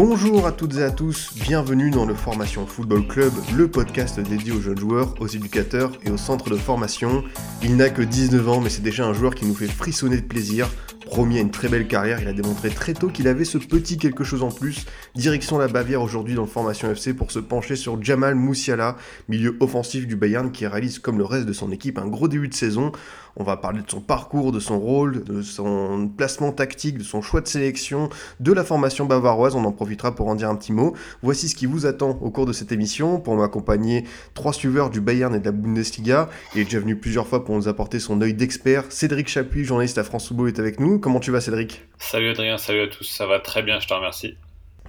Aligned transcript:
Bonjour 0.00 0.46
à 0.46 0.52
toutes 0.52 0.76
et 0.76 0.84
à 0.84 0.92
tous, 0.92 1.32
bienvenue 1.34 1.90
dans 1.90 2.06
le 2.06 2.14
Formation 2.14 2.64
Football 2.68 3.08
Club, 3.08 3.32
le 3.56 3.66
podcast 3.66 4.20
dédié 4.20 4.52
aux 4.52 4.60
jeunes 4.60 4.78
joueurs, 4.78 5.20
aux 5.20 5.26
éducateurs 5.26 5.90
et 6.04 6.10
aux 6.12 6.16
centres 6.16 6.50
de 6.50 6.54
formation. 6.54 7.24
Il 7.64 7.74
n'a 7.74 7.90
que 7.90 8.02
19 8.02 8.48
ans, 8.48 8.60
mais 8.60 8.70
c'est 8.70 8.80
déjà 8.80 9.04
un 9.04 9.12
joueur 9.12 9.34
qui 9.34 9.44
nous 9.44 9.56
fait 9.56 9.66
frissonner 9.66 10.18
de 10.18 10.24
plaisir. 10.24 10.68
Promis 11.04 11.38
à 11.38 11.40
une 11.40 11.50
très 11.50 11.68
belle 11.68 11.88
carrière, 11.88 12.20
il 12.22 12.28
a 12.28 12.32
démontré 12.32 12.68
très 12.68 12.92
tôt 12.94 13.08
qu'il 13.08 13.26
avait 13.26 13.44
ce 13.44 13.58
petit 13.58 13.96
quelque 13.96 14.22
chose 14.22 14.44
en 14.44 14.52
plus. 14.52 14.84
Direction 15.16 15.58
la 15.58 15.66
Bavière 15.66 16.02
aujourd'hui 16.02 16.34
dans 16.34 16.42
le 16.42 16.48
Formation 16.48 16.88
FC 16.90 17.12
pour 17.12 17.32
se 17.32 17.40
pencher 17.40 17.74
sur 17.74 18.00
Jamal 18.00 18.36
Moussiala, 18.36 18.96
milieu 19.28 19.56
offensif 19.58 20.06
du 20.06 20.14
Bayern 20.14 20.52
qui 20.52 20.66
réalise 20.66 21.00
comme 21.00 21.18
le 21.18 21.24
reste 21.24 21.46
de 21.46 21.52
son 21.52 21.72
équipe 21.72 21.98
un 21.98 22.06
gros 22.06 22.28
début 22.28 22.48
de 22.48 22.54
saison. 22.54 22.92
On 23.40 23.44
va 23.44 23.56
parler 23.56 23.82
de 23.82 23.90
son 23.90 24.00
parcours, 24.00 24.50
de 24.50 24.58
son 24.58 24.80
rôle, 24.80 25.22
de 25.22 25.42
son 25.42 26.08
placement 26.08 26.50
tactique, 26.50 26.98
de 26.98 27.04
son 27.04 27.22
choix 27.22 27.40
de 27.40 27.46
sélection, 27.46 28.08
de 28.40 28.52
la 28.52 28.64
formation 28.64 29.06
bavaroise. 29.06 29.54
On 29.54 29.64
en 29.64 29.70
profitera 29.70 30.12
pour 30.12 30.26
en 30.26 30.34
dire 30.34 30.50
un 30.50 30.56
petit 30.56 30.72
mot. 30.72 30.96
Voici 31.22 31.48
ce 31.48 31.54
qui 31.54 31.66
vous 31.66 31.86
attend 31.86 32.18
au 32.20 32.30
cours 32.30 32.46
de 32.46 32.52
cette 32.52 32.72
émission. 32.72 33.20
Pour 33.20 33.36
m'accompagner, 33.36 34.04
trois 34.34 34.52
suiveurs 34.52 34.90
du 34.90 35.00
Bayern 35.00 35.32
et 35.36 35.38
de 35.38 35.44
la 35.44 35.52
Bundesliga. 35.52 36.28
Il 36.54 36.62
est 36.62 36.64
déjà 36.64 36.80
venu 36.80 36.96
plusieurs 36.96 37.28
fois 37.28 37.44
pour 37.44 37.54
nous 37.54 37.68
apporter 37.68 38.00
son 38.00 38.20
œil 38.20 38.34
d'expert. 38.34 38.84
Cédric 38.88 39.28
Chapuis, 39.28 39.64
journaliste 39.64 39.98
à 39.98 40.02
France 40.02 40.26
Football, 40.26 40.48
est 40.48 40.58
avec 40.58 40.80
nous. 40.80 40.98
Comment 40.98 41.20
tu 41.20 41.30
vas, 41.30 41.40
Cédric? 41.40 41.86
Salut 41.98 42.30
Adrien, 42.30 42.58
salut 42.58 42.80
à 42.80 42.88
tous. 42.88 43.04
Ça 43.04 43.26
va 43.26 43.38
très 43.38 43.62
bien, 43.62 43.78
je 43.78 43.86
te 43.86 43.94
remercie. 43.94 44.34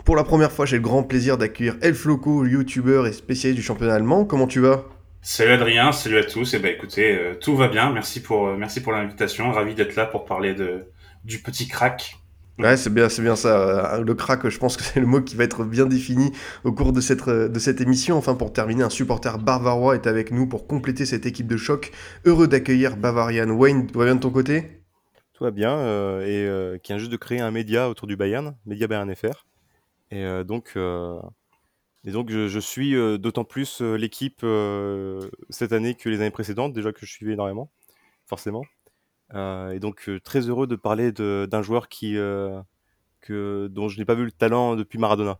Pour 0.05 0.15
la 0.15 0.23
première 0.23 0.51
fois, 0.51 0.65
j'ai 0.65 0.77
le 0.77 0.81
grand 0.81 1.03
plaisir 1.03 1.37
d'accueillir 1.37 1.75
Elf 1.81 2.05
Loco, 2.05 2.45
youtubeur 2.45 3.05
et 3.05 3.13
spécialiste 3.13 3.59
du 3.59 3.63
championnat 3.63 3.93
allemand. 3.93 4.25
Comment 4.25 4.47
tu 4.47 4.59
vas? 4.59 4.85
Salut 5.21 5.51
Adrien, 5.51 5.91
salut 5.91 6.17
à 6.17 6.23
tous. 6.23 6.53
Et 6.53 6.57
eh 6.57 6.59
ben 6.59 6.73
écoutez, 6.73 7.17
euh, 7.17 7.35
tout 7.35 7.55
va 7.55 7.67
bien. 7.67 7.91
Merci 7.91 8.21
pour 8.21 8.47
euh, 8.47 8.57
merci 8.57 8.81
pour 8.81 8.93
l'invitation. 8.93 9.51
Ravi 9.51 9.75
d'être 9.75 9.95
là 9.95 10.05
pour 10.05 10.25
parler 10.25 10.53
de 10.53 10.85
du 11.25 11.39
petit 11.39 11.67
crack. 11.67 12.15
Ouais, 12.57 12.75
c'est 12.75 12.93
bien, 12.93 13.07
c'est 13.07 13.21
bien 13.21 13.35
ça. 13.35 13.95
Euh, 13.95 14.03
Le 14.03 14.13
crack, 14.15 14.47
je 14.49 14.57
pense 14.59 14.75
que 14.75 14.83
c'est 14.83 14.99
le 14.99 15.05
mot 15.05 15.21
qui 15.21 15.35
va 15.35 15.45
être 15.45 15.63
bien 15.63 15.85
défini 15.85 16.31
au 16.65 16.73
cours 16.73 16.91
de 16.91 16.99
cette, 17.01 17.27
de 17.29 17.59
cette 17.59 17.79
émission. 17.81 18.17
Enfin, 18.17 18.35
pour 18.35 18.51
terminer, 18.51 18.83
un 18.83 18.89
supporter 18.89 19.37
bavarois 19.37 19.95
est 19.95 20.07
avec 20.07 20.31
nous 20.31 20.45
pour 20.47 20.67
compléter 20.67 21.05
cette 21.05 21.25
équipe 21.25 21.47
de 21.47 21.57
choc. 21.57 21.91
Heureux 22.25 22.47
d'accueillir 22.47 22.97
Bavarian. 22.97 23.49
Wayne, 23.49 23.87
tout 23.87 23.99
va 23.99 24.05
bien 24.05 24.15
de 24.15 24.19
ton 24.19 24.31
côté? 24.31 24.83
Tout 25.33 25.45
va 25.45 25.51
bien, 25.51 25.71
euh, 25.77 26.21
et 26.25 26.45
euh, 26.45 26.77
qui 26.77 26.91
vient 26.91 26.97
juste 26.99 27.11
de 27.11 27.17
créer 27.17 27.39
un 27.39 27.51
média 27.51 27.89
autour 27.89 28.07
du 28.07 28.17
Bayern, 28.17 28.55
Média 28.65 28.87
Bayern 28.87 29.13
FR. 29.15 29.45
Et 30.11 30.25
euh, 30.25 30.43
donc, 30.43 30.73
euh, 30.75 31.17
et 32.05 32.11
donc 32.11 32.29
je, 32.29 32.47
je 32.47 32.59
suis 32.59 32.95
euh, 32.95 33.17
d'autant 33.17 33.43
plus 33.43 33.81
euh, 33.81 33.95
l'équipe 33.95 34.41
euh, 34.43 35.19
cette 35.49 35.73
année 35.73 35.95
que 35.95 36.09
les 36.09 36.21
années 36.21 36.31
précédentes, 36.31 36.73
déjà 36.73 36.91
que 36.93 37.05
je 37.05 37.11
suivais 37.11 37.33
énormément, 37.33 37.71
forcément. 38.25 38.63
Et 39.33 39.79
donc 39.79 40.09
très 40.23 40.41
heureux 40.49 40.65
de 40.67 40.75
parler 40.75 41.11
d'un 41.11 41.61
joueur 41.61 41.87
qui, 41.87 42.13
que, 43.21 43.67
dont 43.67 43.87
je 43.87 43.99
n'ai 43.99 44.05
pas 44.05 44.15
vu 44.15 44.25
le 44.25 44.31
talent 44.31 44.75
depuis 44.75 44.97
Maradona. 44.97 45.39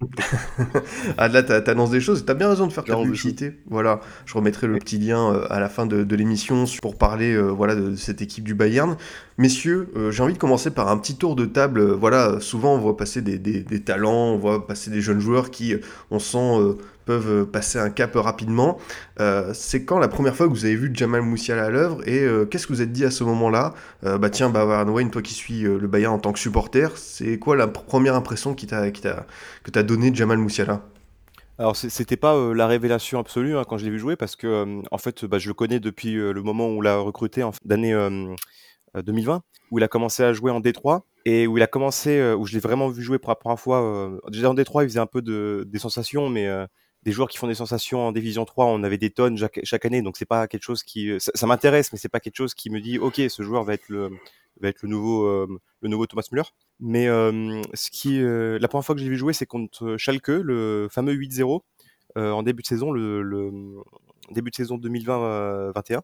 Ah 1.18 1.28
là, 1.28 1.42
t'a- 1.42 1.60
t'annonces 1.60 1.90
des 1.90 2.00
choses. 2.00 2.24
T'as 2.24 2.34
bien 2.34 2.48
raison 2.48 2.66
de 2.66 2.72
faire 2.72 2.84
ta 2.84 2.96
publicité. 2.96 3.60
Voilà, 3.66 4.00
je 4.26 4.34
remettrai 4.34 4.66
le 4.66 4.78
petit 4.78 4.98
lien 4.98 5.32
à 5.48 5.60
la 5.60 5.68
fin 5.68 5.86
de, 5.86 6.04
de 6.04 6.16
l'émission 6.16 6.64
pour 6.80 6.96
parler 6.98 7.32
euh, 7.34 7.48
voilà 7.50 7.74
de 7.74 7.94
cette 7.96 8.22
équipe 8.22 8.44
du 8.44 8.54
Bayern. 8.54 8.96
Messieurs, 9.38 9.88
euh, 9.96 10.10
j'ai 10.10 10.22
envie 10.22 10.34
de 10.34 10.38
commencer 10.38 10.70
par 10.70 10.88
un 10.88 10.98
petit 10.98 11.16
tour 11.16 11.36
de 11.36 11.46
table. 11.46 11.80
Euh, 11.80 11.94
Voilà, 11.94 12.40
souvent 12.40 12.74
on 12.74 12.78
voit 12.78 12.96
passer 12.96 13.22
des, 13.22 13.82
talents, 13.82 14.32
on 14.34 14.38
voit 14.38 14.66
passer 14.66 14.90
des 14.90 15.00
jeunes 15.00 15.20
joueurs 15.20 15.50
qui, 15.50 15.74
euh, 15.74 15.78
on 16.10 16.18
sent, 16.18 16.58
peuvent 17.04 17.46
passer 17.46 17.78
un 17.78 17.90
cap 17.90 18.12
rapidement. 18.14 18.78
C'est 19.54 19.84
quand 19.84 19.98
la 19.98 20.08
première 20.08 20.36
fois 20.36 20.46
que 20.46 20.52
vous 20.52 20.64
avez 20.64 20.76
vu 20.76 20.90
Jamal 20.94 21.22
Moussiala 21.22 21.64
à 21.64 21.70
l'œuvre 21.70 22.06
et 22.08 22.24
qu'est-ce 22.50 22.66
que 22.66 22.72
vous 22.72 22.82
êtes 22.82 22.92
dit 22.92 23.04
à 23.04 23.10
ce 23.10 23.24
moment-là? 23.24 23.74
Bah 24.02 24.30
tiens, 24.30 24.50
Bavarian 24.50 24.88
Wayne, 24.92 25.10
toi 25.10 25.22
qui 25.22 25.34
suis 25.34 25.62
le 25.62 25.86
Bayern 25.88 26.14
en 26.14 26.18
tant 26.18 26.32
que 26.32 26.38
supporter, 26.38 26.96
c'est 26.96 27.38
quoi 27.38 27.56
la 27.56 27.66
pr- 27.66 27.84
première 27.84 28.14
impression 28.14 28.54
qui 28.54 28.66
t'a, 28.66 28.90
que 28.90 29.70
t'as 29.70 29.82
donné 29.82 30.14
Jamal 30.14 30.38
Moussiala 30.38 30.82
Alors 31.58 31.76
c'était 31.76 32.16
pas 32.16 32.52
la 32.54 32.66
révélation 32.66 33.18
absolue 33.18 33.56
hein, 33.56 33.64
quand 33.68 33.78
je 33.78 33.84
l'ai 33.84 33.90
vu 33.90 33.98
jouer 33.98 34.16
parce 34.16 34.36
que 34.36 34.80
en 34.90 34.98
fait 34.98 35.24
bah, 35.24 35.38
je 35.38 35.48
le 35.48 35.54
connais 35.54 35.80
depuis 35.80 36.14
le 36.14 36.42
moment 36.42 36.66
où 36.68 36.78
on 36.78 36.80
l'a 36.80 36.96
recruté 36.98 37.42
en 37.42 37.52
d'année 37.64 37.94
2020 38.94 39.42
où 39.70 39.78
il 39.78 39.84
a 39.84 39.88
commencé 39.88 40.22
à 40.22 40.32
jouer 40.32 40.50
en 40.50 40.60
D3 40.60 41.02
et 41.24 41.46
où 41.46 41.56
il 41.56 41.62
a 41.62 41.66
commencé 41.66 42.18
euh, 42.18 42.36
où 42.36 42.46
je 42.46 42.52
l'ai 42.52 42.60
vraiment 42.60 42.88
vu 42.88 43.02
jouer 43.02 43.18
pour 43.18 43.30
la 43.30 43.36
première 43.36 43.58
fois 43.58 43.82
euh, 43.82 44.18
déjà 44.28 44.50
en 44.50 44.54
D3 44.54 44.84
il 44.84 44.88
faisait 44.88 44.98
un 45.00 45.06
peu 45.06 45.22
de 45.22 45.64
des 45.66 45.78
sensations 45.78 46.28
mais 46.28 46.46
euh, 46.46 46.66
des 47.02 47.12
joueurs 47.12 47.28
qui 47.28 47.38
font 47.38 47.46
des 47.46 47.54
sensations 47.54 48.06
en 48.06 48.12
division 48.12 48.44
3 48.44 48.66
on 48.66 48.82
avait 48.82 48.98
des 48.98 49.10
tonnes 49.10 49.36
chaque, 49.36 49.84
année 49.84 50.02
donc 50.02 50.16
c'est 50.16 50.26
pas 50.26 50.46
quelque 50.46 50.62
chose 50.62 50.82
qui 50.82 51.10
euh, 51.10 51.18
ça, 51.18 51.46
m'intéresse 51.46 51.92
mais 51.92 51.98
c'est 51.98 52.08
pas 52.08 52.20
quelque 52.20 52.36
chose 52.36 52.54
qui 52.54 52.70
me 52.70 52.80
dit 52.80 52.98
OK 52.98 53.20
ce 53.28 53.42
joueur 53.42 53.64
va 53.64 53.74
être 53.74 53.88
le 53.88 54.10
va 54.60 54.68
être 54.68 54.82
le 54.82 54.88
nouveau 54.88 55.24
euh, 55.24 55.46
le 55.80 55.88
nouveau 55.88 56.06
Thomas 56.06 56.26
Müller 56.30 56.48
mais 56.80 57.08
euh, 57.08 57.62
ce 57.74 57.90
qui 57.90 58.20
euh, 58.20 58.58
la 58.60 58.68
première 58.68 58.84
fois 58.84 58.94
que 58.94 59.00
j'ai 59.00 59.08
vu 59.08 59.16
jouer 59.16 59.32
c'est 59.32 59.46
contre 59.46 59.96
Schalke 59.96 60.28
le 60.28 60.88
fameux 60.90 61.14
8-0 61.14 61.62
euh, 62.18 62.30
en 62.30 62.42
début 62.42 62.62
de 62.62 62.66
saison, 62.66 62.92
le, 62.92 63.22
le 63.22 63.50
début 64.30 64.50
de 64.50 64.56
saison 64.56 64.76
2020-21, 64.76 66.00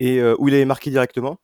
et 0.00 0.20
euh, 0.20 0.34
où 0.38 0.48
il 0.48 0.54
avait 0.54 0.66
marqué 0.66 0.90
directement. 0.90 1.38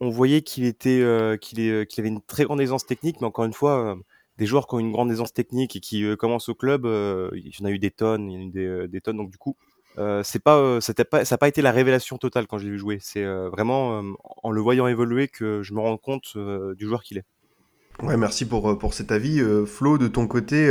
On 0.00 0.08
voyait 0.08 0.42
qu'il 0.42 0.64
était, 0.64 1.00
euh, 1.02 1.36
qu'il 1.36 1.60
avait 1.60 2.08
une 2.08 2.22
très 2.22 2.44
grande 2.44 2.60
aisance 2.60 2.86
technique, 2.86 3.20
mais 3.20 3.26
encore 3.26 3.44
une 3.44 3.52
fois, 3.52 3.92
euh, 3.92 3.96
des 4.38 4.46
joueurs 4.46 4.66
qui 4.66 4.74
ont 4.74 4.78
une 4.78 4.92
grande 4.92 5.10
aisance 5.10 5.32
technique 5.34 5.76
et 5.76 5.80
qui 5.80 6.04
euh, 6.04 6.16
commencent 6.16 6.48
au 6.48 6.54
club, 6.54 6.86
euh, 6.86 7.30
il 7.34 7.48
y 7.48 7.62
en 7.62 7.66
a 7.66 7.70
eu 7.70 7.78
des 7.78 7.90
tonnes, 7.90 8.30
en 8.30 8.48
a 8.48 8.50
des, 8.50 8.64
euh, 8.66 9.00
tonnes. 9.02 9.18
Donc 9.18 9.30
du 9.30 9.36
coup, 9.38 9.56
euh, 9.98 10.22
c'est 10.22 10.38
pas, 10.42 10.56
euh, 10.58 10.80
ça 10.80 10.94
n'a 10.96 11.38
pas 11.38 11.48
été 11.48 11.60
la 11.62 11.72
révélation 11.72 12.16
totale 12.18 12.46
quand 12.46 12.56
je 12.58 12.64
l'ai 12.64 12.70
vu 12.70 12.78
jouer. 12.78 12.98
C'est 13.00 13.24
euh, 13.24 13.50
vraiment 13.50 13.98
euh, 14.00 14.12
en 14.42 14.50
le 14.50 14.60
voyant 14.62 14.86
évoluer 14.86 15.28
que 15.28 15.62
je 15.62 15.74
me 15.74 15.80
rends 15.80 15.98
compte 15.98 16.32
euh, 16.36 16.74
du 16.76 16.86
joueur 16.86 17.02
qu'il 17.02 17.18
est. 17.18 17.24
Merci 18.02 18.46
pour, 18.46 18.70
euh, 18.70 18.78
pour 18.78 18.94
cet 18.94 19.12
avis. 19.12 19.40
Euh, 19.40 19.66
Flo, 19.66 19.98
de 19.98 20.08
ton 20.08 20.26
côté, 20.26 20.68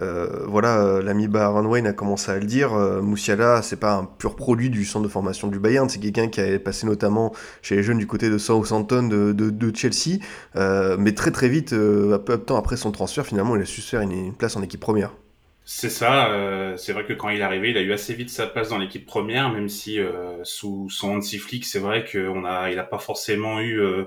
euh, 0.00 0.44
voilà, 0.46 1.00
l'ami 1.02 1.28
Baron 1.28 1.66
Wayne 1.66 1.86
a 1.86 1.92
commencé 1.92 2.30
à 2.30 2.38
le 2.38 2.44
dire. 2.44 2.72
Moussiala, 3.02 3.62
c'est 3.62 3.76
pas 3.76 3.94
un 3.94 4.04
pur 4.04 4.36
produit 4.36 4.70
du 4.70 4.84
centre 4.84 5.04
de 5.04 5.10
formation 5.10 5.48
du 5.48 5.58
Bayern, 5.58 5.88
c'est 5.88 5.98
quelqu'un 5.98 6.28
qui 6.28 6.40
a 6.40 6.58
passé 6.58 6.86
notamment 6.86 7.32
chez 7.62 7.76
les 7.76 7.82
jeunes 7.82 7.98
du 7.98 8.06
côté 8.06 8.30
de 8.30 8.38
Southampton 8.38 9.08
de, 9.08 9.32
de, 9.32 9.76
Chelsea. 9.76 10.18
Mais 10.54 11.12
très 11.12 11.30
très 11.30 11.48
vite, 11.48 11.72
un 11.72 12.18
peu 12.18 12.36
de 12.36 12.42
temps 12.42 12.56
après 12.56 12.76
son 12.76 12.90
transfert, 12.92 13.26
finalement, 13.26 13.56
il 13.56 13.62
a 13.62 13.66
su 13.66 13.80
se 13.80 13.90
faire 13.90 14.00
une 14.00 14.34
place 14.34 14.56
en 14.56 14.62
équipe 14.62 14.80
première. 14.80 15.12
C'est 15.68 15.90
ça. 15.90 16.30
euh, 16.32 16.76
c'est 16.76 16.92
vrai 16.92 17.04
que 17.04 17.12
quand 17.12 17.28
il 17.28 17.40
est 17.40 17.42
arrivé, 17.42 17.70
il 17.70 17.76
a 17.76 17.80
eu 17.80 17.92
assez 17.92 18.14
vite 18.14 18.30
sa 18.30 18.46
place 18.46 18.68
dans 18.68 18.78
l'équipe 18.78 19.04
première, 19.04 19.52
même 19.52 19.68
si 19.68 19.98
euh, 19.98 20.44
sous 20.44 20.88
son 20.90 21.16
Hansi 21.16 21.38
Flick, 21.38 21.64
c'est 21.66 21.80
vrai 21.80 22.04
qu'on 22.10 22.44
a, 22.44 22.70
il 22.70 22.78
a 22.78 22.84
pas 22.84 22.98
forcément 23.00 23.58
eu 23.60 23.80
euh, 23.80 24.04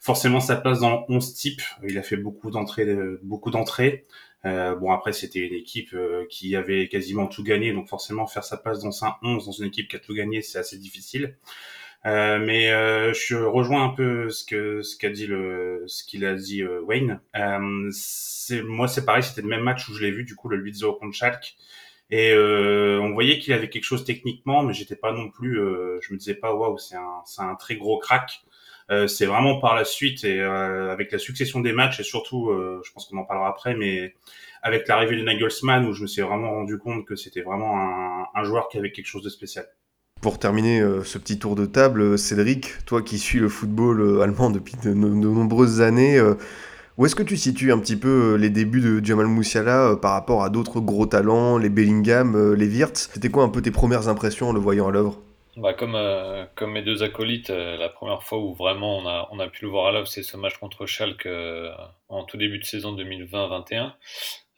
forcément 0.00 0.40
sa 0.40 0.56
place 0.56 0.80
dans 0.80 1.06
11 1.08 1.32
type. 1.34 1.62
Il 1.82 1.96
a 1.96 2.02
fait 2.02 2.18
beaucoup 2.18 2.50
d'entrées, 2.50 2.86
beaucoup 3.22 3.50
d'entrées. 3.50 4.06
Bon 4.44 4.92
après 4.92 5.12
c'était 5.12 5.40
une 5.40 5.52
équipe 5.54 5.94
qui 6.30 6.56
avait 6.56 6.88
quasiment 6.88 7.26
tout 7.26 7.42
gagné, 7.42 7.72
donc 7.74 7.86
forcément 7.88 8.26
faire 8.26 8.44
sa 8.44 8.56
place 8.56 8.80
dans 8.80 9.04
un 9.04 9.14
11 9.22 9.44
dans 9.44 9.52
une 9.52 9.66
équipe 9.66 9.88
qui 9.88 9.96
a 9.96 9.98
tout 9.98 10.14
gagné, 10.14 10.40
c'est 10.40 10.58
assez 10.58 10.78
difficile. 10.78 11.36
Euh, 12.06 12.38
mais 12.38 12.70
euh, 12.70 13.12
je 13.12 13.36
rejoins 13.36 13.84
un 13.84 13.88
peu 13.90 14.30
ce 14.30 14.44
que 14.44 14.82
ce 14.82 14.96
qu'a 14.96 15.10
dit 15.10 15.26
le 15.26 15.82
ce 15.88 16.04
qu'il 16.04 16.24
a 16.24 16.34
dit 16.34 16.62
euh, 16.62 16.80
Wayne. 16.82 17.20
Euh, 17.36 17.88
c'est 17.92 18.62
moi 18.62 18.86
c'est 18.88 19.04
pareil, 19.04 19.22
c'était 19.22 19.42
le 19.42 19.48
même 19.48 19.62
match 19.62 19.88
où 19.88 19.94
je 19.94 20.02
l'ai 20.04 20.12
vu 20.12 20.24
du 20.24 20.36
coup 20.36 20.48
le 20.48 20.58
8-0 20.58 20.98
contre 20.98 21.14
Schalke 21.14 21.56
et 22.10 22.32
euh, 22.32 23.00
on 23.02 23.12
voyait 23.12 23.38
qu'il 23.38 23.52
avait 23.52 23.68
quelque 23.68 23.84
chose 23.84 24.04
techniquement, 24.04 24.62
mais 24.62 24.72
j'étais 24.74 24.96
pas 24.96 25.12
non 25.12 25.28
plus, 25.30 25.56
je 25.56 26.12
me 26.12 26.18
disais 26.18 26.34
pas 26.34 26.54
waouh 26.54 26.78
c'est 26.78 26.96
un 26.96 27.22
c'est 27.26 27.42
un 27.42 27.54
très 27.56 27.76
gros 27.76 27.98
crack. 27.98 28.42
C'est 29.06 29.26
vraiment 29.26 29.60
par 29.60 29.74
la 29.74 29.84
suite 29.84 30.24
et 30.24 30.40
avec 30.40 31.12
la 31.12 31.18
succession 31.18 31.60
des 31.60 31.72
matchs 31.72 32.00
et 32.00 32.04
surtout, 32.04 32.50
je 32.84 32.90
pense 32.92 33.06
qu'on 33.06 33.18
en 33.18 33.24
parlera 33.24 33.48
après, 33.50 33.74
mais 33.74 34.14
avec 34.62 34.88
l'arrivée 34.88 35.16
de 35.16 35.22
Nagelsmann 35.24 35.84
où 35.86 35.92
je 35.92 36.02
me 36.02 36.06
suis 36.06 36.22
vraiment 36.22 36.52
rendu 36.52 36.78
compte 36.78 37.04
que 37.06 37.14
c'était 37.16 37.42
vraiment 37.42 37.78
un, 37.78 38.26
un 38.34 38.44
joueur 38.44 38.68
qui 38.70 38.78
avait 38.78 38.90
quelque 38.92 39.06
chose 39.06 39.22
de 39.22 39.28
spécial. 39.28 39.66
Pour 40.20 40.38
terminer 40.40 40.80
euh, 40.80 41.04
ce 41.04 41.16
petit 41.16 41.38
tour 41.38 41.54
de 41.54 41.64
table, 41.64 42.02
euh, 42.02 42.16
Cédric, 42.16 42.84
toi 42.86 43.02
qui 43.02 43.18
suis 43.18 43.38
le 43.38 43.48
football 43.48 44.00
euh, 44.00 44.20
allemand 44.20 44.50
depuis 44.50 44.74
de, 44.82 44.92
no- 44.92 45.08
de 45.08 45.28
nombreuses 45.28 45.80
années, 45.80 46.20
où 46.96 47.06
est-ce 47.06 47.14
que 47.14 47.22
tu 47.22 47.36
situes 47.36 47.72
un 47.72 47.78
petit 47.78 47.94
peu 47.96 48.34
les 48.34 48.50
débuts 48.50 48.80
de 48.80 49.04
Jamal 49.04 49.26
Moussiala 49.26 49.96
par 50.02 50.12
rapport 50.12 50.42
à 50.42 50.50
d'autres 50.50 50.80
gros 50.80 51.06
talents, 51.06 51.56
les 51.56 51.68
Bellingham, 51.68 52.54
les 52.54 52.66
Wirtz? 52.66 53.10
C'était 53.14 53.28
quoi 53.28 53.44
un 53.44 53.48
peu 53.48 53.62
tes 53.62 53.70
premières 53.70 54.08
impressions 54.08 54.48
en 54.48 54.52
le 54.52 54.58
voyant 54.58 54.88
à 54.88 54.90
l'œuvre? 54.90 55.20
Bah, 55.56 55.74
comme, 55.74 55.96
comme 56.56 56.72
mes 56.72 56.82
deux 56.82 57.04
acolytes, 57.04 57.50
la 57.50 57.88
première 57.88 58.24
fois 58.24 58.38
où 58.38 58.52
vraiment 58.54 58.98
on 58.98 59.06
a, 59.06 59.28
on 59.30 59.38
a 59.38 59.46
pu 59.46 59.64
le 59.64 59.70
voir 59.70 59.86
à 59.86 59.92
l'œuvre, 59.92 60.08
c'est 60.08 60.24
ce 60.24 60.36
match 60.36 60.58
contre 60.58 60.86
Schalke 60.86 61.28
en 62.08 62.24
tout 62.24 62.36
début 62.36 62.58
de 62.58 62.64
saison 62.64 62.96
2020-21. 62.96 63.92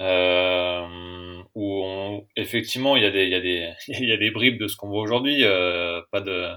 Euh, 0.01 1.43
où 1.55 2.27
effectivement 2.35 2.97
il 2.97 3.03
y 3.03 3.07
a 3.07 3.11
des 3.11 3.25
il 3.25 3.31
y 3.31 3.35
a 3.35 3.41
des 3.41 3.71
il 3.89 4.09
y 4.09 4.13
a 4.13 4.17
des 4.17 4.31
bribes 4.31 4.59
de 4.59 4.67
ce 4.67 4.75
qu'on 4.77 4.89
voit 4.89 5.03
aujourd'hui 5.03 5.45
euh, 5.45 6.01
pas 6.11 6.23
de 6.23 6.49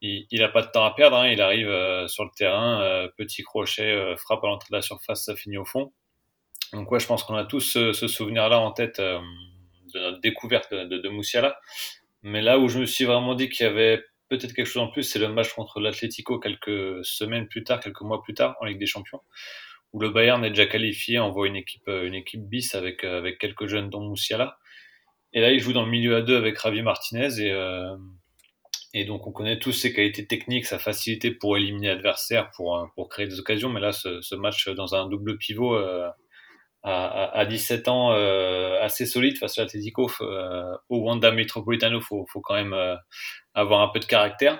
il, 0.00 0.26
il 0.30 0.42
a 0.42 0.48
pas 0.48 0.62
de 0.62 0.68
temps 0.68 0.86
à 0.86 0.94
perdre 0.94 1.18
hein, 1.18 1.28
il 1.28 1.42
arrive 1.42 1.68
euh, 1.68 2.08
sur 2.08 2.24
le 2.24 2.30
terrain 2.34 3.06
petit 3.18 3.42
crochet 3.42 4.16
frappe 4.16 4.42
à 4.44 4.46
l'entrée 4.46 4.68
de 4.70 4.76
la 4.76 4.82
surface 4.82 5.26
ça 5.26 5.36
finit 5.36 5.58
au 5.58 5.66
fond. 5.66 5.92
Donc 6.72 6.90
ouais 6.90 7.00
je 7.00 7.06
pense 7.06 7.22
qu'on 7.22 7.34
a 7.34 7.44
tous 7.44 7.60
ce, 7.60 7.92
ce 7.92 8.08
souvenir 8.08 8.48
là 8.48 8.60
en 8.60 8.70
tête 8.72 8.98
de 8.98 9.20
notre 9.94 10.20
découverte 10.20 10.72
de, 10.72 10.84
de, 10.84 10.98
de 10.98 11.08
Moussiala. 11.10 11.58
Mais 12.22 12.40
là 12.40 12.58
où 12.58 12.68
je 12.68 12.78
me 12.78 12.86
suis 12.86 13.04
vraiment 13.04 13.34
dit 13.34 13.50
qu'il 13.50 13.66
y 13.66 13.68
avait 13.68 14.02
peut-être 14.28 14.54
quelque 14.54 14.66
chose 14.66 14.82
en 14.82 14.88
plus 14.88 15.02
c'est 15.02 15.18
le 15.18 15.28
match 15.28 15.52
contre 15.52 15.80
l'Atlético 15.80 16.38
quelques 16.38 17.04
semaines 17.04 17.46
plus 17.46 17.64
tard 17.64 17.80
quelques 17.80 18.00
mois 18.02 18.22
plus 18.22 18.34
tard 18.34 18.56
en 18.60 18.64
Ligue 18.64 18.78
des 18.78 18.86
Champions 18.86 19.20
où 19.92 20.00
le 20.00 20.10
Bayern 20.10 20.44
est 20.44 20.50
déjà 20.50 20.66
qualifié, 20.66 21.18
envoie 21.18 21.46
une 21.46 21.56
équipe, 21.56 21.88
euh, 21.88 22.06
une 22.06 22.14
équipe 22.14 22.42
bis 22.48 22.74
avec, 22.74 23.04
euh, 23.04 23.18
avec 23.18 23.38
quelques 23.38 23.66
jeunes 23.66 23.90
dont 23.90 24.00
Moussiala. 24.00 24.58
Et 25.32 25.40
là, 25.40 25.50
il 25.50 25.60
joue 25.60 25.72
dans 25.72 25.84
le 25.84 25.90
milieu 25.90 26.16
à 26.16 26.22
deux 26.22 26.36
avec 26.36 26.58
Ravi 26.58 26.82
Martinez 26.82 27.40
et, 27.40 27.52
euh, 27.52 27.96
et 28.92 29.04
donc 29.04 29.26
on 29.26 29.32
connaît 29.32 29.58
tous 29.58 29.72
ses 29.72 29.92
qualités 29.92 30.26
techniques, 30.26 30.66
sa 30.66 30.78
facilité 30.78 31.30
pour 31.30 31.56
éliminer 31.56 31.88
l'adversaire, 31.88 32.50
pour, 32.56 32.76
euh, 32.76 32.86
pour 32.94 33.08
créer 33.08 33.26
des 33.26 33.38
occasions. 33.38 33.68
Mais 33.68 33.80
là, 33.80 33.92
ce, 33.92 34.20
ce 34.20 34.34
match 34.34 34.68
dans 34.68 34.94
un 34.94 35.08
double 35.08 35.38
pivot 35.38 35.74
euh, 35.76 36.08
à, 36.82 37.38
à, 37.38 37.44
17 37.46 37.88
ans 37.88 38.12
euh, 38.12 38.80
assez 38.82 39.06
solide 39.06 39.38
face 39.38 39.58
à 39.58 39.62
l'Atletico 39.62 40.10
au 40.88 40.98
Wanda 40.98 41.30
Metropolitano, 41.30 42.00
faut, 42.00 42.26
faut 42.32 42.40
quand 42.40 42.54
même 42.54 42.74
avoir 43.54 43.82
un 43.82 43.88
peu 43.88 44.00
de 44.00 44.06
caractère. 44.06 44.58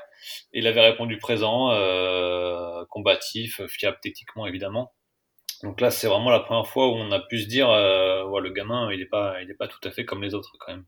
Il 0.53 0.67
avait 0.67 0.83
répondu 0.83 1.19
présent, 1.19 1.71
combatif, 2.91 3.63
fiable 3.69 3.99
techniquement 4.03 4.47
évidemment. 4.47 4.93
Donc 5.63 5.81
là, 5.81 5.91
c'est 5.91 6.07
vraiment 6.07 6.31
la 6.31 6.41
première 6.41 6.67
fois 6.67 6.89
où 6.89 6.93
on 6.93 7.13
a 7.13 7.21
pu 7.21 7.39
se 7.41 7.47
dire, 7.47 7.69
euh, 7.71 8.25
ouais, 8.27 8.41
le 8.41 8.51
gamin, 8.51 8.91
il 8.93 8.99
n'est 9.01 9.07
pas, 9.07 9.43
il 9.43 9.51
est 9.51 9.55
pas 9.55 9.69
tout 9.69 9.81
à 9.85 9.91
fait 9.91 10.05
comme 10.05 10.23
les 10.23 10.35
autres 10.35 10.57
quand 10.59 10.73
même. 10.73 10.85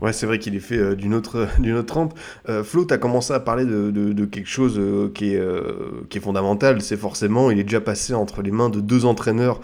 Ouais, 0.00 0.12
c'est 0.12 0.26
vrai 0.26 0.40
qu'il 0.40 0.56
est 0.56 0.60
fait 0.60 0.78
euh, 0.78 0.96
d'une 0.96 1.14
autre, 1.14 1.46
d'une 1.60 1.76
autre 1.76 1.86
trempe. 1.86 2.18
Euh, 2.48 2.64
Flo, 2.64 2.84
tu 2.84 2.92
as 2.92 2.98
commencé 2.98 3.32
à 3.32 3.38
parler 3.38 3.64
de, 3.64 4.24
quelque 4.24 4.48
chose 4.48 4.74
euh, 4.76 5.08
qui, 5.14 5.34
est, 5.34 5.42
qui 6.08 6.18
est 6.18 6.20
fondamental. 6.20 6.82
C'est 6.82 6.96
forcément, 6.96 7.50
il 7.52 7.58
est 7.60 7.64
déjà 7.64 7.80
passé 7.80 8.12
entre 8.12 8.42
les 8.42 8.50
mains 8.50 8.68
de 8.68 8.80
deux 8.80 9.04
entraîneurs, 9.04 9.60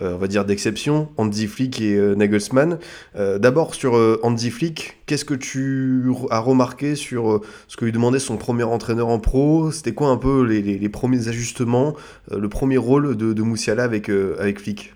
on 0.00 0.16
va 0.16 0.26
dire 0.26 0.44
d'exception, 0.44 1.10
Andy 1.16 1.46
Flick 1.46 1.80
et 1.80 1.96
Nagelsmann. 2.16 2.78
D'abord, 3.14 3.74
sur 3.74 3.94
Andy 4.22 4.50
Flick, 4.50 4.98
qu'est-ce 5.06 5.24
que 5.24 5.34
tu 5.34 6.10
as 6.30 6.40
remarqué 6.40 6.96
sur 6.96 7.40
ce 7.68 7.76
que 7.76 7.84
lui 7.84 7.92
demandait 7.92 8.18
son 8.18 8.36
premier 8.36 8.64
entraîneur 8.64 9.08
en 9.08 9.18
pro? 9.20 9.70
C'était 9.70 9.92
quoi 9.92 10.08
un 10.08 10.16
peu 10.16 10.42
les 10.44 10.88
premiers 10.88 11.28
ajustements, 11.28 11.94
le 12.30 12.48
premier 12.48 12.78
rôle 12.78 13.16
de, 13.16 13.32
de 13.32 13.42
Moussiala 13.42 13.84
avec, 13.84 14.08
avec 14.08 14.60
Flick? 14.60 14.94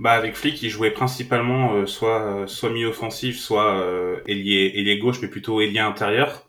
Bah 0.00 0.12
avec 0.12 0.34
Flick, 0.34 0.62
il 0.62 0.70
jouait 0.70 0.90
principalement 0.90 1.74
euh, 1.74 1.86
soit 1.86 2.22
euh, 2.22 2.46
soit 2.46 2.70
mi-offensif, 2.70 3.38
soit 3.38 3.74
euh, 3.74 4.20
ailier 4.26 4.72
ailier 4.74 4.98
gauche, 4.98 5.18
mais 5.20 5.28
plutôt 5.28 5.60
ailier 5.60 5.78
intérieur. 5.80 6.48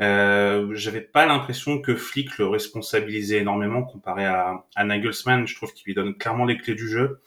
Euh, 0.00 0.68
J'avais 0.74 1.00
pas 1.00 1.26
l'impression 1.26 1.80
que 1.80 1.96
Flick 1.96 2.38
le 2.38 2.46
responsabilisait 2.46 3.38
énormément 3.38 3.82
comparé 3.82 4.24
à, 4.24 4.64
à 4.76 4.84
Nagelsmann. 4.84 5.46
Je 5.46 5.56
trouve 5.56 5.72
qu'il 5.72 5.86
lui 5.86 5.94
donne 5.94 6.14
clairement 6.16 6.44
les 6.44 6.56
clés 6.58 6.74
du 6.76 6.88
jeu. 6.88 7.20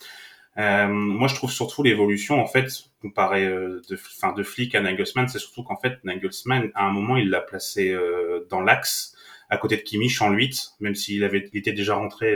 Euh, 0.58 0.88
moi, 0.88 1.28
je 1.28 1.36
trouve 1.36 1.52
surtout 1.52 1.84
l'évolution 1.84 2.42
en 2.42 2.48
fait 2.48 2.70
comparé 3.02 3.46
euh, 3.46 3.82
de, 3.90 3.96
fin, 3.98 4.32
de 4.32 4.44
Flick 4.44 4.74
à 4.76 4.82
Nagelsmann, 4.82 5.28
c'est 5.28 5.40
surtout 5.40 5.64
qu'en 5.64 5.78
fait 5.78 6.04
Nagelsmann, 6.06 6.72
à 6.76 6.86
un 6.86 6.92
moment, 6.92 7.18
il 7.18 7.30
l'a 7.30 7.42
placé 7.42 7.92
euh, 7.92 8.48
dans 8.50 8.62
l'axe 8.62 9.16
à 9.50 9.58
côté 9.58 9.76
de 9.78 9.82
Kimmich 9.82 10.22
en 10.22 10.32
8, 10.32 10.76
même 10.80 10.96
s'il 10.96 11.24
avait, 11.24 11.50
il 11.54 11.60
était 11.60 11.74
déjà 11.74 11.96
rentré 11.96 12.36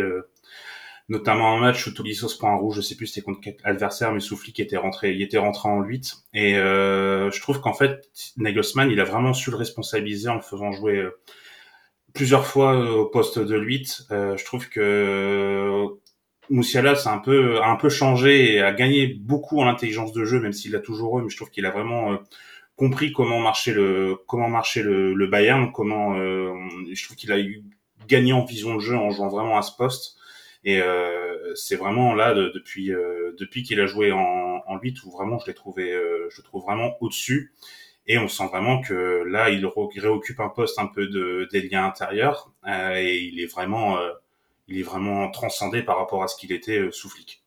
notamment 1.09 1.57
un 1.57 1.59
match 1.59 1.85
où 1.87 1.91
Tolisso 1.91 2.27
se 2.27 2.37
prend 2.37 2.53
un 2.53 2.57
rouge, 2.57 2.77
je 2.77 2.81
sais 2.81 2.95
plus 2.95 3.07
c'était 3.07 3.21
contre 3.21 3.41
quel 3.41 3.57
adversaire, 3.63 4.13
mais 4.13 4.19
Soufli 4.19 4.53
qui 4.53 4.61
était 4.61 4.77
rentré, 4.77 5.11
il 5.11 5.21
était 5.21 5.39
rentré 5.39 5.67
en 5.67 5.81
8. 5.81 6.13
Et 6.33 6.55
euh, 6.55 7.31
je 7.31 7.41
trouve 7.41 7.59
qu'en 7.59 7.73
fait, 7.73 8.09
Nagelsmann, 8.37 8.91
il 8.91 8.99
a 8.99 9.03
vraiment 9.03 9.33
su 9.33 9.49
le 9.49 9.57
responsabiliser 9.57 10.29
en 10.29 10.35
le 10.35 10.41
faisant 10.41 10.71
jouer 10.71 10.97
euh, 10.97 11.19
plusieurs 12.13 12.45
fois 12.45 12.75
euh, 12.75 12.91
au 12.91 13.05
poste 13.05 13.39
de 13.39 13.57
8. 13.57 14.07
Euh, 14.11 14.37
je 14.37 14.45
trouve 14.45 14.69
que 14.69 14.79
euh, 14.79 15.87
Moussiala 16.49 16.95
c'est 16.95 17.09
un 17.09 17.19
peu, 17.19 17.59
a 17.61 17.67
un 17.67 17.75
peu 17.75 17.89
changé 17.89 18.53
et 18.53 18.61
a 18.61 18.71
gagné 18.71 19.07
beaucoup 19.07 19.59
en 19.61 19.67
intelligence 19.67 20.13
de 20.13 20.25
jeu, 20.25 20.39
même 20.39 20.53
s'il 20.53 20.71
l'a 20.71 20.79
toujours 20.79 21.19
eu, 21.19 21.23
mais 21.23 21.29
je 21.29 21.35
trouve 21.35 21.49
qu'il 21.49 21.65
a 21.65 21.71
vraiment 21.71 22.17
compris 22.75 23.11
comment 23.11 23.39
marchait 23.39 23.73
le, 23.73 24.17
comment 24.27 24.49
marchait 24.49 24.81
le, 24.81 25.13
le 25.13 25.27
Bayern, 25.27 25.71
comment, 25.71 26.15
je 26.15 27.03
trouve 27.05 27.17
qu'il 27.17 27.31
a 27.31 27.39
eu 27.39 27.63
gagné 28.07 28.33
en 28.33 28.45
vision 28.45 28.75
de 28.75 28.79
jeu 28.79 28.95
en 28.95 29.11
jouant 29.11 29.27
vraiment 29.27 29.57
à 29.57 29.61
ce 29.61 29.75
poste. 29.75 30.18
Et 30.63 30.81
euh, 30.81 31.55
c'est 31.55 31.77
vraiment 31.77 32.13
là 32.13 32.33
de, 32.33 32.49
depuis 32.49 32.91
euh, 32.91 33.33
depuis 33.39 33.63
qu'il 33.63 33.79
a 33.79 33.85
joué 33.85 34.11
en, 34.11 34.61
en 34.67 34.77
8 34.77 35.03
où 35.05 35.11
vraiment 35.11 35.39
je 35.39 35.47
l'ai 35.47 35.53
trouvé 35.53 35.93
euh, 35.93 36.27
je 36.29 36.41
le 36.41 36.43
trouve 36.43 36.63
vraiment 36.63 36.97
au-dessus 36.99 37.53
et 38.07 38.17
on 38.17 38.27
sent 38.27 38.47
vraiment 38.47 38.81
que 38.81 39.23
là 39.25 39.49
il, 39.49 39.65
réoccupe 39.65 40.39
un 40.41 40.49
poste 40.49 40.77
un 40.77 40.87
peu 40.87 41.07
de 41.07 41.47
des 41.51 41.61
liens 41.61 41.85
intérieurs 41.85 42.51
et 42.67 43.19
il 43.19 43.39
est 43.39 43.45
vraiment 43.45 43.97
il 44.67 44.79
est 44.79 44.83
vraiment 44.83 45.31
transcendé 45.31 45.81
par 45.81 45.97
rapport 45.97 46.23
à 46.23 46.27
ce 46.27 46.35
qu'il 46.35 46.51
était 46.51 46.89
sous 46.91 47.09
flic. 47.09 47.41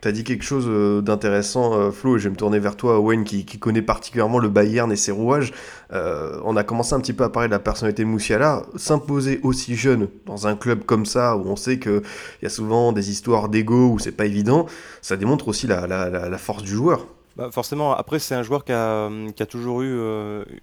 T'as 0.00 0.12
dit 0.12 0.22
quelque 0.22 0.44
chose 0.44 0.66
euh, 0.68 1.00
d'intéressant, 1.00 1.74
euh, 1.74 1.90
Flo, 1.90 2.16
et 2.16 2.18
je 2.20 2.24
vais 2.24 2.30
me 2.30 2.36
tourner 2.36 2.60
vers 2.60 2.76
toi, 2.76 3.00
Wayne, 3.00 3.24
qui, 3.24 3.44
connaît 3.58 3.82
particulièrement 3.82 4.38
le 4.38 4.48
Bayern 4.48 4.90
et 4.92 4.96
ses 4.96 5.10
rouages. 5.10 5.52
Euh, 5.92 6.40
on 6.44 6.56
a 6.56 6.62
commencé 6.62 6.94
un 6.94 7.00
petit 7.00 7.12
peu 7.12 7.24
à 7.24 7.28
parler 7.28 7.48
de 7.48 7.52
la 7.52 7.58
personnalité 7.58 8.04
de 8.04 8.08
Moussiala. 8.08 8.62
S'imposer 8.76 9.40
aussi 9.42 9.74
jeune 9.74 10.08
dans 10.26 10.46
un 10.46 10.54
club 10.54 10.84
comme 10.84 11.04
ça, 11.04 11.36
où 11.36 11.48
on 11.48 11.56
sait 11.56 11.80
qu'il 11.80 12.02
y 12.42 12.46
a 12.46 12.48
souvent 12.48 12.92
des 12.92 13.10
histoires 13.10 13.48
d'ego, 13.48 13.90
où 13.90 13.98
c'est 13.98 14.12
pas 14.12 14.26
évident, 14.26 14.66
ça 15.02 15.16
démontre 15.16 15.48
aussi 15.48 15.66
la, 15.66 15.86
la, 15.86 16.38
force 16.38 16.62
du 16.62 16.72
joueur. 16.72 17.06
Bah 17.36 17.50
forcément, 17.52 17.94
après 17.94 18.18
c'est 18.18 18.34
un 18.34 18.42
joueur 18.42 18.64
qui 18.64 18.72
a, 18.72 19.10
toujours 19.48 19.82
eu 19.82 19.92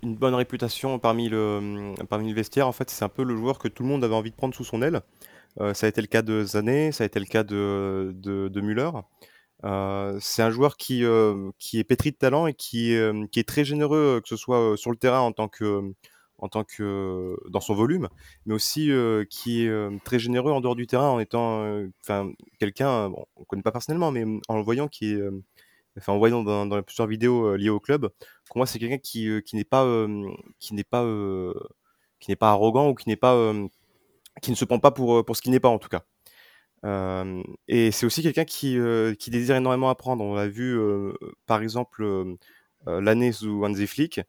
une 0.03 0.15
bonne 0.15 0.35
réputation 0.35 0.99
parmi 0.99 1.27
le, 1.27 1.93
parmi 2.09 2.29
le 2.29 2.35
vestiaire. 2.35 2.67
En 2.67 2.71
fait, 2.71 2.89
c'est 2.89 3.03
un 3.03 3.09
peu 3.09 3.23
le 3.23 3.35
joueur 3.35 3.59
que 3.59 3.67
tout 3.67 3.83
le 3.83 3.89
monde 3.89 4.03
avait 4.03 4.15
envie 4.15 4.31
de 4.31 4.35
prendre 4.35 4.55
sous 4.55 4.63
son 4.63 4.81
aile. 4.81 5.01
Euh, 5.61 5.73
ça 5.73 5.85
a 5.85 5.89
été 5.89 6.01
le 6.01 6.07
cas 6.07 6.21
de 6.21 6.43
Zané, 6.43 6.91
ça 6.91 7.03
a 7.03 7.07
été 7.07 7.19
le 7.19 7.25
cas 7.25 7.43
de, 7.43 8.11
de, 8.15 8.61
Müller. 8.61 8.91
Euh, 9.63 10.17
c'est 10.21 10.41
un 10.41 10.51
joueur 10.51 10.77
qui, 10.77 11.05
euh, 11.05 11.49
qui 11.59 11.79
est 11.79 11.83
pétri 11.83 12.11
de 12.11 12.17
talent 12.17 12.47
et 12.47 12.53
qui, 12.53 12.95
qui 13.31 13.39
est 13.39 13.47
très 13.47 13.63
généreux, 13.63 14.21
que 14.21 14.29
ce 14.29 14.35
soit 14.35 14.77
sur 14.77 14.91
le 14.91 14.97
terrain 14.97 15.21
en 15.21 15.31
tant 15.31 15.47
que, 15.47 15.93
en 16.39 16.49
tant 16.49 16.63
que 16.65 17.35
dans 17.49 17.61
son 17.61 17.73
volume, 17.73 18.09
mais 18.45 18.53
aussi 18.53 18.91
qui 19.29 19.65
est 19.65 20.03
très 20.03 20.19
généreux 20.19 20.51
en 20.51 20.61
dehors 20.61 20.75
du 20.75 20.87
terrain 20.87 21.09
en 21.09 21.19
étant, 21.19 21.65
enfin 22.01 22.31
quelqu'un, 22.59 23.11
on 23.37 23.43
connaît 23.45 23.63
pas 23.63 23.71
personnellement, 23.71 24.11
mais 24.11 24.25
en 24.49 24.57
le 24.57 24.63
voyant 24.63 24.87
qui 24.87 25.17
en 26.07 26.17
voyant 26.17 26.43
dans, 26.43 26.65
dans 26.65 26.83
plusieurs 26.83 27.07
vidéos 27.07 27.55
liées 27.55 27.69
au 27.69 27.79
club, 27.79 28.09
pour 28.45 28.57
moi 28.57 28.65
c'est 28.67 28.79
quelqu'un 28.79 28.97
qui, 28.97 29.29
qui 29.45 29.55
n'est 29.55 29.63
pas, 29.63 29.85
qui 30.59 30.83
pas, 30.83 31.05
qui 32.19 32.31
n'est 32.31 32.35
pas 32.35 32.51
arrogant 32.51 32.89
ou 32.89 32.95
qui 32.95 33.07
n'est 33.07 33.15
pas 33.15 33.53
qui 34.42 34.51
ne 34.51 34.56
se 34.56 34.65
prend 34.65 34.80
pas 34.80 34.92
pour, 34.92 35.24
pour 35.25 35.36
ce 35.36 35.42
qu'il 35.42 35.51
n'est 35.51 35.60
pas 35.60 35.70
en 35.70 35.80
tout 35.80 35.89
cas. 35.89 36.04
Euh, 36.86 37.42
et 37.68 37.92
c'est 37.92 38.06
aussi 38.06 38.22
quelqu'un 38.22 38.46
qui, 38.46 38.77
euh, 38.77 39.15
qui 39.15 39.32
désire 39.32 39.56
énormément 39.56 39.89
apprendre. 39.89 40.24
On 40.24 40.36
l'a 40.36 40.48
vu 40.48 40.77
euh, 40.77 41.13
par 41.46 41.62
exemple 41.62 42.06
l'année 42.86 43.32
sous 43.32 43.63
Hansi 43.65 43.88
Flick, 43.88 44.22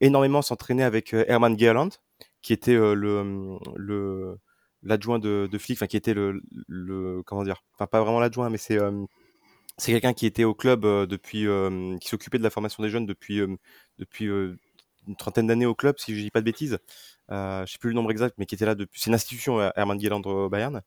énormément 0.00 0.42
s'entraîner 0.42 0.84
avec 0.84 1.12
Hermann 1.14 1.58
Gerland, 1.58 1.90
qui 2.42 2.52
était 2.52 2.74
le, 2.76 3.58
le 3.76 4.38
l'adjoint 4.84 5.18
de, 5.18 5.48
de 5.50 5.58
Flick, 5.58 5.78
enfin 5.78 5.86
qui 5.86 5.96
était 5.96 6.14
le, 6.14 6.42
le 6.68 7.22
comment 7.24 7.42
dire, 7.42 7.64
enfin 7.74 7.86
pas 7.86 8.00
vraiment 8.00 8.20
l'adjoint, 8.20 8.50
mais 8.50 8.58
c'est 8.58 8.78
c'est 9.78 9.92
quelqu'un 9.92 10.12
qui 10.12 10.26
était 10.26 10.44
au 10.44 10.54
club 10.54 10.82
depuis, 11.08 11.46
qui 12.00 12.08
s'occupait 12.08 12.38
de 12.38 12.44
la 12.44 12.50
formation 12.50 12.84
des 12.84 12.88
jeunes 12.88 13.06
depuis 13.06 13.40
depuis 13.98 14.28
une 15.06 15.16
trentaine 15.16 15.46
d'années 15.46 15.66
au 15.66 15.74
club, 15.74 15.96
si 15.98 16.14
je 16.16 16.20
dis 16.22 16.30
pas 16.30 16.40
de 16.40 16.44
bêtises 16.44 16.74
euh, 16.74 16.78
je 17.30 17.64
sais 17.66 17.78
plus 17.78 17.90
le 17.90 17.94
nombre 17.94 18.10
exact, 18.10 18.34
mais 18.38 18.46
qui 18.46 18.54
était 18.54 18.66
là 18.66 18.74
depuis. 18.74 19.00
C'est 19.00 19.10
une 19.10 19.14
institution, 19.14 19.60
euh, 19.60 19.70
Hermann 19.76 20.00
Gerland 20.00 20.26
au 20.26 20.48
Bayern. 20.48 20.82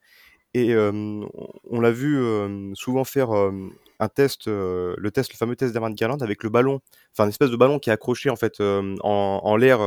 Et 0.53 0.73
euh, 0.73 0.91
on 1.69 1.81
l'a 1.81 1.91
vu 1.91 2.17
euh, 2.17 2.73
souvent 2.75 3.03
faire 3.03 3.31
un 3.31 4.07
test, 4.07 4.47
le 4.47 5.09
test, 5.13 5.33
le 5.33 5.37
fameux 5.37 5.55
test 5.55 5.73
d'Hermann 5.73 5.97
Gerland 5.97 6.23
avec 6.23 6.43
le 6.43 6.49
ballon, 6.49 6.79
enfin 7.11 7.25
une 7.25 7.29
espèce 7.29 7.51
de 7.51 7.57
ballon 7.57 7.77
qui 7.77 7.89
est 7.89 7.93
accroché 7.93 8.29
en 8.29 8.37
fait 8.37 8.61
en, 8.61 9.57
l'air 9.57 9.79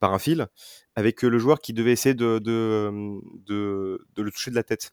par 0.00 0.14
un 0.14 0.18
fil, 0.18 0.46
avec 0.94 1.20
le 1.20 1.38
joueur 1.38 1.60
qui 1.60 1.74
devait 1.74 1.92
essayer 1.92 2.14
de, 2.14 2.38
de, 2.38 2.90
le 4.16 4.30
toucher 4.30 4.50
de 4.50 4.56
la 4.56 4.62
tête. 4.62 4.92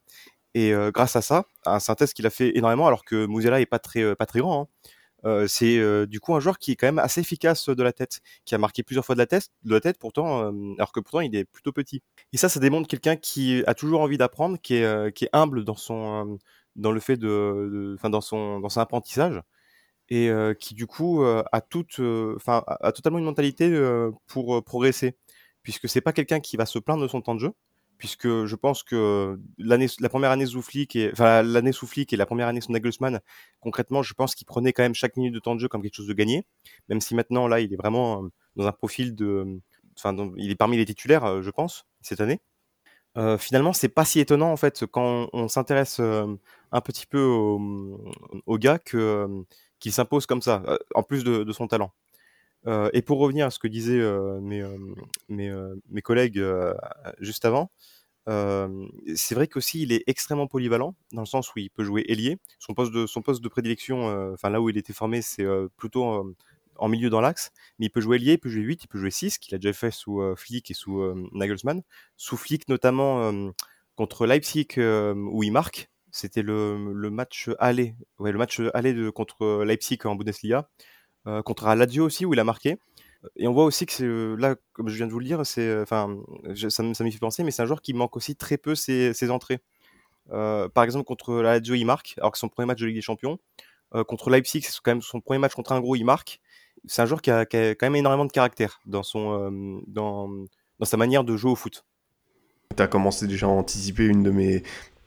Et 0.54 0.72
euh, 0.72 0.90
grâce 0.92 1.16
à 1.16 1.22
ça, 1.22 1.46
c'est 1.80 1.90
un 1.90 1.94
test 1.94 2.14
qu'il 2.14 2.26
a 2.26 2.30
fait 2.30 2.56
énormément, 2.56 2.86
alors 2.86 3.04
que 3.04 3.26
Musiala 3.26 3.60
est 3.60 3.66
pas 3.66 3.80
très, 3.80 4.14
pas 4.14 4.26
très 4.26 4.38
grand. 4.40 4.62
Hein. 4.62 4.88
Euh, 5.24 5.46
c'est 5.46 5.78
euh, 5.78 6.06
du 6.06 6.20
coup 6.20 6.34
un 6.34 6.40
joueur 6.40 6.58
qui 6.58 6.72
est 6.72 6.76
quand 6.76 6.86
même 6.86 6.98
assez 6.98 7.20
efficace 7.20 7.68
de 7.68 7.82
la 7.82 7.92
tête, 7.92 8.20
qui 8.44 8.54
a 8.54 8.58
marqué 8.58 8.82
plusieurs 8.82 9.04
fois 9.04 9.14
de 9.14 9.20
la 9.20 9.26
tête, 9.26 9.48
de 9.62 9.72
la 9.74 9.80
tête 9.80 9.98
pourtant, 9.98 10.42
euh, 10.42 10.74
alors 10.76 10.92
que 10.92 11.00
pourtant 11.00 11.20
il 11.20 11.34
est 11.34 11.44
plutôt 11.44 11.72
petit. 11.72 12.02
Et 12.32 12.36
ça, 12.36 12.48
ça 12.48 12.60
démontre 12.60 12.88
quelqu'un 12.88 13.16
qui 13.16 13.62
a 13.66 13.74
toujours 13.74 14.00
envie 14.00 14.18
d'apprendre, 14.18 14.58
qui 14.60 14.74
est, 14.76 15.14
qui 15.14 15.24
est 15.24 15.30
humble 15.32 15.64
dans 15.64 15.76
son, 15.76 16.38
dans 16.76 16.92
le 16.92 17.00
fait 17.00 17.16
de, 17.16 17.94
enfin 17.98 18.10
dans 18.10 18.20
son, 18.20 18.60
dans 18.60 18.68
son 18.68 18.80
apprentissage, 18.80 19.40
et 20.10 20.30
qui 20.60 20.74
du 20.74 20.86
coup 20.86 21.24
a 21.24 21.60
toute, 21.62 22.00
enfin 22.36 22.62
a, 22.66 22.92
totalement 22.92 23.18
une 23.18 23.24
mentalité 23.24 23.72
pour 24.26 24.62
progresser, 24.64 25.16
puisque 25.62 25.88
c'est 25.88 26.00
pas 26.00 26.12
quelqu'un 26.12 26.40
qui 26.40 26.56
va 26.56 26.66
se 26.66 26.78
plaindre 26.78 27.02
de 27.02 27.08
son 27.08 27.22
temps 27.22 27.34
de 27.34 27.40
jeu, 27.40 27.52
puisque 27.98 28.26
je 28.26 28.56
pense 28.56 28.82
que 28.82 29.38
l'année, 29.58 29.86
la 30.00 30.08
première 30.08 30.30
année 30.30 30.44
et 30.44 31.12
et 32.12 32.16
la 32.16 32.26
première 32.26 32.48
année 32.48 32.60
Nagelsmann, 32.68 33.20
concrètement, 33.60 34.02
je 34.02 34.14
pense 34.14 34.34
qu'il 34.34 34.46
prenait 34.46 34.72
quand 34.72 34.82
même 34.82 34.94
chaque 34.94 35.16
minute 35.16 35.34
de 35.34 35.38
temps 35.38 35.54
de 35.54 35.60
jeu 35.60 35.68
comme 35.68 35.82
quelque 35.82 35.94
chose 35.94 36.06
de 36.06 36.12
gagné, 36.12 36.46
même 36.88 37.00
si 37.00 37.14
maintenant 37.14 37.48
là, 37.48 37.60
il 37.60 37.72
est 37.72 37.76
vraiment 37.76 38.28
dans 38.56 38.66
un 38.66 38.72
profil 38.72 39.14
de, 39.14 39.60
enfin, 39.98 40.16
il 40.36 40.50
est 40.50 40.56
parmi 40.56 40.76
les 40.76 40.84
titulaires, 40.84 41.42
je 41.42 41.50
pense, 41.50 41.86
cette 42.02 42.20
année. 42.20 42.40
Euh, 43.16 43.38
finalement, 43.38 43.72
c'est 43.72 43.88
pas 43.88 44.04
si 44.04 44.18
étonnant 44.18 44.50
en 44.50 44.56
fait 44.56 44.86
quand 44.86 45.28
on, 45.32 45.48
s'intéresse 45.48 46.00
un 46.00 46.80
petit 46.80 47.06
peu 47.06 47.22
au, 47.24 48.58
gars 48.58 48.78
qu'il 48.78 49.92
s'impose 49.92 50.26
comme 50.26 50.42
ça, 50.42 50.62
en 50.94 51.02
plus 51.02 51.24
de 51.24 51.52
son 51.52 51.68
talent. 51.68 51.92
Euh, 52.66 52.90
et 52.92 53.02
pour 53.02 53.18
revenir 53.18 53.46
à 53.46 53.50
ce 53.50 53.58
que 53.58 53.68
disaient 53.68 54.02
mes, 54.40 54.64
mes, 55.28 55.54
mes, 55.90 56.02
collègues 56.02 56.42
juste 57.18 57.44
avant, 57.44 57.70
c'est 58.26 59.34
vrai 59.34 59.48
qu'aussi 59.48 59.82
il 59.82 59.92
est 59.92 60.02
extrêmement 60.06 60.46
polyvalent 60.46 60.94
dans 61.12 61.22
le 61.22 61.26
sens 61.26 61.54
où 61.54 61.58
il 61.58 61.70
peut 61.70 61.84
jouer 61.84 62.04
ailier. 62.08 62.38
Son 62.58 62.74
poste 62.74 62.92
de, 62.92 63.06
son 63.06 63.22
poste 63.22 63.42
de 63.42 63.48
prédilection, 63.48 64.32
enfin 64.32 64.50
là 64.50 64.60
où 64.60 64.70
il 64.70 64.78
était 64.78 64.92
formé, 64.94 65.22
c'est 65.22 65.46
plutôt 65.76 66.34
en 66.76 66.88
milieu 66.88 67.10
dans 67.10 67.20
l'axe, 67.20 67.52
mais 67.78 67.86
il 67.86 67.90
peut 67.90 68.00
jouer 68.00 68.16
ailier, 68.16 68.32
il 68.32 68.38
peut 68.38 68.48
jouer 68.48 68.62
8, 68.62 68.84
il 68.84 68.88
peut 68.88 68.98
jouer 68.98 69.10
6, 69.10 69.38
qu'il 69.38 69.54
a 69.54 69.58
déjà 69.58 69.72
fait 69.72 69.90
sous 69.90 70.22
Flick 70.36 70.70
et 70.70 70.74
sous 70.74 71.02
Nagelsmann. 71.32 71.82
Sous 72.16 72.36
Flick 72.36 72.68
notamment 72.68 73.32
contre 73.94 74.26
Leipzig 74.26 74.68
où 74.78 75.42
il 75.42 75.52
marque, 75.52 75.90
c'était 76.14 76.42
le, 76.42 76.92
le, 76.92 77.10
match 77.10 77.50
aller, 77.58 77.96
ouais, 78.20 78.30
le 78.30 78.38
match 78.38 78.60
aller 78.72 78.94
de, 78.94 79.10
contre 79.10 79.64
Leipzig 79.64 79.98
en 80.04 80.14
Bundesliga. 80.14 80.70
Euh, 81.26 81.42
contre 81.42 81.66
Aladio 81.66 82.04
aussi 82.04 82.26
où 82.26 82.34
il 82.34 82.40
a 82.40 82.44
marqué. 82.44 82.76
Et 83.36 83.48
on 83.48 83.52
voit 83.54 83.64
aussi 83.64 83.86
que 83.86 83.92
c'est 83.92 84.06
là, 84.06 84.54
comme 84.74 84.88
je 84.88 84.96
viens 84.96 85.06
de 85.06 85.12
vous 85.12 85.18
le 85.18 85.24
dire, 85.24 85.46
c'est, 85.46 85.80
enfin, 85.80 86.14
ça, 86.68 86.82
m'y 86.82 87.12
fait 87.12 87.18
penser, 87.18 87.42
mais 87.42 87.50
c'est 87.50 87.62
un 87.62 87.66
joueur 87.66 87.80
qui 87.80 87.94
manque 87.94 88.16
aussi 88.16 88.36
très 88.36 88.58
peu 88.58 88.74
ses, 88.74 89.30
entrées. 89.30 89.60
Euh, 90.30 90.68
par 90.68 90.84
exemple, 90.84 91.06
contre 91.06 91.34
la 91.36 91.54
Lazio, 91.54 91.74
il 91.74 91.86
marque, 91.86 92.14
alors 92.18 92.32
que 92.32 92.38
son 92.38 92.48
premier 92.48 92.66
match 92.66 92.80
de 92.80 92.86
Ligue 92.86 92.96
des 92.96 93.02
Champions. 93.02 93.38
Euh, 93.94 94.04
contre 94.04 94.28
Leipzig, 94.28 94.62
c'est 94.62 94.78
quand 94.82 94.90
même 94.90 95.00
son 95.00 95.20
premier 95.20 95.38
match 95.38 95.54
contre 95.54 95.72
un 95.72 95.80
gros, 95.80 95.96
il 95.96 96.04
marque. 96.04 96.40
C'est 96.84 97.00
un 97.00 97.06
joueur 97.06 97.22
qui 97.22 97.30
a, 97.30 97.46
qui 97.46 97.56
a, 97.56 97.70
quand 97.74 97.86
même 97.86 97.96
énormément 97.96 98.26
de 98.26 98.32
caractère 98.32 98.80
dans, 98.84 99.02
son, 99.02 99.82
dans, 99.86 100.28
dans 100.78 100.86
sa 100.86 100.98
manière 100.98 101.24
de 101.24 101.34
jouer 101.38 101.52
au 101.52 101.56
foot. 101.56 101.86
Tu 102.76 102.82
as 102.82 102.88
commencé 102.88 103.26
déjà 103.26 103.46
à 103.46 103.50
anticiper 103.50 104.04
une 104.04 104.22
de 104.22 104.30
mes 104.30 104.62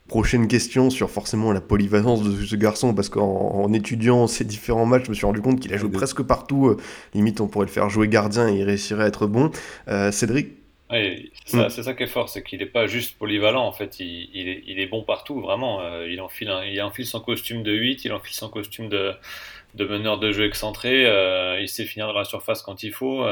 Prochaine 0.08 0.48
question 0.48 0.88
sur 0.88 1.10
forcément 1.10 1.52
la 1.52 1.60
polyvalence 1.60 2.22
de 2.22 2.42
ce 2.42 2.56
garçon, 2.56 2.94
parce 2.94 3.10
qu'en 3.10 3.70
étudiant 3.74 4.26
ces 4.26 4.46
différents 4.46 4.86
matchs, 4.86 5.04
je 5.04 5.10
me 5.10 5.14
suis 5.14 5.26
rendu 5.26 5.42
compte 5.42 5.60
qu'il 5.60 5.74
a 5.74 5.76
joué 5.76 5.90
presque 5.90 6.22
partout. 6.22 6.68
Euh, 6.68 6.78
limite, 7.12 7.42
on 7.42 7.46
pourrait 7.46 7.66
le 7.66 7.70
faire 7.70 7.90
jouer 7.90 8.08
gardien 8.08 8.48
et 8.48 8.56
il 8.56 8.62
réussirait 8.64 9.04
à 9.04 9.06
être 9.06 9.26
bon. 9.26 9.50
Euh, 9.88 10.10
Cédric? 10.10 10.48
Oui, 10.90 11.30
hmm. 11.52 11.68
c'est 11.68 11.82
ça, 11.82 11.92
qui 11.92 12.04
est 12.04 12.06
fort, 12.06 12.30
c'est 12.30 12.42
qu'il 12.42 12.60
n'est 12.60 12.66
pas 12.66 12.86
juste 12.86 13.18
polyvalent, 13.18 13.66
en 13.66 13.72
fait, 13.72 14.00
il, 14.00 14.30
il, 14.32 14.80
est, 14.80 14.86
bon 14.86 15.02
partout, 15.02 15.42
vraiment. 15.42 15.82
Euh, 15.82 16.08
il, 16.08 16.22
enfile 16.22 16.50
il 16.72 16.80
enfile 16.80 17.04
son 17.04 17.20
costume 17.20 17.62
de 17.62 17.74
8, 17.74 18.06
il 18.06 18.12
enfile 18.14 18.34
son 18.34 18.48
costume 18.48 18.88
de, 18.88 19.12
de 19.74 19.84
meneur 19.84 20.18
de 20.18 20.32
jeu 20.32 20.46
excentré, 20.46 21.02
il 21.60 21.68
sait 21.68 21.84
finir 21.84 22.06
dans 22.06 22.14
la 22.14 22.24
surface 22.24 22.62
quand 22.62 22.82
il 22.82 22.92
faut 22.92 23.26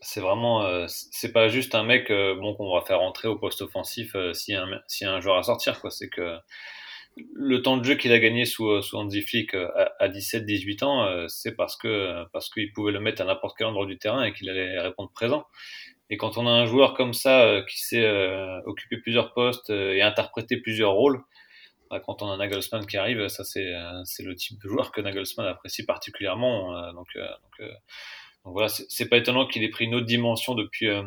c'est 0.00 0.20
vraiment, 0.20 0.64
euh, 0.64 0.86
c'est 0.88 1.32
pas 1.32 1.48
juste 1.48 1.74
un 1.74 1.84
mec 1.84 2.10
euh, 2.10 2.34
bon 2.34 2.54
qu'on 2.54 2.74
va 2.74 2.82
faire 2.82 3.02
entrer 3.02 3.28
au 3.28 3.36
poste 3.36 3.62
offensif 3.62 4.14
euh, 4.14 4.32
s'il 4.32 4.58
si 4.88 5.04
un 5.04 5.20
joueur 5.20 5.36
à 5.36 5.42
sortir. 5.42 5.80
Quoi. 5.80 5.90
C'est 5.90 6.08
que 6.08 6.38
le 7.34 7.60
temps 7.62 7.76
de 7.76 7.84
jeu 7.84 7.96
qu'il 7.96 8.12
a 8.12 8.18
gagné 8.18 8.44
sous, 8.46 8.80
sous 8.82 8.96
Hansi 8.96 9.20
Flick 9.22 9.54
à, 9.54 9.92
à 9.98 10.08
17-18 10.08 10.84
ans, 10.84 11.28
c'est 11.28 11.54
parce 11.54 11.76
que 11.76 12.24
parce 12.32 12.48
qu'il 12.48 12.72
pouvait 12.72 12.92
le 12.92 13.00
mettre 13.00 13.20
à 13.20 13.24
n'importe 13.24 13.58
quel 13.58 13.66
endroit 13.66 13.86
du 13.86 13.98
terrain 13.98 14.22
et 14.22 14.32
qu'il 14.32 14.48
allait 14.48 14.80
répondre 14.80 15.10
présent. 15.12 15.44
Et 16.08 16.16
quand 16.16 16.38
on 16.38 16.46
a 16.46 16.50
un 16.50 16.66
joueur 16.66 16.94
comme 16.94 17.12
ça 17.12 17.62
qui 17.68 17.80
sait 17.80 18.08
occuper 18.64 18.98
plusieurs 18.98 19.34
postes 19.34 19.70
et 19.70 20.02
interpréter 20.02 20.56
plusieurs 20.58 20.92
rôles, 20.92 21.20
bah, 21.90 22.00
quand 22.00 22.22
on 22.22 22.30
a 22.30 22.36
Nagelsmann 22.36 22.86
qui 22.86 22.96
arrive, 22.96 23.26
ça 23.28 23.42
c'est 23.44 24.22
le 24.22 24.34
type 24.36 24.62
de 24.62 24.68
joueur 24.68 24.92
que 24.92 25.00
Nagelsmann 25.00 25.48
apprécie 25.48 25.84
particulièrement. 25.84 26.92
donc 26.92 27.08
donc 28.44 28.54
voilà, 28.54 28.68
c'est 28.68 29.08
pas 29.08 29.18
étonnant 29.18 29.46
qu'il 29.46 29.62
ait 29.64 29.68
pris 29.68 29.84
une 29.84 29.94
autre 29.94 30.06
dimension 30.06 30.54
depuis 30.54 30.88
euh, 30.88 31.02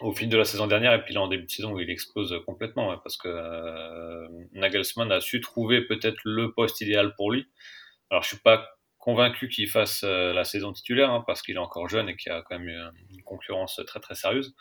au 0.00 0.12
fil 0.12 0.28
de 0.28 0.36
la 0.36 0.44
saison 0.44 0.66
dernière 0.66 0.92
et 0.92 1.02
puis 1.02 1.14
là 1.14 1.22
en 1.22 1.28
début 1.28 1.44
de 1.44 1.50
saison 1.50 1.72
où 1.72 1.80
il 1.80 1.90
explose 1.90 2.38
complètement 2.46 2.96
parce 2.98 3.16
que 3.16 3.28
euh, 3.28 4.28
Nagelsmann 4.52 5.10
a 5.10 5.20
su 5.20 5.40
trouver 5.40 5.82
peut-être 5.82 6.18
le 6.24 6.52
poste 6.52 6.80
idéal 6.80 7.14
pour 7.16 7.30
lui. 7.32 7.46
Alors 8.10 8.22
je 8.22 8.28
suis 8.28 8.38
pas 8.38 8.68
convaincu 8.98 9.48
qu'il 9.48 9.68
fasse 9.68 10.02
euh, 10.04 10.34
la 10.34 10.44
saison 10.44 10.72
titulaire 10.72 11.10
hein, 11.10 11.24
parce 11.26 11.40
qu'il 11.42 11.54
est 11.56 11.58
encore 11.58 11.88
jeune 11.88 12.10
et 12.10 12.16
qu'il 12.16 12.30
a 12.32 12.42
quand 12.42 12.58
même 12.58 12.92
une 13.10 13.22
concurrence 13.22 13.80
très 13.86 14.00
très 14.00 14.14
sérieuse. 14.14 14.54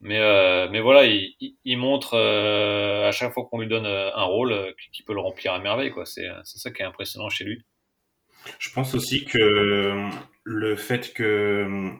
Mais, 0.00 0.20
mais 0.68 0.80
voilà, 0.80 1.06
il, 1.06 1.34
il 1.64 1.76
montre 1.76 2.16
à 2.16 3.10
chaque 3.10 3.32
fois 3.32 3.48
qu'on 3.50 3.58
lui 3.58 3.66
donne 3.66 3.86
un 3.86 4.22
rôle 4.22 4.74
qu'il 4.92 5.04
peut 5.04 5.12
le 5.12 5.20
remplir 5.20 5.52
à 5.52 5.58
merveille. 5.58 5.92
C'est 6.04 6.30
ça 6.44 6.70
qui 6.70 6.82
est 6.82 6.84
impressionnant 6.84 7.28
chez 7.30 7.42
lui. 7.44 7.64
Je 8.58 8.70
pense 8.70 8.94
aussi 8.94 9.24
que 9.24 10.08
le 10.44 10.76
fait 10.76 11.12
que 11.12 11.22
euh, 11.22 11.90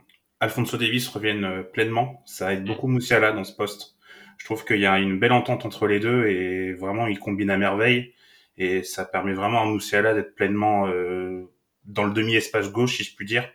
Alfonso 0.41 0.77
Davis 0.77 1.07
revienne 1.09 1.45
euh, 1.45 1.63
pleinement, 1.63 2.23
ça 2.25 2.53
aide 2.53 2.65
beaucoup 2.65 2.89
Moussiala 2.89 3.33
dans 3.33 3.45
ce 3.45 3.55
poste. 3.55 3.97
Je 4.39 4.45
trouve 4.47 4.65
qu'il 4.65 4.81
y 4.81 4.87
a 4.87 4.99
une 4.99 5.19
belle 5.19 5.33
entente 5.33 5.67
entre 5.67 5.87
les 5.87 6.01
deux 6.01 6.27
et 6.27 6.73
vraiment 6.73 7.07
ils 7.07 7.19
combinent 7.19 7.51
à 7.51 7.59
merveille 7.59 8.15
et 8.57 8.83
ça 8.83 9.05
permet 9.05 9.35
vraiment 9.35 9.63
à 9.63 9.67
Moussiala 9.67 10.15
d'être 10.15 10.35
pleinement 10.35 10.89
euh, 10.89 11.51
dans 11.85 12.05
le 12.05 12.13
demi-espace 12.13 12.73
gauche, 12.73 12.97
si 12.97 13.05
je 13.05 13.15
puis 13.15 13.27
dire. 13.27 13.49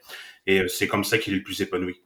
Et 0.46 0.68
c'est 0.68 0.88
comme 0.88 1.04
ça 1.04 1.18
qu'il 1.18 1.34
est 1.34 1.38
le 1.38 1.44
plus 1.44 1.62
épanoui. 1.62 2.02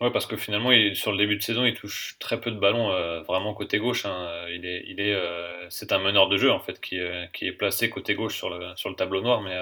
Ouais, 0.00 0.10
parce 0.10 0.24
que 0.24 0.36
finalement, 0.38 0.70
sur 0.94 1.12
le 1.12 1.18
début 1.18 1.36
de 1.36 1.42
saison, 1.42 1.66
il 1.66 1.74
touche 1.74 2.16
très 2.18 2.40
peu 2.40 2.50
de 2.50 2.58
ballons, 2.58 2.90
euh, 2.90 3.20
vraiment 3.20 3.52
côté 3.52 3.78
gauche. 3.78 4.06
Hein. 4.06 4.46
Il 4.48 4.64
est, 4.64 4.82
il 4.86 4.98
est, 4.98 5.14
euh, 5.14 5.68
c'est 5.68 5.92
un 5.92 5.98
meneur 5.98 6.30
de 6.30 6.38
jeu 6.38 6.50
en 6.50 6.58
fait 6.58 6.80
qui, 6.80 6.98
euh, 6.98 7.26
qui 7.34 7.46
est 7.46 7.52
placé 7.52 7.90
côté 7.90 8.14
gauche 8.14 8.34
sur 8.34 8.48
le, 8.48 8.74
sur 8.76 8.88
le 8.88 8.96
tableau 8.96 9.20
noir, 9.20 9.42
mais 9.42 9.54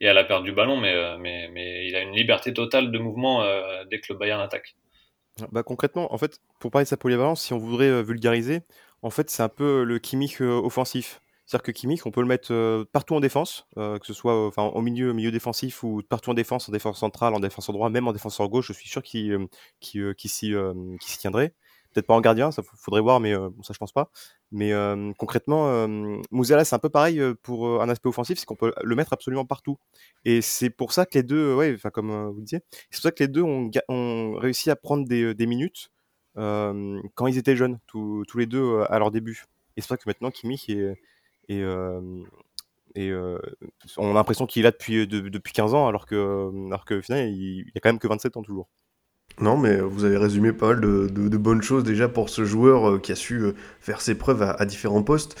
et 0.00 0.08
à 0.08 0.14
la 0.14 0.24
perte 0.24 0.42
du 0.42 0.52
ballon, 0.52 0.78
mais, 0.78 1.18
mais, 1.18 1.50
mais 1.52 1.86
il 1.86 1.94
a 1.96 2.00
une 2.00 2.12
liberté 2.12 2.54
totale 2.54 2.90
de 2.90 2.98
mouvement 2.98 3.44
dès 3.90 4.00
que 4.00 4.10
le 4.10 4.18
Bayern 4.18 4.40
attaque. 4.40 4.74
Bah, 5.52 5.62
concrètement, 5.62 6.14
en 6.14 6.18
fait, 6.18 6.40
pour 6.60 6.70
parler 6.70 6.84
de 6.84 6.88
sa 6.88 6.96
polyvalence, 6.96 7.42
si 7.42 7.52
on 7.52 7.58
voudrait 7.58 8.02
vulgariser, 8.02 8.62
en 9.02 9.10
fait, 9.10 9.28
c'est 9.28 9.42
un 9.42 9.50
peu 9.50 9.84
le 9.84 9.98
Kimmich 9.98 10.40
offensif. 10.40 11.20
C'est-à-dire 11.46 11.62
que 11.62 11.72
Kimmich, 11.72 12.06
on 12.06 12.10
peut 12.10 12.22
le 12.22 12.26
mettre 12.26 12.52
euh, 12.52 12.84
partout 12.90 13.14
en 13.14 13.20
défense, 13.20 13.66
euh, 13.76 13.98
que 13.98 14.06
ce 14.06 14.14
soit 14.14 14.46
enfin, 14.46 14.62
au 14.64 14.80
milieu, 14.80 15.12
milieu 15.12 15.30
défensif 15.30 15.82
ou 15.82 16.02
partout 16.08 16.30
en 16.30 16.34
défense, 16.34 16.68
en 16.68 16.72
défense 16.72 16.98
centrale, 16.98 17.34
en 17.34 17.40
défense 17.40 17.68
droit, 17.68 17.90
même 17.90 18.08
en 18.08 18.12
défenseur 18.12 18.48
gauche, 18.48 18.68
je 18.68 18.72
suis 18.72 18.88
sûr 18.88 19.02
qu'il 19.02 19.32
euh, 19.32 20.14
s'y 20.18 21.18
tiendrait. 21.18 21.54
Peut-être 21.92 22.06
pas 22.06 22.14
en 22.14 22.20
gardien, 22.20 22.50
ça 22.50 22.62
faudrait 22.62 23.02
voir, 23.02 23.20
mais 23.20 23.34
ça 23.62 23.72
je 23.72 23.78
pense 23.78 23.92
pas. 23.92 24.10
Mais 24.50 24.72
concrètement, 25.16 25.86
Mouziala 26.32 26.64
c'est 26.64 26.74
un 26.74 26.80
peu 26.80 26.88
pareil 26.88 27.22
pour 27.44 27.80
un 27.80 27.88
aspect 27.88 28.08
offensif, 28.08 28.36
c'est 28.36 28.46
qu'on 28.46 28.56
peut 28.56 28.72
le 28.82 28.96
mettre 28.96 29.12
absolument 29.12 29.44
partout. 29.44 29.78
Et 30.24 30.42
c'est 30.42 30.70
pour 30.70 30.92
ça 30.92 31.06
que 31.06 31.16
les 31.16 31.22
deux, 31.22 31.54
ouais, 31.54 31.76
comme 31.92 32.32
vous 32.32 32.40
disiez, 32.40 32.62
c'est 32.90 32.96
pour 32.96 33.02
ça 33.02 33.12
que 33.12 33.22
les 33.22 33.28
deux 33.28 33.42
ont, 33.42 33.70
ont 33.88 34.34
réussi 34.34 34.70
à 34.70 34.76
prendre 34.76 35.06
des, 35.06 35.46
minutes 35.46 35.92
quand 36.34 37.26
ils 37.28 37.38
étaient 37.38 37.54
jeunes, 37.54 37.78
tous, 37.86 38.24
les 38.34 38.46
deux 38.46 38.80
à 38.88 38.98
leur 38.98 39.12
début. 39.12 39.44
Et 39.76 39.80
c'est 39.80 39.86
pour 39.86 39.96
ça 39.96 39.96
que 39.98 40.08
maintenant 40.08 40.32
Kimmich 40.32 40.68
est 40.68 40.96
et, 41.48 41.64
on 43.96 44.10
a 44.10 44.14
l'impression 44.14 44.46
qu'il 44.46 44.60
est 44.60 44.64
là 44.64 44.70
depuis, 44.70 45.06
depuis 45.06 45.52
15 45.52 45.74
ans, 45.74 45.88
alors 45.88 46.06
que, 46.06 46.50
alors 46.66 46.84
que 46.84 47.00
final, 47.00 47.28
il, 47.28 47.64
il 47.66 47.72
a 47.76 47.80
quand 47.80 47.88
même 47.90 47.98
que 47.98 48.08
27 48.08 48.36
ans 48.36 48.42
toujours. 48.42 48.68
Non, 49.40 49.56
mais 49.56 49.80
vous 49.80 50.04
avez 50.04 50.16
résumé 50.16 50.52
pas 50.52 50.68
mal 50.68 50.80
de, 50.80 51.36
bonnes 51.36 51.60
choses 51.60 51.82
déjà 51.82 52.08
pour 52.08 52.28
ce 52.30 52.44
joueur 52.44 53.02
qui 53.02 53.10
a 53.10 53.16
su 53.16 53.42
faire 53.80 54.00
ses 54.00 54.14
preuves 54.14 54.42
à, 54.42 54.64
différents 54.64 55.02
postes. 55.02 55.36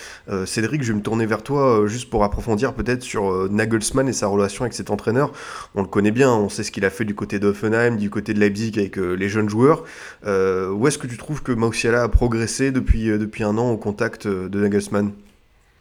Cédric, 0.46 0.82
je 0.82 0.92
vais 0.92 0.98
me 0.98 1.02
tourner 1.02 1.26
vers 1.26 1.44
toi 1.44 1.86
juste 1.86 2.10
pour 2.10 2.24
approfondir 2.24 2.74
peut-être 2.74 3.02
sur 3.02 3.48
Nagelsmann 3.48 4.08
et 4.08 4.12
sa 4.12 4.26
relation 4.26 4.64
avec 4.64 4.74
cet 4.74 4.90
entraîneur. 4.90 5.32
On 5.76 5.82
le 5.82 5.86
connaît 5.86 6.10
bien, 6.10 6.32
on 6.32 6.48
sait 6.48 6.64
ce 6.64 6.72
qu'il 6.72 6.84
a 6.84 6.90
fait 6.90 7.04
du 7.04 7.14
côté 7.14 7.38
d'Offenheim, 7.38 7.96
du 7.96 8.10
côté 8.10 8.34
de 8.34 8.40
Leipzig 8.40 8.72
avec 8.76 8.96
les 8.96 9.28
jeunes 9.28 9.48
joueurs. 9.48 9.84
où 10.24 10.88
est-ce 10.88 10.98
que 10.98 11.06
tu 11.06 11.16
trouves 11.16 11.44
que 11.44 11.52
Mausiala 11.52 12.02
a 12.02 12.08
progressé 12.08 12.72
depuis, 12.72 13.06
depuis 13.06 13.44
un 13.44 13.56
an 13.58 13.70
au 13.70 13.76
contact 13.76 14.26
de 14.26 14.60
Nagelsmann? 14.60 15.12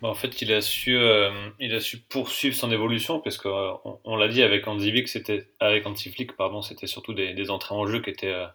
En 0.03 0.13
fait, 0.15 0.41
il 0.41 0.51
a 0.51 0.61
su, 0.61 0.97
euh, 0.97 1.31
il 1.59 1.73
a 1.73 1.79
su 1.79 1.99
poursuivre 1.99 2.55
son 2.55 2.71
évolution, 2.71 3.19
parce 3.21 3.37
qu'on 3.37 3.49
euh, 3.49 3.95
on, 4.03 4.15
l'a 4.17 4.27
dit 4.27 4.43
avec 4.43 4.67
Anzivik, 4.67 5.07
c'était 5.07 5.47
avec 5.59 5.85
Antiflick, 5.87 6.35
pardon, 6.35 6.61
c'était 6.61 6.87
surtout 6.87 7.13
des, 7.13 7.49
entrées 7.49 7.75
en 7.75 7.87
jeu 7.87 8.01
qui 8.01 8.09
étaient, 8.09 8.33
euh, 8.33 8.47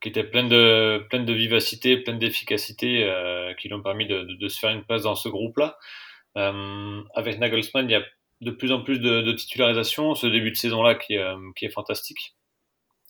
qui 0.00 0.08
étaient 0.08 0.24
pleines 0.24 0.48
de, 0.48 1.06
pleines 1.08 1.26
de 1.26 1.32
vivacité, 1.32 1.96
pleines 1.96 2.18
d'efficacité, 2.18 3.08
qui 3.58 3.68
lui 3.68 3.74
ont 3.74 3.82
permis 3.82 4.06
de, 4.06 4.48
se 4.48 4.58
faire 4.58 4.70
une 4.70 4.84
place 4.84 5.02
dans 5.02 5.14
ce 5.14 5.28
groupe-là. 5.28 5.78
avec 6.34 7.38
Nagelsmann, 7.38 7.88
il 7.88 7.92
y 7.92 7.96
a 7.96 8.02
de 8.40 8.50
plus 8.50 8.72
en 8.72 8.82
plus 8.82 8.98
de, 9.00 9.32
titularisation, 9.32 10.14
ce 10.14 10.26
début 10.26 10.50
de 10.50 10.56
saison-là 10.56 10.94
qui, 10.94 11.16
qui 11.56 11.66
est 11.66 11.70
fantastique. 11.70 12.34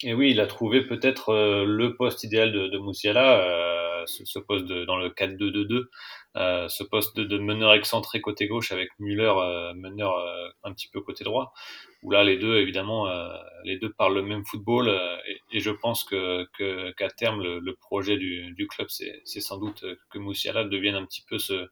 Et 0.02 0.14
oui, 0.14 0.30
il 0.30 0.40
a 0.40 0.46
trouvé 0.46 0.82
peut-être 0.82 1.32
le 1.64 1.96
poste 1.96 2.24
idéal 2.24 2.52
de, 2.52 2.68
de 2.68 2.78
Moussiala, 2.78 4.04
ce, 4.06 4.24
ce, 4.24 4.38
poste 4.38 4.66
dans 4.66 4.96
le 4.96 5.10
4-2-2-2. 5.10 5.84
Euh, 6.36 6.68
ce 6.68 6.84
poste 6.84 7.16
de, 7.16 7.38
meneur 7.38 7.74
excentré 7.74 8.20
côté 8.20 8.46
gauche 8.46 8.70
avec 8.70 8.88
Müller 9.00 9.32
euh, 9.36 9.74
meneur 9.74 10.16
euh, 10.16 10.48
un 10.62 10.72
petit 10.72 10.86
peu 10.88 11.00
côté 11.00 11.24
droit 11.24 11.52
où 12.04 12.12
là 12.12 12.22
les 12.22 12.36
deux 12.38 12.58
évidemment 12.58 13.08
les 13.64 13.78
deux 13.78 13.92
parlent 13.92 14.14
le 14.14 14.22
même 14.22 14.44
football 14.46 14.88
et, 15.50 15.58
je 15.58 15.70
pense 15.72 16.04
que 16.04 16.46
qu'à 16.92 17.10
terme 17.10 17.42
le, 17.42 17.74
projet 17.74 18.16
du, 18.16 18.68
club 18.68 18.86
c'est 18.90 19.40
sans 19.40 19.58
doute 19.58 19.84
que 20.10 20.18
Moussiala 20.18 20.62
devienne 20.62 20.94
un 20.94 21.04
petit 21.04 21.24
peu 21.28 21.38
ce 21.38 21.68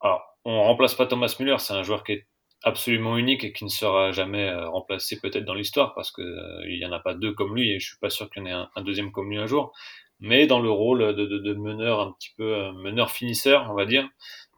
alors 0.00 0.22
on 0.44 0.62
remplace 0.62 0.94
pas 0.94 1.06
Thomas 1.06 1.34
Müller 1.40 1.58
c'est 1.58 1.74
un 1.74 1.82
joueur 1.82 2.04
qui 2.04 2.12
est 2.12 2.28
absolument 2.62 3.18
unique 3.18 3.42
et 3.42 3.52
qui 3.52 3.64
ne 3.64 3.70
sera 3.70 4.12
jamais 4.12 4.54
remplacé 4.54 5.18
peut-être 5.20 5.44
dans 5.44 5.54
l'histoire 5.54 5.92
parce 5.94 6.12
que 6.12 6.22
il 6.68 6.78
y 6.78 6.86
en 6.86 6.92
a 6.92 7.00
pas 7.00 7.14
deux 7.14 7.32
comme 7.32 7.56
lui 7.56 7.72
et 7.72 7.80
je 7.80 7.88
suis 7.88 7.98
pas 7.98 8.10
sûr 8.10 8.30
qu'il 8.30 8.42
y 8.42 8.46
en 8.46 8.48
ait 8.48 8.66
un, 8.76 8.82
deuxième 8.82 9.10
comme 9.10 9.28
lui 9.28 9.38
un 9.38 9.46
jour 9.46 9.72
mais 10.20 10.46
dans 10.46 10.60
le 10.60 10.70
rôle 10.70 11.14
de, 11.14 11.26
de, 11.26 11.38
de 11.38 11.54
meneur 11.54 12.00
un 12.00 12.12
petit 12.12 12.30
peu 12.36 12.54
euh, 12.54 12.72
meneur 12.72 13.10
finisseur 13.10 13.68
on 13.70 13.74
va 13.74 13.86
dire 13.86 14.08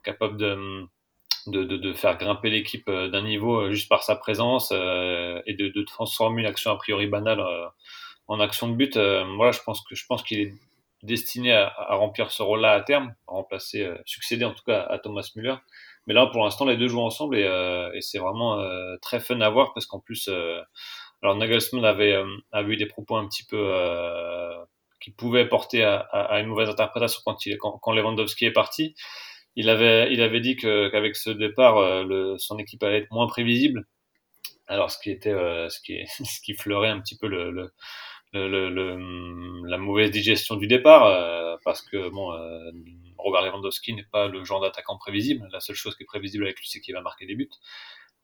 capable 0.04 0.36
de 0.36 0.84
de, 1.48 1.64
de, 1.64 1.76
de 1.76 1.92
faire 1.92 2.16
grimper 2.18 2.50
l'équipe 2.50 2.88
d'un 2.88 3.22
niveau 3.22 3.70
juste 3.72 3.88
par 3.88 4.04
sa 4.04 4.14
présence 4.14 4.70
et 4.70 5.54
de, 5.54 5.68
de 5.74 5.82
transformer 5.82 6.42
une 6.42 6.46
action 6.46 6.70
a 6.70 6.76
priori 6.76 7.08
banale 7.08 7.44
en 8.28 8.38
action 8.38 8.68
de 8.68 8.74
but 8.74 8.96
voilà 8.96 9.50
je 9.50 9.60
pense 9.64 9.82
que 9.82 9.96
je 9.96 10.06
pense 10.06 10.22
qu'il 10.22 10.38
est 10.38 10.54
destiné 11.02 11.52
à, 11.52 11.66
à, 11.66 11.96
remplir 11.96 12.30
ce 12.30 12.44
rôle-là 12.44 12.72
à 12.72 12.80
terme 12.80 13.14
à 13.26 13.32
remplacer 13.32 13.90
succéder 14.04 14.44
en 14.44 14.52
tout 14.52 14.62
cas 14.64 14.82
à 14.82 15.00
Thomas 15.00 15.28
Müller. 15.34 15.56
Mais 16.06 16.14
là, 16.14 16.26
pour 16.26 16.42
l'instant, 16.42 16.64
les 16.64 16.76
deux 16.76 16.88
jouent 16.88 17.00
ensemble 17.00 17.36
et, 17.36 17.44
euh, 17.44 17.92
et 17.94 18.00
c'est 18.00 18.18
vraiment 18.18 18.58
euh, 18.58 18.96
très 19.00 19.20
fun 19.20 19.40
à 19.40 19.50
voir 19.50 19.72
parce 19.72 19.86
qu'en 19.86 20.00
plus, 20.00 20.28
euh, 20.28 20.60
alors 21.22 21.36
Nagelsmann 21.36 21.84
avait, 21.84 22.20
avait 22.50 22.72
eu 22.72 22.76
des 22.76 22.86
propos 22.86 23.16
un 23.16 23.28
petit 23.28 23.44
peu 23.44 23.72
qui 25.02 25.10
pouvaient 25.10 25.48
porter 25.48 25.82
à, 25.82 25.98
à, 25.98 26.40
une 26.40 26.46
mauvaise 26.46 26.68
interprétation 26.68 27.20
quand, 27.24 27.44
il, 27.46 27.58
quand, 27.58 27.78
quand 27.78 27.92
Lewandowski 27.92 28.46
est 28.46 28.52
parti. 28.52 28.94
Il 29.56 29.68
avait, 29.68 30.12
il 30.12 30.22
avait 30.22 30.40
dit 30.40 30.56
qu'avec 30.56 31.16
ce 31.16 31.30
départ, 31.30 32.04
le, 32.04 32.36
son 32.38 32.58
équipe 32.58 32.82
allait 32.82 32.98
être 32.98 33.10
moins 33.10 33.26
prévisible. 33.26 33.86
Alors, 34.66 34.90
ce 34.90 34.98
qui 34.98 35.10
était, 35.10 35.32
ce 35.32 35.80
qui, 35.80 36.06
ce 36.24 36.40
qui 36.40 36.54
fleurait 36.54 36.88
un 36.88 37.00
petit 37.00 37.18
peu 37.18 37.26
le, 37.26 37.50
le 37.50 37.72
le, 38.32 38.70
le, 38.70 39.68
la 39.68 39.78
mauvaise 39.78 40.10
digestion 40.10 40.56
du 40.56 40.66
départ, 40.66 41.04
euh, 41.04 41.56
parce 41.64 41.82
que 41.82 42.08
bon, 42.08 42.32
euh, 42.32 42.70
Robert 43.18 43.42
Lewandowski 43.42 43.94
n'est 43.94 44.06
pas 44.10 44.28
le 44.28 44.44
genre 44.44 44.60
d'attaquant 44.60 44.96
prévisible. 44.96 45.46
La 45.52 45.60
seule 45.60 45.76
chose 45.76 45.96
qui 45.96 46.04
est 46.04 46.06
prévisible 46.06 46.44
avec 46.44 46.58
lui, 46.58 46.66
c'est 46.68 46.80
qu'il 46.80 46.94
va 46.94 47.02
marquer 47.02 47.26
des 47.26 47.34
buts. 47.34 47.50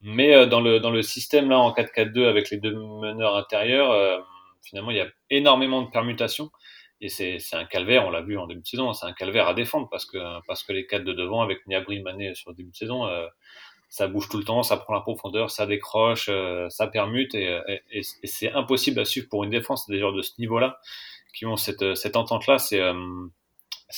Mais 0.00 0.34
euh, 0.34 0.46
dans 0.46 0.60
le 0.60 0.80
dans 0.80 0.90
le 0.90 1.02
système 1.02 1.50
là 1.50 1.58
en 1.58 1.72
4-4-2 1.72 2.26
avec 2.28 2.50
les 2.50 2.58
deux 2.58 2.74
meneurs 2.74 3.36
intérieurs, 3.36 4.24
finalement 4.62 4.90
il 4.90 4.96
y 4.96 5.00
a 5.00 5.08
énormément 5.30 5.82
de 5.82 5.90
permutations 5.90 6.50
et 7.00 7.08
c'est 7.08 7.38
un 7.52 7.64
calvaire. 7.64 8.06
On 8.06 8.10
l'a 8.10 8.22
vu 8.22 8.38
en 8.38 8.46
début 8.46 8.62
de 8.62 8.66
saison, 8.66 8.92
c'est 8.92 9.06
un 9.06 9.12
calvaire 9.12 9.48
à 9.48 9.54
défendre 9.54 9.88
parce 9.90 10.04
que 10.04 10.18
parce 10.46 10.62
que 10.64 10.72
les 10.72 10.86
quatre 10.86 11.04
de 11.04 11.12
devant 11.12 11.42
avec 11.42 11.66
Niabri, 11.66 12.00
Mané 12.02 12.34
sur 12.34 12.52
début 12.54 12.70
de 12.70 12.76
saison 12.76 13.06
ça 13.88 14.06
bouge 14.06 14.28
tout 14.28 14.38
le 14.38 14.44
temps, 14.44 14.62
ça 14.62 14.76
prend 14.76 14.94
la 14.94 15.00
profondeur, 15.00 15.50
ça 15.50 15.66
décroche, 15.66 16.28
euh, 16.28 16.68
ça 16.68 16.86
permute 16.86 17.34
et, 17.34 17.60
c'est 18.24 18.52
impossible 18.52 19.00
à 19.00 19.04
suivre 19.04 19.28
pour 19.28 19.44
une 19.44 19.50
défense 19.50 19.86
des 19.88 19.98
joueurs 19.98 20.12
de 20.12 20.22
ce 20.22 20.32
niveau-là 20.38 20.78
qui 21.34 21.46
ont 21.46 21.56
cette, 21.56 21.94
cette 21.94 22.16
entente-là. 22.16 22.58
C'est 22.58 22.80
euh, 22.80 23.26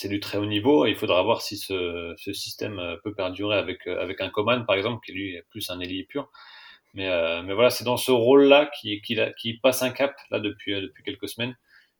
du 0.05 0.19
très 0.19 0.37
haut 0.37 0.45
niveau 0.45 0.85
et 0.85 0.91
il 0.91 0.95
faudra 0.95 1.21
voir 1.23 1.41
si 1.41 1.57
ce, 1.57 2.13
ce 2.17 2.31
système 2.31 2.79
euh, 2.79 2.95
peut 3.03 3.13
perdurer 3.13 3.57
avec 3.57 3.85
avec 3.87 4.21
un 4.21 4.29
Coman 4.29 4.65
par 4.65 4.75
exemple 4.75 5.05
qui 5.05 5.11
lui 5.11 5.35
est 5.35 5.45
plus 5.49 5.69
un 5.69 5.79
ailier 5.81 6.03
pur. 6.03 6.29
Mais 6.93 7.07
mais 7.43 7.53
voilà, 7.53 7.69
c'est 7.69 7.83
dans 7.83 7.97
ce 7.97 8.11
rôle-là 8.11 8.69
qui 8.79 9.01
qui, 9.01 9.17
qui 9.39 9.53
passe 9.59 9.81
un 9.81 9.91
cap 9.91 10.15
là 10.29 10.39
depuis 10.39 10.73
depuis 10.73 11.03
quelques 11.03 11.29
semaines 11.29 11.55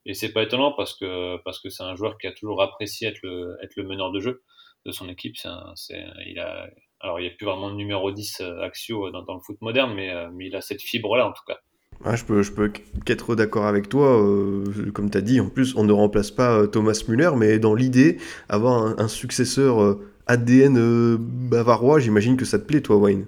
et 0.05 0.13
c'est 0.13 0.33
pas 0.33 0.43
étonnant 0.43 0.74
parce 0.74 0.93
que 0.98 1.39
c'est 1.69 1.83
un 1.83 1.95
joueur 1.95 2.17
qui 2.17 2.27
a 2.27 2.31
toujours 2.31 2.62
apprécié 2.62 3.07
être 3.07 3.21
le 3.24 3.83
meneur 3.83 4.12
de 4.12 4.19
jeu 4.19 4.43
de 4.86 4.91
son 4.91 5.10
équipe. 5.10 5.36
Alors, 7.03 7.19
il 7.19 7.24
n'y 7.24 7.29
a 7.29 7.31
plus 7.31 7.45
vraiment 7.45 7.71
de 7.71 7.75
numéro 7.75 8.12
10 8.12 8.41
euh, 8.41 8.62
Axio 8.62 9.07
euh, 9.07 9.12
dans, 9.12 9.33
le 9.33 9.39
foot 9.39 9.57
moderne, 9.62 9.93
mais, 9.95 10.12
euh, 10.12 10.29
il 10.39 10.55
a 10.55 10.62
cette 10.62 10.81
fibre-là 10.81 11.27
en 11.27 11.31
tout 11.31 11.43
cas. 11.48 11.57
je 12.15 12.24
peux, 12.24 12.43
je 12.43 12.51
qu'être 13.05 13.36
d'accord 13.36 13.65
avec 13.65 13.89
toi. 13.89 14.17
comme 14.93 15.10
tu 15.10 15.17
as 15.17 15.21
dit, 15.21 15.39
en 15.39 15.50
plus, 15.50 15.75
on 15.75 15.83
ne 15.83 15.93
remplace 15.93 16.29
pas 16.29 16.67
Thomas 16.67 17.03
Müller, 17.07 17.31
mais 17.36 17.57
dans 17.57 17.74
l'idée, 17.74 18.17
avoir 18.50 19.00
un, 19.00 19.07
successeur 19.07 19.98
ADN 20.27 21.17
bavarois, 21.17 22.00
j'imagine 22.00 22.38
que 22.38 22.45
ça 22.45 22.60
te 22.60 22.65
plaît, 22.65 22.81
toi, 22.81 22.98
Wayne. 22.98 23.25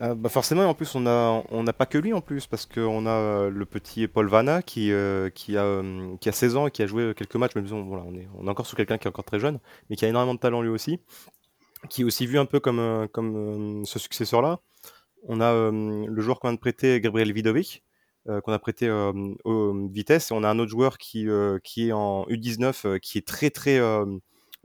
Bah 0.00 0.28
forcément, 0.28 0.64
en 0.64 0.74
plus, 0.74 0.94
on 0.94 1.00
n'a 1.00 1.42
on 1.50 1.64
pas 1.64 1.86
que 1.86 1.98
lui 1.98 2.12
en 2.12 2.20
plus, 2.20 2.46
parce 2.46 2.66
qu'on 2.66 3.06
a 3.06 3.48
le 3.48 3.64
petit 3.64 4.08
Paul 4.08 4.28
Vanna 4.28 4.62
qui, 4.62 4.92
qui, 5.34 5.56
a, 5.56 5.82
qui 6.20 6.28
a 6.28 6.32
16 6.32 6.56
ans 6.56 6.66
et 6.66 6.70
qui 6.70 6.82
a 6.82 6.86
joué 6.86 7.14
quelques 7.14 7.36
matchs, 7.36 7.52
mais 7.54 7.62
voilà, 7.62 8.04
on, 8.06 8.14
est, 8.14 8.28
on 8.36 8.46
est 8.46 8.50
encore 8.50 8.66
sur 8.66 8.76
quelqu'un 8.76 8.98
qui 8.98 9.06
est 9.06 9.08
encore 9.08 9.24
très 9.24 9.38
jeune, 9.38 9.60
mais 9.88 9.96
qui 9.96 10.04
a 10.04 10.08
énormément 10.08 10.34
de 10.34 10.40
talent 10.40 10.62
lui 10.62 10.70
aussi 10.70 11.00
qui 11.88 12.02
est 12.02 12.04
aussi 12.04 12.26
vu 12.26 12.38
un 12.38 12.46
peu 12.46 12.60
comme, 12.60 12.78
euh, 12.78 13.06
comme 13.06 13.80
euh, 13.80 13.84
ce 13.84 13.98
successeur-là. 13.98 14.60
On 15.26 15.40
a 15.40 15.52
euh, 15.52 16.06
le 16.06 16.22
joueur 16.22 16.40
qu'on 16.40 16.48
vient 16.48 16.54
de 16.54 16.60
prêter, 16.60 17.00
Gabriel 17.00 17.32
Vidovic, 17.32 17.82
qu'on 18.26 18.52
a 18.52 18.58
prêté 18.58 18.90
au 18.90 19.88
Vitesse, 19.90 20.30
et 20.30 20.34
on 20.34 20.44
a 20.44 20.48
un 20.48 20.58
autre 20.58 20.70
joueur 20.70 20.96
qui, 20.96 21.26
qui 21.62 21.88
est 21.88 21.92
en 21.92 22.24
U19, 22.24 22.98
qui 22.98 23.18
est 23.18 23.26
très 23.26 23.50
très 23.50 23.78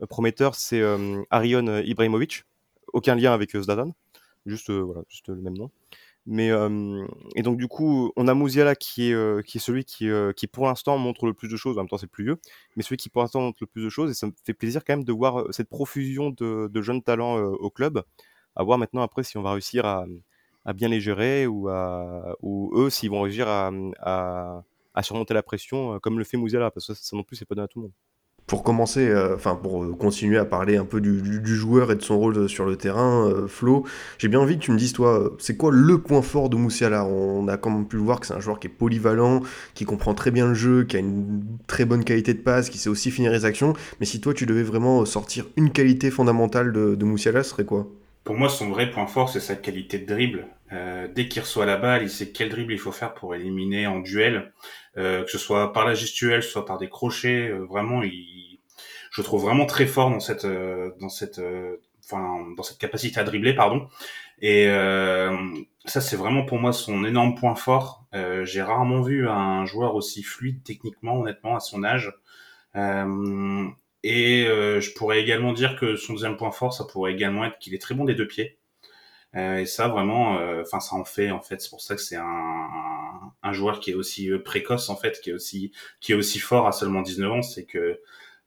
prometteur, 0.08 0.54
c'est 0.54 0.82
Arion 1.28 1.82
Ibrahimovic. 1.84 2.44
Aucun 2.94 3.16
lien 3.16 3.34
avec 3.34 3.54
Zlatan, 3.54 3.92
juste, 4.50 4.70
voilà, 4.70 5.02
juste 5.08 5.28
le 5.28 5.36
même 5.36 5.56
nom. 5.56 5.70
Mais 6.26 6.50
euh, 6.50 7.06
et 7.34 7.42
donc 7.42 7.56
du 7.58 7.66
coup, 7.68 8.12
on 8.16 8.28
a 8.28 8.34
Musiala 8.34 8.76
qui 8.76 9.10
est 9.10 9.14
euh, 9.14 9.42
qui 9.42 9.58
est 9.58 9.60
celui 9.60 9.84
qui 9.84 10.08
euh, 10.10 10.32
qui 10.32 10.46
pour 10.46 10.66
l'instant 10.66 10.98
montre 10.98 11.26
le 11.26 11.34
plus 11.34 11.48
de 11.48 11.56
choses. 11.56 11.78
En 11.78 11.82
même 11.82 11.88
temps, 11.88 11.98
c'est 11.98 12.06
plus 12.06 12.24
vieux, 12.24 12.38
mais 12.76 12.82
celui 12.82 12.98
qui 12.98 13.08
pour 13.08 13.22
l'instant 13.22 13.40
montre 13.40 13.58
le 13.62 13.66
plus 13.66 13.82
de 13.82 13.88
choses. 13.88 14.10
Et 14.10 14.14
ça 14.14 14.26
me 14.26 14.32
fait 14.44 14.54
plaisir 14.54 14.84
quand 14.84 14.92
même 14.94 15.04
de 15.04 15.12
voir 15.12 15.46
cette 15.52 15.68
profusion 15.70 16.30
de, 16.30 16.68
de 16.68 16.82
jeunes 16.82 17.02
talents 17.02 17.36
au 17.38 17.70
club. 17.70 18.02
À 18.56 18.64
voir 18.64 18.78
maintenant 18.78 19.02
après 19.02 19.22
si 19.24 19.38
on 19.38 19.42
va 19.42 19.52
réussir 19.52 19.86
à, 19.86 20.04
à 20.64 20.72
bien 20.74 20.88
les 20.88 21.00
gérer 21.00 21.46
ou 21.46 21.68
à 21.68 22.36
ou 22.42 22.72
eux 22.76 22.90
s'ils 22.90 23.10
vont 23.10 23.22
réussir 23.22 23.48
à, 23.48 23.70
à, 24.00 24.62
à 24.94 25.02
surmonter 25.02 25.34
la 25.34 25.42
pression 25.42 25.98
comme 26.00 26.18
le 26.18 26.24
fait 26.24 26.36
Musiala 26.36 26.70
parce 26.70 26.86
que 26.88 26.94
ça, 26.94 27.02
ça 27.02 27.16
non 27.16 27.22
plus 27.22 27.36
c'est 27.36 27.46
pas 27.46 27.54
donné 27.54 27.64
à 27.64 27.68
tout 27.68 27.80
le 27.80 27.84
monde 27.84 27.92
pour 28.50 28.64
commencer, 28.64 29.08
euh, 29.08 29.36
enfin 29.36 29.54
pour 29.54 29.84
euh, 29.84 29.94
continuer 29.96 30.36
à 30.36 30.44
parler 30.44 30.76
un 30.76 30.84
peu 30.84 31.00
du, 31.00 31.46
joueur 31.46 31.92
et 31.92 31.94
de 31.94 32.02
son 32.02 32.18
rôle 32.18 32.48
sur 32.48 32.66
le 32.66 32.74
terrain, 32.74 33.28
euh, 33.28 33.46
Flo, 33.46 33.86
j'ai 34.18 34.26
bien 34.26 34.40
envie 34.40 34.58
que 34.58 34.64
tu 34.64 34.72
me 34.72 34.76
dises, 34.76 34.92
toi, 34.92 35.30
c'est 35.38 35.56
quoi 35.56 35.70
le 35.72 35.98
point 35.98 36.20
fort 36.20 36.48
de 36.50 36.56
Moussiala? 36.56 37.04
On 37.04 37.46
a 37.46 37.56
quand 37.56 37.70
même 37.70 37.86
pu 37.86 37.96
voir 37.96 38.18
que 38.18 38.26
c'est 38.26 38.34
un 38.34 38.40
joueur 38.40 38.58
qui 38.58 38.66
est 38.66 38.70
polyvalent, 38.70 39.42
qui 39.74 39.84
comprend 39.84 40.14
très 40.14 40.32
bien 40.32 40.48
le 40.48 40.54
jeu, 40.54 40.82
qui 40.82 40.96
a 40.96 40.98
une 40.98 41.44
très 41.68 41.84
bonne 41.84 42.02
qualité 42.02 42.34
de 42.34 42.40
passe, 42.40 42.70
qui 42.70 42.78
sait 42.78 42.90
aussi 42.90 43.12
finir 43.12 43.30
les 43.30 43.44
actions. 43.44 43.72
Mais 44.00 44.06
si 44.06 44.20
toi, 44.20 44.34
tu 44.34 44.46
devais 44.46 44.64
vraiment 44.64 45.04
sortir 45.04 45.46
une 45.56 45.70
qualité 45.70 46.10
fondamentale 46.10 46.72
de, 46.72 46.96
de 46.96 47.04
Moussiala, 47.04 47.44
ce 47.44 47.50
serait 47.50 47.64
quoi? 47.64 47.86
Pour 48.24 48.36
moi, 48.36 48.48
son 48.48 48.68
vrai 48.70 48.90
point 48.90 49.06
fort, 49.06 49.28
c'est 49.28 49.40
sa 49.40 49.56
qualité 49.56 49.98
de 49.98 50.06
dribble. 50.06 50.46
dès 51.14 51.28
qu'il 51.28 51.42
reçoit 51.42 51.66
la 51.66 51.76
balle, 51.76 52.02
il 52.02 52.10
sait 52.10 52.30
quel 52.32 52.48
dribble 52.48 52.72
il 52.72 52.78
faut 52.78 52.92
faire 52.92 53.14
pour 53.14 53.34
éliminer 53.34 53.86
en 53.86 54.00
duel, 54.00 54.52
que 54.94 55.26
ce 55.26 55.38
soit 55.38 55.72
par 55.72 55.86
la 55.86 55.94
gestuelle, 55.94 56.42
soit 56.42 56.66
par 56.66 56.78
des 56.78 56.88
crochets. 56.88 57.50
vraiment, 57.50 58.02
il 58.02 58.50
je 59.10 59.22
trouve 59.22 59.42
vraiment 59.42 59.66
très 59.66 59.86
fort 59.86 60.10
dans 60.10 60.20
cette 60.20 60.44
euh, 60.44 60.92
dans 61.00 61.08
cette 61.08 61.38
euh, 61.38 61.76
enfin 62.04 62.46
dans 62.56 62.62
cette 62.62 62.78
capacité 62.78 63.20
à 63.20 63.24
dribbler 63.24 63.54
pardon 63.54 63.88
et 64.40 64.68
euh, 64.68 65.36
ça 65.84 66.00
c'est 66.00 66.16
vraiment 66.16 66.44
pour 66.44 66.58
moi 66.58 66.72
son 66.72 67.04
énorme 67.04 67.34
point 67.34 67.54
fort 67.54 68.04
j'ai 68.42 68.62
rarement 68.62 69.02
vu 69.02 69.28
un 69.28 69.64
joueur 69.66 69.94
aussi 69.94 70.22
fluide 70.22 70.62
techniquement 70.64 71.20
honnêtement 71.20 71.54
à 71.54 71.60
son 71.60 71.84
âge 71.84 72.12
et 74.02 74.44
je 74.46 74.92
pourrais 74.94 75.20
également 75.20 75.52
dire 75.52 75.76
que 75.76 75.96
son 75.96 76.14
deuxième 76.14 76.36
point 76.36 76.50
fort 76.50 76.72
ça 76.72 76.84
pourrait 76.84 77.12
également 77.12 77.44
être 77.44 77.58
qu'il 77.58 77.74
est 77.74 77.78
très 77.78 77.94
bon 77.94 78.04
des 78.04 78.14
deux 78.14 78.26
pieds. 78.26 78.58
Et 79.36 79.66
ça 79.66 79.88
vraiment 79.88 80.38
enfin 80.60 80.80
ça 80.80 80.96
en 80.96 81.04
fait 81.04 81.30
en 81.30 81.40
fait. 81.40 81.60
C'est 81.60 81.70
pour 81.70 81.80
ça 81.80 81.94
que 81.94 82.02
c'est 82.02 82.16
un, 82.16 83.32
un, 83.42 83.52
joueur 83.52 83.80
qui 83.80 83.92
est 83.92 83.94
aussi 83.94 84.30
précoce 84.44 84.88
en 84.90 84.96
fait 84.96 85.20
qui 85.20 85.30
est 85.30 85.32
aussi 85.34 85.72
qui 86.00 86.12
est 86.12 86.14
aussi 86.16 86.38
fort 86.40 86.66
à 86.66 86.72
seulement 86.72 87.02
19 87.02 87.32
ans. 87.32 87.42
C'est 87.42 87.64
que 87.64 88.00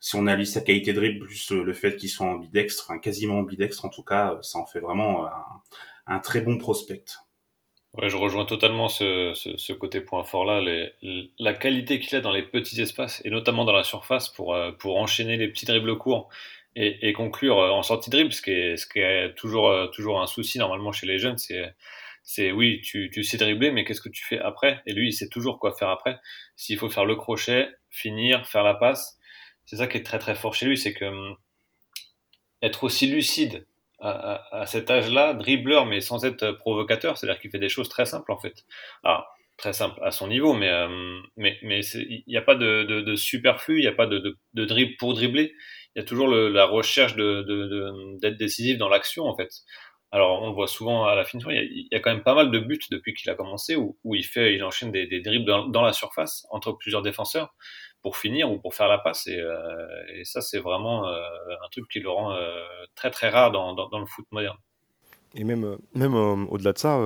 si 0.03 0.17
on 0.17 0.27
analyse 0.27 0.51
sa 0.51 0.59
qualité 0.59 0.91
de 0.91 0.99
dribble 0.99 1.25
plus 1.25 1.51
le 1.51 1.71
fait 1.71 1.95
qu'il 1.95 2.09
soit 2.09 2.27
ambidextre, 2.27 2.87
enfin 2.89 2.99
quasiment 2.99 3.39
ambidextre 3.39 3.85
en 3.85 3.89
tout 3.89 4.03
cas, 4.03 4.37
ça 4.41 4.59
en 4.59 4.65
fait 4.65 4.81
vraiment 4.81 5.29
un, 6.07 6.19
très 6.19 6.41
bon 6.41 6.57
prospect. 6.57 7.05
Ouais, 7.93 8.09
je 8.09 8.17
rejoins 8.17 8.45
totalement 8.45 8.89
ce, 8.89 9.33
ce, 9.35 9.71
côté 9.71 10.01
point 10.01 10.23
fort 10.23 10.45
là, 10.45 10.61
la 11.37 11.53
qualité 11.53 11.99
qu'il 11.99 12.15
a 12.17 12.21
dans 12.21 12.31
les 12.31 12.41
petits 12.41 12.81
espaces 12.81 13.21
et 13.23 13.29
notamment 13.29 13.65
dans 13.65 13.71
la 13.71 13.83
surface 13.83 14.29
pour 14.29 14.55
euh, 14.55 14.71
pour 14.71 14.97
enchaîner 14.97 15.37
les 15.37 15.47
petits 15.47 15.67
dribbles 15.67 15.95
courts 15.99 16.29
et, 16.75 17.07
et 17.07 17.13
conclure 17.13 17.59
euh, 17.59 17.69
en 17.69 17.83
sortie 17.83 18.09
dribble, 18.09 18.33
ce 18.33 18.41
qui 18.41 18.49
est 18.51 18.77
ce 18.77 18.87
qui 18.87 18.97
est 18.99 19.35
toujours 19.35 19.69
euh, 19.69 19.87
toujours 19.87 20.21
un 20.23 20.25
souci 20.25 20.57
normalement 20.57 20.91
chez 20.91 21.05
les 21.05 21.19
jeunes, 21.19 21.37
c'est 21.37 21.71
c'est 22.23 22.51
oui, 22.51 22.81
tu, 22.81 23.11
tu 23.13 23.23
sais 23.23 23.37
dribbler, 23.37 23.71
mais 23.71 23.83
qu'est-ce 23.85 24.01
que 24.01 24.09
tu 24.09 24.23
fais 24.25 24.39
après? 24.39 24.81
Et 24.87 24.93
lui, 24.93 25.09
il 25.09 25.13
sait 25.13 25.29
toujours 25.29 25.59
quoi 25.59 25.73
faire 25.73 25.89
après. 25.89 26.19
S'il 26.55 26.77
faut 26.79 26.89
faire 26.89 27.05
le 27.05 27.15
crochet, 27.15 27.69
finir, 27.91 28.47
faire 28.47 28.63
la 28.63 28.73
passe, 28.75 29.19
c'est 29.65 29.75
ça 29.77 29.87
qui 29.87 29.97
est 29.97 30.03
très 30.03 30.19
très 30.19 30.35
fort 30.35 30.55
chez 30.55 30.65
lui, 30.65 30.77
c'est 30.77 30.93
que 30.93 31.05
hum, 31.05 31.35
être 32.63 32.83
aussi 32.85 33.07
lucide 33.07 33.67
à, 34.03 34.65
cet 34.65 34.91
âge-là, 34.91 35.33
dribbleur 35.33 35.85
mais 35.85 36.01
sans 36.01 36.25
être 36.25 36.51
provocateur, 36.51 37.17
c'est-à-dire 37.17 37.39
qu'il 37.39 37.51
fait 37.51 37.59
des 37.59 37.69
choses 37.69 37.89
très 37.89 38.05
simples 38.05 38.31
en 38.31 38.37
fait. 38.37 38.65
Alors, 39.03 39.25
très 39.57 39.73
simple 39.73 39.99
à 40.03 40.11
son 40.11 40.27
niveau, 40.27 40.53
mais 40.53 40.71
hum, 40.73 41.23
mais 41.37 41.57
il 41.61 42.23
n'y 42.27 42.37
a 42.37 42.41
pas 42.41 42.55
de, 42.55 43.15
superflu, 43.15 43.77
il 43.77 43.81
n'y 43.81 43.87
a 43.87 43.93
pas 43.93 44.07
de, 44.07 44.37
dribble 44.53 44.97
pour 44.97 45.13
dribbler. 45.13 45.53
Il 45.95 45.99
y 45.99 46.01
a 46.01 46.05
toujours 46.05 46.27
la 46.27 46.65
recherche 46.65 47.15
d'être 47.15 48.37
décisif 48.37 48.77
dans 48.77 48.89
l'action 48.89 49.25
en 49.25 49.35
fait. 49.35 49.51
Alors 50.13 50.43
on 50.43 50.49
le 50.49 50.53
voit 50.53 50.67
souvent 50.67 51.05
à 51.05 51.15
la 51.15 51.25
finition, 51.25 51.49
il 51.49 51.87
y 51.91 51.95
a, 51.95 51.99
quand 51.99 52.11
même 52.11 52.21
pas 52.21 52.35
mal 52.35 52.51
de 52.51 52.59
buts 52.59 52.79
depuis 52.91 53.15
qu'il 53.15 53.31
a 53.31 53.35
commencé 53.35 53.75
où, 53.75 53.97
où, 54.03 54.13
il 54.13 54.23
fait, 54.23 54.53
il 54.53 54.63
enchaîne 54.63 54.91
des, 54.91 55.07
des 55.07 55.21
dribbles 55.21 55.71
dans, 55.71 55.81
la 55.81 55.91
surface 55.91 56.45
entre 56.51 56.71
plusieurs 56.73 57.01
défenseurs 57.01 57.55
pour 58.03 58.15
finir 58.15 58.51
ou 58.51 58.59
pour 58.59 58.75
faire 58.75 58.87
la 58.87 58.99
passe 58.99 59.25
et, 59.25 59.39
euh, 59.39 59.87
et 60.13 60.23
ça 60.23 60.41
c'est 60.41 60.59
vraiment 60.59 61.07
euh, 61.07 61.19
un 61.65 61.69
truc 61.71 61.87
qui 61.89 61.99
le 61.99 62.11
rend 62.11 62.31
euh, 62.31 62.63
très 62.93 63.09
très 63.09 63.29
rare 63.29 63.51
dans, 63.51 63.73
dans, 63.73 63.89
dans, 63.89 63.97
le 63.97 64.05
foot 64.05 64.27
moderne. 64.29 64.57
Et 65.33 65.43
même, 65.43 65.79
même 65.95 66.13
au-delà 66.13 66.73
de 66.73 66.77
ça, 66.77 66.99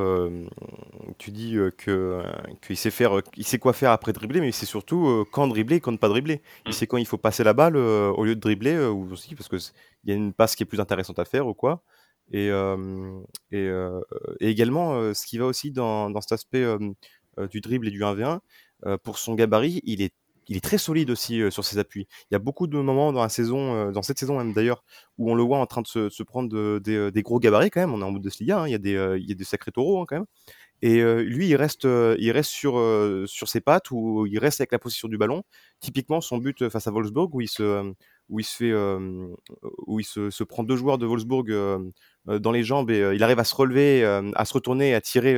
tu 1.17 1.31
dis 1.31 1.55
que 1.77 2.21
qu'il 2.61 2.75
sait 2.75 2.91
faire, 2.91 3.21
il 3.37 3.45
sait 3.45 3.57
quoi 3.57 3.71
faire 3.71 3.91
après 3.91 4.11
dribbler, 4.11 4.41
mais 4.41 4.49
il 4.49 4.53
sait 4.53 4.65
surtout 4.65 5.25
quand 5.31 5.47
dribbler 5.47 5.77
et 5.77 5.79
quand 5.79 5.93
ne 5.93 5.97
pas 5.97 6.09
dribbler. 6.09 6.41
Il 6.65 6.71
mm. 6.71 6.73
sait 6.73 6.87
quand 6.87 6.97
il 6.97 7.05
faut 7.05 7.17
passer 7.17 7.45
la 7.45 7.53
balle 7.53 7.77
au 7.77 8.25
lieu 8.25 8.35
de 8.35 8.41
dribbler, 8.41 8.77
ou 8.87 9.09
aussi 9.13 9.33
parce 9.33 9.47
que 9.47 9.55
il 10.03 10.09
y 10.09 10.11
a 10.11 10.15
une 10.17 10.33
passe 10.33 10.57
qui 10.57 10.63
est 10.63 10.65
plus 10.65 10.81
intéressante 10.81 11.19
à 11.19 11.23
faire 11.23 11.47
ou 11.47 11.53
quoi. 11.53 11.81
Et, 12.31 12.49
également, 14.39 15.13
ce 15.13 15.25
qui 15.25 15.37
va 15.37 15.45
aussi 15.45 15.71
dans, 15.71 16.21
cet 16.21 16.31
aspect 16.31 16.65
du 17.49 17.61
dribble 17.61 17.87
et 17.87 17.91
du 17.91 18.01
1v1, 18.01 18.39
pour 19.03 19.17
son 19.17 19.35
gabarit, 19.35 19.81
il 19.83 20.01
est 20.01 20.13
très 20.61 20.77
solide 20.77 21.09
aussi 21.09 21.41
sur 21.51 21.63
ses 21.63 21.77
appuis. 21.77 22.07
Il 22.29 22.33
y 22.33 22.35
a 22.35 22.39
beaucoup 22.39 22.67
de 22.67 22.77
moments 22.77 23.13
dans 23.13 23.21
la 23.21 23.29
saison, 23.29 23.91
dans 23.91 24.01
cette 24.01 24.19
saison 24.19 24.37
même 24.37 24.53
d'ailleurs, 24.53 24.83
où 25.17 25.31
on 25.31 25.35
le 25.35 25.43
voit 25.43 25.59
en 25.59 25.65
train 25.65 25.81
de 25.81 25.87
se, 25.87 26.23
prendre 26.23 26.79
des 26.79 27.21
gros 27.21 27.39
gabarits 27.39 27.69
quand 27.69 27.81
même. 27.81 27.93
On 27.93 28.01
est 28.01 28.05
en 28.05 28.11
Bundesliga, 28.11 28.59
hein, 28.59 28.67
il, 28.67 28.71
y 28.71 28.89
il 28.89 29.29
y 29.29 29.31
a 29.31 29.35
des 29.35 29.43
sacrés 29.43 29.71
taureaux 29.71 30.01
hein, 30.01 30.05
quand 30.07 30.17
même. 30.17 30.27
Et 30.83 31.01
lui, 31.01 31.47
il 31.47 31.55
reste, 31.55 31.87
sur, 32.43 33.27
sur 33.27 33.47
ses 33.47 33.61
pattes, 33.61 33.89
ou 33.91 34.25
il 34.27 34.37
reste 34.37 34.61
avec 34.61 34.71
la 34.71 34.79
position 34.79 35.07
du 35.07 35.17
ballon. 35.17 35.43
Typiquement, 35.79 36.21
son 36.21 36.37
but 36.37 36.69
face 36.69 36.87
à 36.87 36.91
Wolfsburg, 36.91 37.33
où 37.33 37.41
il 37.41 37.47
se, 37.47 37.93
où 38.29 38.39
il 38.39 38.43
se 38.43 38.55
fait, 38.55 38.73
où 39.87 39.99
il 39.99 40.03
se, 40.03 40.43
prend 40.43 40.63
deux 40.63 40.75
joueurs 40.75 40.97
de 40.97 41.05
Wolfsburg 41.05 41.47
dans 42.25 42.51
les 42.51 42.63
jambes 42.63 42.89
et 42.91 43.11
il 43.15 43.23
arrive 43.23 43.39
à 43.39 43.43
se 43.43 43.55
relever, 43.55 44.03
à 44.03 44.45
se 44.45 44.53
retourner, 44.53 44.89
et 44.89 44.93
à 44.93 45.01
tirer 45.01 45.37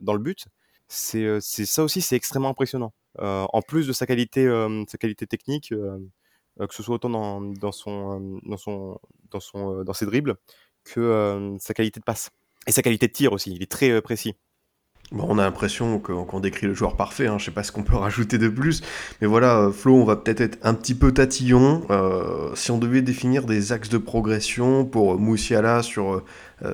dans 0.00 0.12
le 0.12 0.18
but. 0.18 0.46
C'est, 0.88 1.40
ça 1.40 1.84
aussi, 1.84 2.00
c'est 2.00 2.16
extrêmement 2.16 2.50
impressionnant. 2.50 2.92
en 3.18 3.62
plus 3.62 3.86
de 3.86 3.92
sa 3.92 4.06
qualité, 4.06 4.48
sa 4.88 4.98
qualité 4.98 5.26
technique, 5.26 5.72
que 6.58 6.74
ce 6.74 6.82
soit 6.82 6.96
autant 6.96 7.10
dans, 7.10 7.40
dans 7.40 7.72
son, 7.72 8.40
dans 8.44 8.56
son, 8.56 8.98
dans 9.30 9.40
son, 9.40 9.84
dans 9.84 9.94
ses 9.94 10.06
dribbles 10.06 10.36
que 10.84 11.56
sa 11.60 11.74
qualité 11.74 12.00
de 12.00 12.04
passe 12.04 12.30
et 12.66 12.72
sa 12.72 12.82
qualité 12.82 13.06
de 13.08 13.12
tir 13.12 13.32
aussi. 13.32 13.52
Il 13.52 13.62
est 13.62 13.70
très 13.70 14.00
précis. 14.02 14.34
Bon, 15.12 15.26
on 15.28 15.38
a 15.38 15.42
l'impression 15.42 15.98
qu'on 15.98 16.38
décrit 16.38 16.68
le 16.68 16.74
joueur 16.74 16.94
parfait, 16.94 17.26
hein. 17.26 17.36
je 17.36 17.46
sais 17.46 17.50
pas 17.50 17.64
ce 17.64 17.72
qu'on 17.72 17.82
peut 17.82 17.96
rajouter 17.96 18.38
de 18.38 18.48
plus, 18.48 18.80
mais 19.20 19.26
voilà, 19.26 19.58
euh, 19.58 19.72
Flo, 19.72 19.96
on 19.96 20.04
va 20.04 20.14
peut-être 20.14 20.40
être 20.40 20.58
un 20.62 20.72
petit 20.72 20.94
peu 20.94 21.10
tatillon. 21.12 21.82
Euh, 21.90 22.50
si 22.54 22.70
on 22.70 22.78
devait 22.78 23.02
définir 23.02 23.44
des 23.44 23.72
axes 23.72 23.88
de 23.88 23.98
progression 23.98 24.84
pour 24.84 25.18
Moussiala 25.18 25.82
sur 25.82 26.14
euh, 26.14 26.24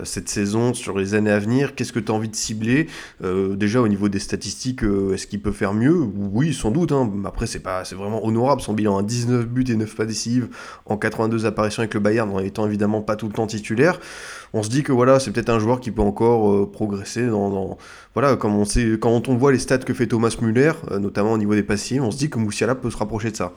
cette 0.05 0.29
saison, 0.29 0.75
sur 0.75 0.99
les 0.99 1.15
années 1.15 1.31
à 1.31 1.39
venir, 1.39 1.75
qu'est-ce 1.75 1.93
que 1.93 2.01
tu 2.01 2.11
as 2.11 2.15
envie 2.15 2.29
de 2.29 2.37
cibler? 2.37 2.89
Déjà 3.23 3.81
au 3.81 3.89
niveau 3.89 4.09
des 4.09 4.19
statistiques, 4.19 4.83
est-ce 4.83 5.27
qu'il 5.27 5.41
peut 5.41 5.53
faire 5.53 5.75
mieux? 5.75 5.97
Oui, 5.97 6.53
sans 6.55 6.71
doute. 6.71 6.93
Hein. 6.93 7.11
Après, 7.25 7.47
c'est 7.47 7.61
pas, 7.61 7.85
c'est 7.85 7.95
vraiment 7.95 8.25
honorable 8.25 8.61
son 8.61 8.73
bilan, 8.73 8.97
à 8.97 9.01
hein. 9.01 9.05
19 9.05 9.47
buts 9.47 9.65
et 9.69 9.77
9 9.77 9.95
pas 9.95 10.05
décisives 10.05 10.49
en 10.87 10.97
82 10.97 11.47
apparitions 11.47 11.81
avec 11.81 11.95
le 11.95 12.01
Bayern, 12.01 12.31
en 12.31 12.41
étant 12.41 12.67
évidemment 12.67 13.01
pas 13.01 13.17
tout 13.17 13.27
le 13.29 13.33
temps 13.33 13.47
titulaire 13.47 14.01
on 14.57 14.63
se 14.63 14.71
dit 14.71 14.83
que 14.83 14.93
voilà, 14.93 15.21
c'est 15.21 15.33
peut-être 15.33 15.51
un 15.51 15.59
joueur 15.59 15.81
qui 15.81 15.91
peut 15.91 16.03
encore 16.03 16.53
euh, 16.53 16.71
progresser 16.71 17.27
dans, 17.27 17.77
voilà, 18.15 18.37
comme 18.37 18.57
on 18.57 18.65
sait, 18.65 18.97
quand 18.99 19.29
on 19.29 19.37
voit 19.37 19.53
les 19.53 19.59
stats 19.59 19.79
que 19.79 19.93
fait 19.93 20.07
Thomas 20.07 20.35
Müller, 20.41 20.73
euh, 20.91 20.99
notamment 20.99 21.33
au 21.33 21.39
niveau 21.39 21.55
des 21.55 21.63
passiers, 21.63 22.01
on 22.01 22.11
se 22.11 22.17
dit 22.17 22.31
que 22.31 22.39
Moussiala 22.39 22.75
peut 22.75 22.91
se 22.91 22.97
rapprocher 22.97 23.31
de 23.31 23.37
ça. 23.37 23.53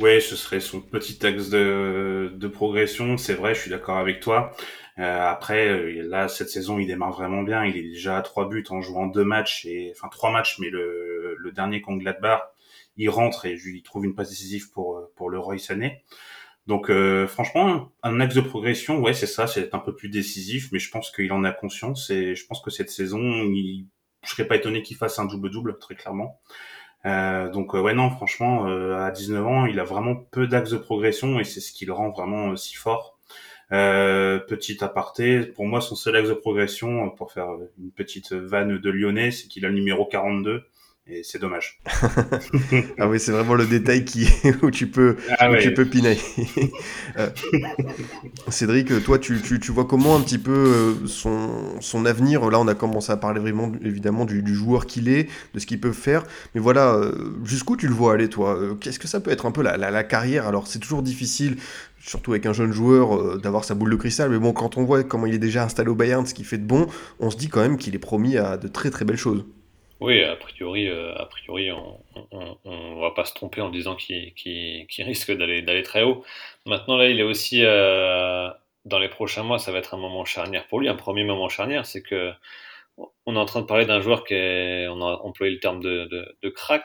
Oui, 0.00 0.20
ce 0.20 0.36
serait 0.36 0.60
son 0.60 0.80
petit 0.80 1.24
axe 1.24 1.50
de, 1.50 2.48
progression. 2.52 3.16
C'est 3.16 3.34
vrai, 3.34 3.54
je 3.54 3.60
suis 3.60 3.70
d'accord 3.70 3.96
avec 3.96 4.20
toi. 4.20 4.52
Euh, 4.98 5.26
après, 5.28 5.92
là, 6.02 6.28
cette 6.28 6.50
saison, 6.50 6.78
il 6.78 6.86
démarre 6.86 7.12
vraiment 7.12 7.42
bien. 7.42 7.64
Il 7.64 7.76
est 7.76 7.82
déjà 7.82 8.18
à 8.18 8.22
trois 8.22 8.48
buts 8.48 8.64
en 8.70 8.80
jouant 8.80 9.06
deux 9.06 9.24
matchs, 9.24 9.66
et 9.66 9.92
enfin 9.96 10.08
trois 10.08 10.30
matchs, 10.30 10.58
mais 10.60 10.70
le, 10.70 11.36
le 11.38 11.52
dernier 11.52 11.80
contre 11.80 12.00
Gladbach, 12.00 12.42
il 12.96 13.10
rentre 13.10 13.46
et 13.46 13.54
lui 13.56 13.82
trouve 13.82 14.04
une 14.04 14.14
passe 14.14 14.30
décisive 14.30 14.70
pour 14.70 15.10
pour 15.16 15.30
le 15.30 15.38
Roy 15.38 15.58
Sané. 15.58 16.04
Donc 16.66 16.90
euh, 16.90 17.26
franchement, 17.26 17.92
un 18.02 18.20
axe 18.20 18.34
de 18.34 18.40
progression, 18.40 19.00
ouais, 19.00 19.12
c'est 19.14 19.26
ça, 19.26 19.46
c'est 19.46 19.74
un 19.74 19.78
peu 19.78 19.94
plus 19.94 20.08
décisif, 20.08 20.70
mais 20.72 20.78
je 20.78 20.90
pense 20.90 21.10
qu'il 21.10 21.30
en 21.32 21.44
a 21.44 21.52
conscience 21.52 22.08
et 22.10 22.34
je 22.34 22.46
pense 22.46 22.62
que 22.62 22.70
cette 22.70 22.90
saison, 22.90 23.20
il, 23.20 23.86
je 24.24 24.30
serais 24.30 24.46
pas 24.46 24.56
étonné 24.56 24.82
qu'il 24.82 24.96
fasse 24.96 25.18
un 25.18 25.26
double-double, 25.26 25.78
très 25.78 25.94
clairement. 25.94 26.40
Euh, 27.06 27.50
donc 27.50 27.74
euh, 27.74 27.80
ouais, 27.82 27.94
non, 27.94 28.10
franchement, 28.10 28.64
à 28.66 29.10
19 29.10 29.46
ans, 29.46 29.66
il 29.66 29.78
a 29.78 29.84
vraiment 29.84 30.16
peu 30.16 30.46
d'axes 30.46 30.70
de 30.70 30.78
progression 30.78 31.38
et 31.38 31.44
c'est 31.44 31.60
ce 31.60 31.72
qui 31.72 31.84
le 31.86 31.92
rend 31.92 32.10
vraiment 32.10 32.56
si 32.56 32.74
fort. 32.74 33.13
Petit 34.48 34.82
aparté, 34.82 35.40
pour 35.40 35.66
moi, 35.66 35.80
son 35.80 35.94
seul 35.94 36.16
axe 36.16 36.28
de 36.28 36.34
progression, 36.34 37.10
pour 37.10 37.32
faire 37.32 37.48
une 37.78 37.90
petite 37.90 38.32
vanne 38.32 38.78
de 38.78 38.90
Lyonnais, 38.90 39.30
c'est 39.30 39.48
qu'il 39.48 39.64
a 39.64 39.68
le 39.68 39.74
numéro 39.74 40.06
42 40.06 40.64
et 41.06 41.22
c'est 41.22 41.38
dommage. 41.38 41.80
ah 42.98 43.08
oui, 43.08 43.20
c'est 43.20 43.32
vraiment 43.32 43.54
le 43.54 43.66
détail 43.66 44.06
qui 44.06 44.26
où 44.62 44.70
tu 44.70 44.86
peux 44.86 45.18
ah 45.38 45.50
où 45.50 45.56
tu 45.56 45.74
peux 45.74 45.84
pinailler. 45.84 46.20
Euh, 47.16 47.28
Cédric, 48.48 49.04
toi, 49.04 49.20
tu, 49.20 49.40
tu, 49.40 49.60
tu, 49.60 49.70
vois 49.70 49.84
comment 49.84 50.16
un 50.16 50.20
petit 50.20 50.38
peu 50.38 50.50
euh, 50.50 51.06
son, 51.06 51.80
son 51.80 52.06
avenir? 52.06 52.50
Là, 52.50 52.58
on 52.58 52.66
a 52.66 52.74
commencé 52.74 53.12
à 53.12 53.16
parler 53.16 53.38
vraiment 53.38 53.70
évidemment 53.84 54.24
du, 54.24 54.42
du 54.42 54.52
joueur 54.52 54.86
qu'il 54.86 55.08
est, 55.08 55.28
de 55.54 55.60
ce 55.60 55.66
qu'il 55.66 55.78
peut 55.78 55.92
faire. 55.92 56.24
Mais 56.56 56.60
voilà, 56.60 56.94
euh, 56.94 57.12
jusqu'où 57.44 57.76
tu 57.76 57.86
le 57.86 57.94
vois 57.94 58.14
aller, 58.14 58.28
toi? 58.28 58.58
Qu'est-ce 58.80 58.98
que 58.98 59.06
ça 59.06 59.20
peut 59.20 59.30
être 59.30 59.46
un 59.46 59.52
peu 59.52 59.62
la, 59.62 59.76
la, 59.76 59.92
la 59.92 60.02
carrière? 60.02 60.48
Alors, 60.48 60.66
c'est 60.66 60.80
toujours 60.80 61.02
difficile 61.02 61.56
surtout 62.04 62.32
avec 62.32 62.46
un 62.46 62.52
jeune 62.52 62.72
joueur, 62.72 63.38
d'avoir 63.38 63.64
sa 63.64 63.74
boule 63.74 63.90
de 63.90 63.96
cristal. 63.96 64.30
Mais 64.30 64.38
bon, 64.38 64.52
quand 64.52 64.76
on 64.76 64.84
voit 64.84 65.02
comment 65.04 65.26
il 65.26 65.34
est 65.34 65.38
déjà 65.38 65.64
installé 65.64 65.88
au 65.88 65.94
Bayern, 65.94 66.26
ce 66.26 66.34
qu'il 66.34 66.44
fait 66.44 66.58
de 66.58 66.66
bon, 66.66 66.86
on 67.20 67.30
se 67.30 67.36
dit 67.36 67.48
quand 67.48 67.60
même 67.60 67.78
qu'il 67.78 67.94
est 67.94 67.98
promis 67.98 68.36
à 68.36 68.56
de 68.56 68.68
très 68.68 68.90
très 68.90 69.04
belles 69.04 69.16
choses. 69.16 69.44
Oui, 70.00 70.22
a 70.22 70.36
priori, 70.36 70.88
euh, 70.88 71.14
a 71.16 71.24
priori, 71.24 71.70
on, 71.72 71.98
on, 72.64 73.00
va 73.00 73.12
pas 73.12 73.24
se 73.24 73.32
tromper 73.32 73.60
en 73.60 73.70
disant 73.70 73.94
qu'il 73.94 74.34
risque 74.98 75.32
d'aller 75.32 75.62
d'aller 75.62 75.82
très 75.82 76.02
haut. 76.02 76.24
Maintenant 76.66 76.96
là, 76.96 77.08
il 77.08 77.18
est 77.20 77.24
aussi 77.24 77.60
euh, 77.64 78.50
dans 78.84 78.98
les 78.98 79.08
prochains 79.08 79.44
mois, 79.44 79.58
ça 79.58 79.72
va 79.72 79.78
être 79.78 79.94
un 79.94 79.98
moment 79.98 80.24
charnière 80.24 80.66
pour 80.66 80.80
lui. 80.80 80.88
Un 80.88 80.94
premier 80.94 81.24
moment 81.24 81.48
charnière, 81.48 81.86
c'est 81.86 82.02
que 82.02 82.32
on 83.26 83.36
est 83.36 83.38
en 83.38 83.44
train 83.44 83.60
de 83.60 83.66
parler 83.66 83.86
d'un 83.86 84.00
joueur 84.00 84.24
qui 84.24 84.34
est, 84.34 84.86
on 84.88 85.00
a 85.00 85.20
employé 85.22 85.52
le 85.52 85.60
terme 85.60 85.80
de, 85.80 86.08
de, 86.42 86.48
crack. 86.50 86.84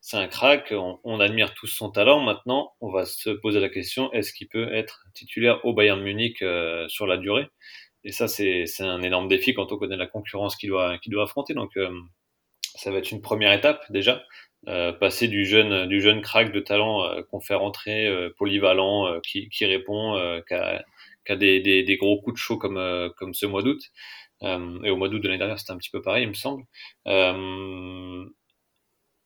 C'est 0.00 0.16
un 0.16 0.26
crack. 0.26 0.72
On, 0.72 1.20
admire 1.20 1.54
tous 1.54 1.66
son 1.66 1.90
talent. 1.90 2.20
Maintenant, 2.20 2.72
on 2.80 2.90
va 2.90 3.04
se 3.06 3.30
poser 3.30 3.60
la 3.60 3.68
question 3.68 4.12
est-ce 4.12 4.32
qu'il 4.32 4.48
peut 4.48 4.72
être 4.74 5.04
titulaire 5.14 5.64
au 5.64 5.72
Bayern 5.72 6.00
Munich 6.00 6.42
euh, 6.42 6.86
sur 6.88 7.06
la 7.06 7.16
durée? 7.16 7.48
Et 8.04 8.12
ça, 8.12 8.28
c'est 8.28 8.64
un 8.80 9.02
énorme 9.02 9.28
défi 9.28 9.54
quand 9.54 9.72
on 9.72 9.76
connaît 9.78 9.96
la 9.96 10.06
concurrence 10.06 10.56
qu'il 10.56 10.68
doit 10.70 10.98
qu'il 10.98 11.12
doit 11.12 11.24
affronter. 11.24 11.54
Donc 11.54 11.70
ça 12.76 12.90
va 12.90 12.98
être 12.98 13.10
une 13.10 13.20
première 13.20 13.52
étape 13.52 13.84
déjà. 13.90 14.22
Euh, 14.66 14.92
passer 14.92 15.28
du 15.28 15.46
jeune 15.46 15.86
du 15.86 16.00
jeune 16.00 16.20
crack 16.20 16.52
de 16.52 16.58
talent 16.58 17.04
euh, 17.04 17.22
qu'on 17.30 17.38
fait 17.40 17.54
rentrer 17.54 18.08
euh, 18.08 18.34
polyvalent 18.36 19.06
euh, 19.06 19.20
qui, 19.20 19.48
qui 19.50 19.64
répond 19.64 20.18
qui 20.48 20.54
a 20.54 21.36
des, 21.36 21.60
des, 21.60 21.84
des, 21.84 21.96
gros 21.96 22.20
coups 22.20 22.34
de 22.34 22.38
chaud 22.38 22.58
comme 22.58 23.12
comme 23.16 23.34
ce 23.34 23.46
mois 23.46 23.62
d'août 23.62 23.80
et 24.42 24.90
au 24.90 24.96
mois 24.96 25.08
d'août 25.08 25.20
de 25.20 25.26
l'année 25.28 25.38
dernière 25.38 25.58
c'était 25.58 25.72
un 25.72 25.78
petit 25.78 25.90
peu 25.90 26.02
pareil 26.02 26.24
il 26.24 26.28
me 26.28 26.34
semble. 26.34 26.64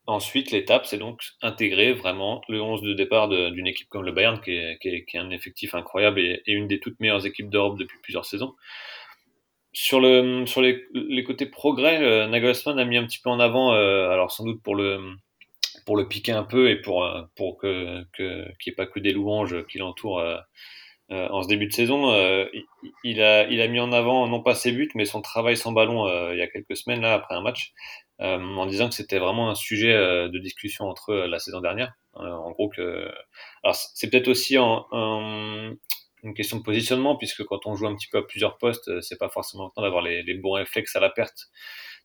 Ensuite 0.07 0.51
l'étape 0.51 0.87
c'est 0.87 0.99
donc 0.99 1.23
intégrer 1.43 1.93
vraiment 1.93 2.43
le 2.49 2.61
11 2.61 2.83
de 2.83 2.93
départ 2.93 3.29
d'une 3.29 3.67
équipe 3.67 3.89
comme 3.89 4.05
le 4.05 4.13
Bayern 4.13 4.41
qui 4.41 4.51
est, 4.51 5.05
un 5.15 5.31
effectif 5.31 5.75
incroyable 5.75 6.19
et, 6.21 6.43
une 6.47 6.67
des 6.67 6.81
toutes 6.81 6.99
meilleures 6.99 7.25
équipes 7.25 7.51
d'Europe 7.51 7.79
depuis 7.79 7.99
plusieurs 8.03 8.25
saisons. 8.25 8.55
Sur 9.73 10.01
le 10.01 10.45
sur 10.47 10.61
les, 10.61 11.25
côtés 11.25 11.47
progrès, 11.47 12.03
euh, 12.03 12.27
Nagelsmann 12.27 12.79
a 12.79 12.85
mis 12.85 12.99
un 12.99 13.07
petit 13.07 13.21
peu 13.21 13.31
en 13.31 13.41
avant, 13.41 13.73
euh, 13.73 14.11
alors 14.11 14.31
sans 14.33 14.45
doute 14.45 14.63
pour 14.63 14.75
le 14.75 15.15
pour 15.87 15.97
le 15.97 16.09
piquer 16.09 16.33
un 16.33 16.45
peu 16.45 16.71
et 16.71 16.77
pour 16.77 17.05
euh, 17.05 17.23
pour 17.37 17.57
que 17.59 18.05
qu'il 18.17 18.27
n'y 18.27 18.73
ait 18.73 18.77
pas 18.77 18.87
que 18.87 19.01
des 19.01 19.13
louanges 19.13 19.65
qui 19.67 19.79
l'entourent 19.79 20.21
euh, 20.21 20.37
en 21.11 21.43
ce 21.43 21.49
début 21.49 21.67
de 21.67 21.73
saison. 21.73 22.11
il 23.05 23.23
a 23.23 23.47
il 23.49 23.61
a 23.61 23.69
mis 23.69 23.81
en 23.81 23.93
avant 23.93 24.27
non 24.27 24.43
pas 24.43 24.55
ses 24.55 24.73
buts 24.73 24.91
mais 24.95 25.05
son 25.05 25.21
travail 25.21 25.57
sans 25.57 25.73
ballon 25.73 26.09
il 26.33 26.39
y 26.39 26.43
a 26.43 26.47
quelques 26.47 26.77
semaines 26.77 27.03
là 27.03 27.15
après 27.15 27.35
un 27.35 27.43
match 27.43 27.75
en 28.19 28.67
disant 28.67 28.89
que 28.89 28.95
c'était 28.95 29.19
vraiment 29.19 29.51
un 29.51 29.55
sujet 29.55 29.93
de 29.93 30.39
discussion 30.39 30.87
entre 30.89 31.13
eux 31.13 31.27
la 31.27 31.39
saison 31.39 31.61
dernière. 31.61 31.93
en 32.15 32.51
gros 32.53 32.71
que 32.71 33.13
c'est 33.95 34.11
peut-être 34.11 34.29
aussi 34.29 34.57
une 36.23 36.35
question 36.35 36.59
de 36.59 36.63
positionnement, 36.63 37.17
puisque 37.17 37.45
quand 37.45 37.67
on 37.67 37.75
joue 37.75 37.87
un 37.87 37.95
petit 37.95 38.09
peu 38.09 38.19
à 38.19 38.23
plusieurs 38.23 38.59
postes, 38.59 38.89
euh, 38.89 39.01
c'est 39.01 39.19
pas 39.19 39.29
forcément 39.29 39.65
le 39.65 39.71
temps 39.75 39.83
d'avoir 39.83 40.03
les, 40.03 40.35
bons 40.35 40.53
réflexes 40.53 40.95
à 40.97 41.01
la 41.01 41.11
perte, 41.11 41.49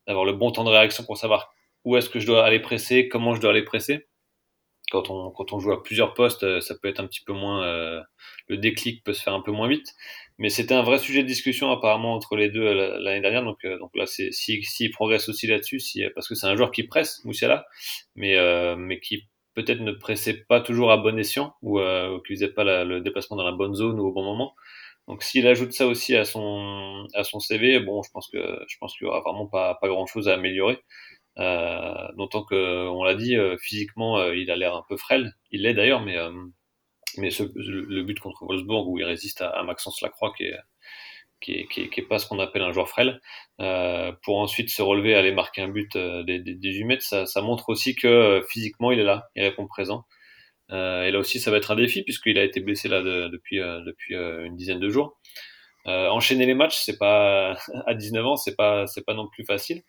d'avoir 0.08 0.26
le 0.26 0.34
bon 0.34 0.52
temps 0.52 0.64
de 0.64 0.70
réaction 0.70 1.04
pour 1.04 1.18
savoir 1.18 1.54
où 1.86 1.98
est-ce 1.98 2.10
que 2.10 2.20
je 2.20 2.26
dois 2.26 2.44
aller 2.44 2.60
presser, 2.60 3.08
comment 3.08 3.36
je 3.36 3.42
dois 3.42 3.52
aller 3.52 3.64
presser. 3.64 4.08
Quand 4.92 5.10
on, 5.10 5.32
quand 5.32 5.54
on 5.54 5.60
joue 5.60 5.72
à 5.72 5.84
plusieurs 5.84 6.14
postes, 6.14 6.44
euh, 6.44 6.62
ça 6.62 6.76
peut 6.82 6.88
être 6.88 7.00
un 7.00 7.08
petit 7.08 7.22
peu 7.26 7.34
moins, 7.34 7.64
euh, 7.66 8.02
le 8.48 8.58
déclic 8.58 9.04
peut 9.04 9.14
se 9.14 9.22
faire 9.22 9.34
un 9.34 9.42
peu 9.42 9.52
moins 9.52 9.68
vite. 9.68 9.94
Mais 10.38 10.50
c'était 10.50 10.76
un 10.76 10.84
vrai 10.84 11.00
sujet 11.00 11.24
de 11.24 11.28
discussion 11.28 11.72
apparemment 11.72 12.14
entre 12.14 12.36
les 12.36 12.50
deux 12.50 12.72
l'année 12.74 13.22
dernière. 13.22 13.44
Donc, 13.44 13.66
donc 13.80 13.92
là, 13.96 14.06
s'il 14.06 14.34
si, 14.64 14.90
progresse 14.90 15.30
aussi 15.30 15.48
là-dessus, 15.48 15.80
si, 15.80 16.04
parce 16.16 16.28
que 16.28 16.36
c'est 16.36 16.48
un 16.48 16.56
joueur 16.56 16.72
qui 16.72 16.84
presse, 16.84 17.22
Moussiala, 17.26 17.66
mais, 18.16 18.38
mais 18.78 19.00
qui 19.00 19.28
peut-être 19.58 19.82
ne 19.82 19.92
pressait 19.92 20.46
pas 20.48 20.62
toujours 20.62 20.92
à 20.92 20.98
bon 20.98 21.18
escient 21.18 21.56
ou, 21.64 21.80
euh, 21.80 22.16
ou 22.16 22.22
qu'il 22.22 22.36
faisait 22.36 22.54
pas 22.54 22.64
la, 22.64 22.84
le 22.84 23.02
déplacement 23.02 23.38
dans 23.38 23.44
la 23.44 23.52
bonne 23.52 23.74
zone 23.74 24.00
ou 24.00 24.06
au 24.06 24.12
bon 24.14 24.24
moment. 24.24 24.54
Donc 25.08 25.24
s'il 25.24 25.48
ajoute 25.48 25.72
ça 25.74 25.88
aussi 25.88 26.16
à 26.16 26.26
son 26.26 27.08
à 27.16 27.24
son 27.24 27.40
CV, 27.40 27.80
bon, 27.80 28.04
je 28.04 28.12
pense 28.12 28.30
que 28.30 28.38
je 28.68 28.78
pense 28.80 28.96
qu'il 28.96 29.08
y 29.08 29.10
aura 29.10 29.22
vraiment 29.22 29.48
pas 29.48 29.76
pas 29.82 29.88
grand 29.88 30.06
chose 30.06 30.28
à 30.30 30.36
améliorer. 30.36 30.78
Euh, 31.40 32.08
d'autant 32.18 32.44
que 32.44 32.88
on 32.88 33.04
l'a 33.04 33.16
dit, 33.16 33.36
physiquement, 33.60 34.24
il 34.32 34.50
a 34.52 34.56
l'air 34.56 34.76
un 34.76 34.84
peu 34.88 34.98
frêle. 34.98 35.34
Il 35.52 35.64
l'est 35.64 35.74
d'ailleurs, 35.74 36.02
mais 36.02 36.18
mais 37.18 37.32
ce, 37.32 37.44
le 37.56 38.04
but 38.04 38.20
contre 38.20 38.46
Wolfsburg 38.46 38.88
où 38.88 39.00
il 39.00 39.04
résiste 39.04 39.42
à, 39.42 39.64
Maxence 39.64 40.02
Lacroix 40.02 40.34
qui 40.38 40.44
est 40.44 40.58
qui 41.40 41.54
est, 41.54 41.68
qui, 41.68 41.82
est, 41.82 42.08
pas 42.08 42.18
ce 42.18 42.28
qu'on 42.28 42.40
appelle 42.40 42.64
un 42.64 42.72
joueur 42.72 42.90
frêle, 42.90 43.22
euh, 43.60 44.12
pour 44.24 44.40
ensuite 44.40 44.72
se 44.72 44.82
relever, 44.82 45.14
aller 45.14 45.32
marquer 45.32 45.62
un 45.62 45.68
but 45.68 45.96
euh, 45.96 46.24
des, 46.24 46.40
des 46.40 46.56
18 46.56 46.84
mètres, 46.86 47.04
ça, 47.04 47.28
ça, 47.28 47.42
montre 47.42 47.70
aussi 47.70 47.96
que 47.96 48.08
euh, 48.08 48.42
physiquement 48.50 48.92
il 48.92 49.00
est 49.00 49.04
là, 49.04 49.30
il 49.36 49.44
répond 49.44 49.68
présent. 49.68 50.06
Euh, 50.72 51.04
et 51.04 51.12
là 51.12 51.20
aussi 51.20 51.40
ça 51.40 51.52
va 51.52 51.58
être 51.58 51.72
un 51.72 51.76
défi 51.76 52.04
puisqu'il 52.04 52.38
a 52.38 52.44
été 52.44 52.60
blessé 52.60 52.90
là 52.90 53.02
de, 53.02 53.30
depuis, 53.30 53.62
euh, 53.62 53.82
depuis 53.86 54.16
une 54.16 54.56
dizaine 54.56 54.80
de 54.80 54.90
jours. 54.90 55.20
enchaîner 55.86 56.46
les 56.46 56.56
matchs, 56.56 56.78
c'est 56.78 56.98
pas 56.98 57.56
à 57.86 57.94
19 57.94 58.26
ans, 58.26 58.36
c'est 58.36 58.56
pas 58.56 58.88
c'est 58.88 59.06
pas 59.06 59.14
non 59.14 59.28
plus 59.28 59.46
facile. 59.46 59.84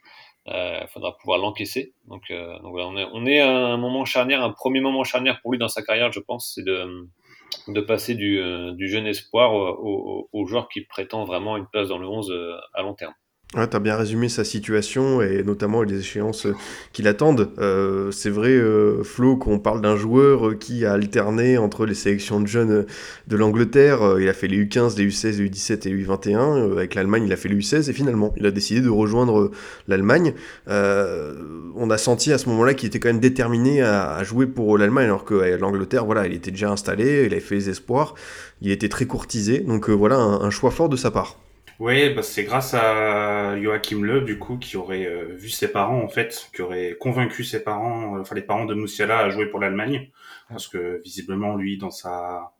Il 0.51 0.87
faudra 0.93 1.17
pouvoir 1.17 1.39
l'encaisser. 1.39 1.95
Donc, 2.07 2.31
donc 2.31 2.71
voilà, 2.71 2.89
on 3.13 3.27
est, 3.27 3.41
à 3.41 3.49
un 3.49 3.77
moment 3.77 4.05
charnière, 4.05 4.43
un 4.43 4.53
premier 4.53 4.81
moment 4.81 5.05
charnière 5.05 5.41
pour 5.41 5.53
lui 5.53 5.59
dans 5.59 5.69
sa 5.69 5.83
carrière, 5.83 6.11
je 6.13 6.21
pense, 6.21 6.53
c'est 6.55 6.65
de 6.65 7.81
passer 7.81 8.15
du, 8.15 8.41
euh, 8.41 8.73
du 8.73 8.89
jeune 8.89 9.07
espoir 9.07 9.53
au, 9.53 10.29
au, 10.33 10.47
joueur 10.47 10.69
qui 10.69 10.83
prétend 10.83 11.25
vraiment 11.25 11.57
une 11.57 11.67
place 11.67 11.89
dans 11.89 11.99
le 11.99 12.09
11 12.09 12.31
euh, 12.31 12.57
à 12.75 12.83
long 12.83 12.95
terme. 12.95 13.15
Ouais, 13.57 13.67
tu 13.67 13.75
as 13.75 13.81
bien 13.81 13.97
résumé 13.97 14.29
sa 14.29 14.45
situation 14.45 15.23
et 15.23 15.43
notamment 15.43 15.83
les 15.83 16.01
échéances 16.01 16.45
euh, 16.45 16.55
qui 16.93 17.01
l'attendent. 17.01 17.49
Euh, 17.59 18.11
c'est 18.11 18.29
vrai, 18.29 18.51
euh, 18.51 19.03
Flo, 19.03 19.39
qu'on 19.39 19.59
parle 19.59 19.81
d'un 19.81 19.97
joueur 19.97 20.59
qui 20.59 20.85
a 20.85 20.93
alterné 20.93 21.57
entre 21.57 21.87
les 21.87 21.95
sélections 21.95 22.43
de 22.43 22.47
jeunes 22.47 22.85
de 23.27 23.37
l'Angleterre. 23.39 24.19
Il 24.21 24.29
a 24.29 24.35
fait 24.35 24.49
les 24.49 24.63
U15, 24.63 24.99
les 24.99 25.09
U16, 25.09 25.39
les 25.39 25.49
U17 25.49 25.89
et 25.89 25.95
les 25.95 26.05
U21. 26.05 26.73
Avec 26.73 26.95
l'Allemagne, 26.95 27.25
il 27.25 27.33
a 27.33 27.37
fait 27.37 27.49
les 27.49 27.57
U16 27.57 27.89
et 27.89 27.95
finalement, 27.95 28.35
il 28.37 28.45
a 28.45 28.51
décidé 28.51 28.83
de 28.83 28.91
rejoindre 28.91 29.51
l'Allemagne. 29.87 30.35
on 30.67 31.91
a 31.91 31.97
senti 31.97 32.35
à 32.35 32.37
ce 32.37 32.51
moment-là 32.51 32.75
qu'il 32.75 32.89
était 32.89 33.01
quand 33.01 33.09
même 33.09 33.19
déterminé 33.19 33.81
à, 33.81 34.23
jouer 34.25 34.47
pour 34.47 34.77
l'Allemagne 34.77 35.07
alors 35.07 35.25
que 35.25 35.57
l'Angleterre, 35.59 36.05
voilà, 36.05 36.27
il 36.27 36.35
était 36.35 36.51
déjà 36.51 36.71
installé, 36.71 37.25
il 37.25 37.33
avait 37.33 37.41
fait 37.41 37.55
les 37.55 37.71
espoirs, 37.71 38.15
il 38.61 38.71
était 38.71 38.91
très 38.91 39.07
courtisé. 39.07 39.61
Donc 39.61 39.89
voilà, 39.89 40.19
un 40.19 40.51
choix 40.51 40.71
fort 40.71 40.91
de 40.91 40.97
sa 40.97 41.11
part. 41.11 41.39
Oui, 41.79 42.13
bah 42.13 42.23
c'est 42.25 42.43
grâce 42.43 42.75
à 42.75 43.57
Joachim 43.61 44.03
Le, 44.03 44.23
du 44.23 44.39
coup, 44.39 44.57
qui 44.59 44.77
aurait 44.77 45.07
euh, 45.07 45.37
vu 45.37 45.49
ses 45.49 45.71
parents, 45.71 46.03
en 46.03 46.09
fait, 46.09 46.51
qui 46.53 46.61
aurait 46.63 46.97
convaincu 46.99 47.45
ses 47.45 47.63
parents, 47.63 48.17
euh, 48.17 48.21
enfin 48.21 48.35
les 48.35 48.43
parents 48.43 48.65
de 48.65 48.75
Moussiala 48.75 49.19
à 49.21 49.31
jouer 49.31 49.47
pour 49.47 49.61
l'Allemagne, 49.61 50.11
parce 50.49 50.67
que 50.67 51.01
visiblement, 51.05 51.55
lui, 51.57 51.79
dans 51.79 51.91
sa 51.91 52.53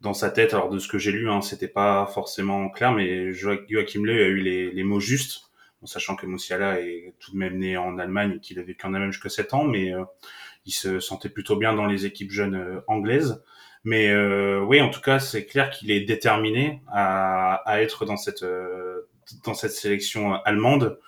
dans 0.00 0.14
sa 0.14 0.30
tête, 0.30 0.54
alors 0.54 0.70
de 0.70 0.78
ce 0.80 0.88
que 0.88 0.98
j'ai 0.98 1.12
lu, 1.12 1.30
hein, 1.30 1.42
c'était 1.42 1.68
pas 1.68 2.06
forcément 2.06 2.70
clair, 2.70 2.92
mais 2.92 3.32
Joachim 3.32 4.04
Le 4.04 4.24
a 4.24 4.28
eu 4.28 4.36
les, 4.40 4.70
les 4.72 4.84
mots 4.84 5.00
justes, 5.00 5.50
en 5.82 5.86
sachant 5.86 6.16
que 6.16 6.26
Moussiala 6.26 6.80
est 6.80 7.14
tout 7.20 7.32
de 7.32 7.38
même 7.38 7.58
né 7.58 7.76
en 7.76 7.98
Allemagne 7.98 8.34
et 8.36 8.40
qu'il 8.40 8.58
a 8.60 8.62
vécu 8.62 8.86
en 8.86 8.94
Allemagne 8.94 9.12
jusqu'à 9.12 9.30
7 9.30 9.54
ans, 9.54 9.64
mais 9.64 9.94
euh, 9.94 10.04
il 10.66 10.72
se 10.72 11.00
sentait 11.00 11.28
plutôt 11.30 11.56
bien 11.56 11.74
dans 11.74 11.86
les 11.86 12.06
équipes 12.06 12.30
jeunes 12.30 12.82
anglaises. 12.86 13.42
Mais 13.84 14.10
euh, 14.10 14.60
oui, 14.60 14.80
en 14.80 14.90
tout 14.90 15.00
cas, 15.00 15.18
c'est 15.18 15.46
clair 15.46 15.70
qu'il 15.70 15.90
est 15.90 16.02
déterminé 16.02 16.82
à, 16.92 17.54
à, 17.66 17.80
être 17.80 18.04
dans 18.04 18.16
cette 18.18 18.42
euh, 18.42 19.08
dans 19.44 19.54
cette 19.54 19.72
sélection 19.72 20.34
allemande. 20.44 20.98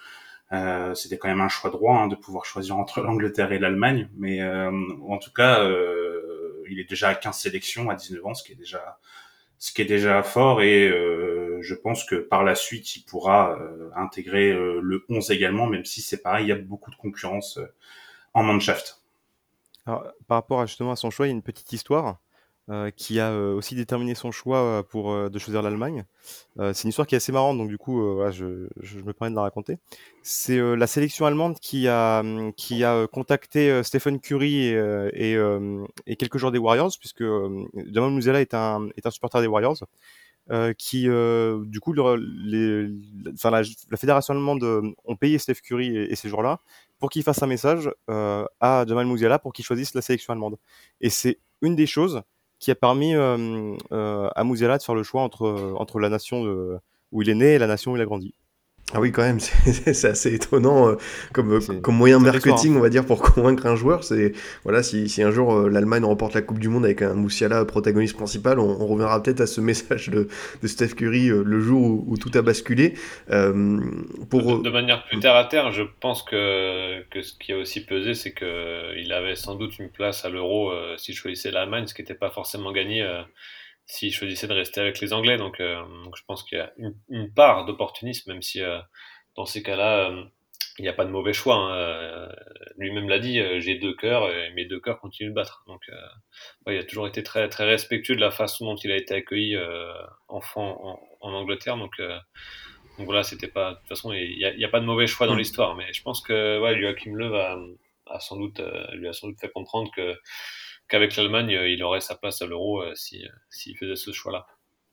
Euh, 0.53 0.95
C'était 0.95 1.19
quand 1.19 1.29
même 1.29 1.41
un 1.41 1.49
choix 1.49 1.71
droit 1.71 1.97
hein, 1.97 2.09
de 2.09 2.15
pouvoir 2.17 2.45
choisir 2.45 2.77
entre 2.77 3.01
l'Angleterre 3.03 3.53
et 3.53 3.59
l'Allemagne, 3.59 4.09
mais 4.17 4.43
euh, 4.43 4.71
en 5.09 5.19
tout 5.19 5.33
cas, 5.33 5.61
euh, 5.65 6.63
il 6.71 6.79
est 6.79 6.89
déjà 6.89 7.09
à 7.11 7.15
15 7.15 7.37
sélections 7.37 7.91
à 7.91 7.95
19 7.95 8.27
ans, 8.27 8.35
ce 8.35 8.45
qui 8.45 8.53
est 8.53 8.57
déjà 8.57 8.99
ce 9.59 9.73
qui 9.73 9.83
est 9.83 9.87
déjà 9.87 10.23
fort 10.25 10.61
et 10.61 10.89
je 11.61 11.75
pense 11.77 12.05
que 12.05 12.17
par 12.17 12.43
la 12.43 12.57
suite, 12.57 12.97
il 12.97 13.05
pourra 13.05 13.57
intégrer 13.95 14.53
le 14.53 15.05
11 15.09 15.31
également, 15.31 15.69
même 15.69 15.85
si 15.85 16.03
c'est 16.03 16.21
pareil, 16.21 16.47
il 16.47 16.49
y 16.49 16.53
a 16.53 16.57
beaucoup 16.57 16.91
de 16.91 16.97
concurrence 16.97 17.61
en 18.35 18.43
Mannschaft. 18.43 19.02
Par 19.85 20.15
rapport 20.29 20.61
à, 20.61 20.67
justement 20.67 20.93
à 20.93 20.97
son 20.97 21.11
choix, 21.11 21.27
il 21.27 21.31
y 21.31 21.33
a 21.33 21.35
une 21.35 21.43
petite 21.43 21.73
histoire. 21.73 22.21
Euh, 22.71 22.93
qui 22.93 23.19
a 23.19 23.33
euh, 23.33 23.55
aussi 23.55 23.75
déterminé 23.75 24.15
son 24.15 24.31
choix 24.31 24.59
euh, 24.59 24.83
pour 24.85 25.13
de 25.29 25.39
choisir 25.41 25.63
l'Allemagne. 25.63 26.05
c'est 26.57 26.85
une 26.85 26.91
histoire 26.91 27.09
qui 27.09 27.17
est 27.17 27.19
assez 27.19 27.33
marrante, 27.33 27.59
donc 27.59 27.69
du 27.69 27.77
coup, 27.77 28.01
je, 28.31 28.45
me 29.05 29.13
permets 29.13 29.31
de 29.31 29.35
la 29.35 29.43
raconter. 29.43 29.79
C'est 30.23 30.61
la 30.77 30.87
sélection 30.87 31.27
allemande 31.27 31.59
qui 31.59 31.89
a 31.89 32.21
hum, 32.21 32.53
qui 32.55 32.85
a 32.85 33.09
contacté 33.09 33.83
Stephen 33.83 34.21
Curry 34.21 34.69
et, 34.69 36.17
quelques 36.17 36.39
joueurs 36.39 36.53
des 36.53 36.59
Warriors, 36.59 36.93
puisque 37.01 37.25
Jamal 37.93 38.13
Musiala 38.13 38.41
est 38.41 38.55
un 38.55 38.89
est 38.97 39.07
un 39.07 39.11
supporter 39.11 39.41
des 39.41 39.49
Warriors. 39.49 39.79
Euh, 40.51 40.73
qui, 40.77 41.09
euh, 41.09 41.65
du 41.67 41.79
coup, 41.79 41.93
la, 41.93 42.17
fédération 43.97 44.35
allemande 44.35 44.93
ont 45.05 45.17
payé 45.17 45.39
Steph 45.39 45.61
Curry 45.63 45.97
et, 45.97 46.17
ces 46.17 46.29
joueurs-là 46.29 46.59
pour 46.99 47.11
qu'ils 47.11 47.23
fassent 47.23 47.43
un 47.43 47.47
message 47.47 47.91
euh, 48.11 48.45
à 48.61 48.85
Jamal 48.87 49.07
Musiala 49.07 49.39
pour 49.39 49.53
qu'il 49.53 49.65
choisisse 49.65 49.95
la 49.95 50.03
sélection 50.03 50.33
allemande. 50.33 50.57
Et 51.01 51.11
c'est 51.11 51.39
une 51.61 51.77
des 51.77 51.87
choses 51.87 52.23
qui 52.59 52.71
a 52.71 52.75
permis 52.75 53.15
euh, 53.15 53.77
euh, 53.93 54.29
à 54.35 54.45
Mouzela 54.45 54.79
de 54.79 54.83
faire 54.83 54.95
le 54.95 55.03
choix 55.05 55.23
entre, 55.23 55.75
entre 55.79 56.01
la 56.01 56.09
nation 56.09 56.43
où 57.13 57.23
il 57.23 57.29
est 57.29 57.35
né 57.35 57.55
et 57.55 57.59
la 57.59 57.67
nation 57.69 57.93
où 57.93 57.97
il 57.97 58.03
a 58.03 58.05
grandi. 58.05 58.35
Ah 58.95 59.01
oui, 59.01 59.11
quand 59.11 59.23
même, 59.23 59.41
c'est 59.41 60.05
assez 60.05 60.35
étonnant 60.35 60.89
euh, 60.89 60.97
comme, 61.33 61.61
comme 61.81 61.97
moyen 61.97 62.19
marketing, 62.19 62.77
on 62.77 62.81
va 62.81 62.91
dire, 62.91 63.07
pour 63.07 63.23
convaincre 63.35 63.67
un 63.67 63.75
joueur. 63.75 64.05
C'est 64.05 64.33
voilà, 64.65 64.83
si, 64.83 65.09
si 65.09 65.23
un 65.23 65.31
jour 65.31 65.55
euh, 65.55 65.69
l'Allemagne 65.71 66.05
remporte 66.05 66.35
la 66.35 66.43
Coupe 66.43 66.59
du 66.59 66.69
Monde 66.69 66.85
avec 66.85 67.01
un 67.01 67.15
Moussiala 67.15 67.65
protagoniste 67.65 68.17
principal, 68.17 68.59
on, 68.59 68.69
on 68.69 68.87
reviendra 68.87 69.23
peut-être 69.23 69.41
à 69.41 69.47
ce 69.47 69.61
message 69.63 70.11
de, 70.11 70.29
de 70.63 70.67
Steph 70.67 70.89
Curry 70.89 71.31
euh, 71.31 71.43
le 71.43 71.61
jour 71.61 71.83
où, 71.83 72.05
où, 72.07 72.19
tout 72.19 72.31
a 72.35 72.43
basculé. 72.43 72.95
Euh, 73.31 73.81
pour 74.29 74.59
de, 74.59 74.63
de, 74.63 74.71
manière 74.71 75.05
plus 75.05 75.19
terre 75.21 75.37
à 75.37 75.45
terre, 75.45 75.73
je 75.73 75.85
pense 76.01 76.23
que, 76.23 77.03
que 77.09 77.23
ce 77.23 77.33
qui 77.39 77.53
a 77.53 77.57
aussi 77.57 77.87
pesé, 77.87 78.15
c'est 78.15 78.33
que 78.33 78.99
il 78.99 79.13
avait 79.13 79.37
sans 79.37 79.55
doute 79.55 79.79
une 79.79 79.89
place 79.89 80.25
à 80.27 80.29
l'Euro 80.29 80.71
s'il 80.99 81.15
choisissait 81.15 81.51
l'Allemagne, 81.51 81.87
ce 81.87 81.95
qui 81.95 82.03
n'était 82.03 82.15
pas 82.15 82.31
forcément 82.31 82.73
gagné 82.73 83.03
s'il 83.93 84.13
choisissait 84.13 84.47
de 84.47 84.55
rester 84.55 84.81
avec 84.81 85.01
les 85.01 85.13
Anglais. 85.13 85.37
Donc, 85.37 85.61
euh, 85.61 85.83
donc 86.05 86.17
je 86.17 86.25
pense 86.25 86.43
qu'il 86.45 86.57
y 86.57 86.61
a 86.63 86.73
une, 86.79 86.95
une 87.11 87.31
part 87.33 87.67
d'opportunisme, 87.67 88.33
même 88.33 88.41
si 88.41 88.63
euh, 88.63 88.79
dans 89.37 89.45
ces 89.45 89.63
cas-là, 89.63 90.09
euh, 90.11 90.25
il 90.79 90.83
n'y 90.83 90.89
a 90.89 90.95
pas 90.95 91.05
de 91.05 91.11
mauvais 91.11 91.35
choix. 91.35 91.57
Hein. 91.57 92.29
Lui-même 92.79 93.07
l'a 93.07 93.19
dit, 93.19 93.39
j'ai 93.61 93.75
deux 93.75 93.93
cœurs 93.95 94.31
et 94.31 94.51
mes 94.55 94.65
deux 94.65 94.81
cœurs 94.81 94.99
continuent 94.99 95.29
de 95.29 95.35
battre. 95.35 95.63
Donc, 95.67 95.83
ouais, 96.67 96.77
il 96.77 96.79
a 96.79 96.85
toujours 96.85 97.07
été 97.07 97.23
très, 97.23 97.47
très 97.51 97.67
respectueux 97.67 98.17
de 98.17 98.23
la 98.23 98.31
façon 98.31 98.65
dont 98.65 98.77
il 98.77 98.91
a 98.91 98.97
été 98.97 99.15
accueilli 99.15 99.55
enfant 100.29 100.99
en, 101.21 101.29
en, 101.29 101.35
Angleterre. 101.35 101.77
Donc, 101.77 101.93
donc 101.99 103.05
voilà, 103.05 103.23
c'était 103.23 103.49
pas. 103.49 103.73
De 103.73 103.79
toute 103.81 103.89
façon, 103.89 104.15
il 104.15 104.39
n'y 104.39 104.65
a, 104.65 104.67
a, 104.67 104.71
pas 104.71 104.81
de 104.81 104.87
mauvais 104.87 105.07
choix 105.07 105.27
dans 105.27 105.37
l'histoire. 105.37 105.77
Mais 105.77 105.93
je 105.93 106.03
pense 106.03 106.23
que 106.23 106.59
ouais, 106.59 106.81
Joachim 106.81 107.17
Löw 107.17 107.35
a, 107.35 107.59
a 108.07 108.21
sans 108.21 108.39
doute, 108.39 108.63
lui 108.95 109.09
a 109.09 109.13
sans 109.13 109.29
doute 109.29 109.41
fait 109.41 109.51
comprendre 109.51 109.91
que 109.95 110.17
qu'avec 110.93 111.17
l'Allemagne, 111.17 111.55
euh, 111.55 111.69
il 111.69 111.83
aurait 111.83 112.03
sa 112.03 112.15
place 112.15 112.43
à 112.43 112.47
l'euro 112.47 112.83
euh, 112.83 112.95
s'il 112.95 113.33
si, 113.49 113.75
faisait 113.75 113.97
ce 113.97 114.13
choix-là. 114.13 114.47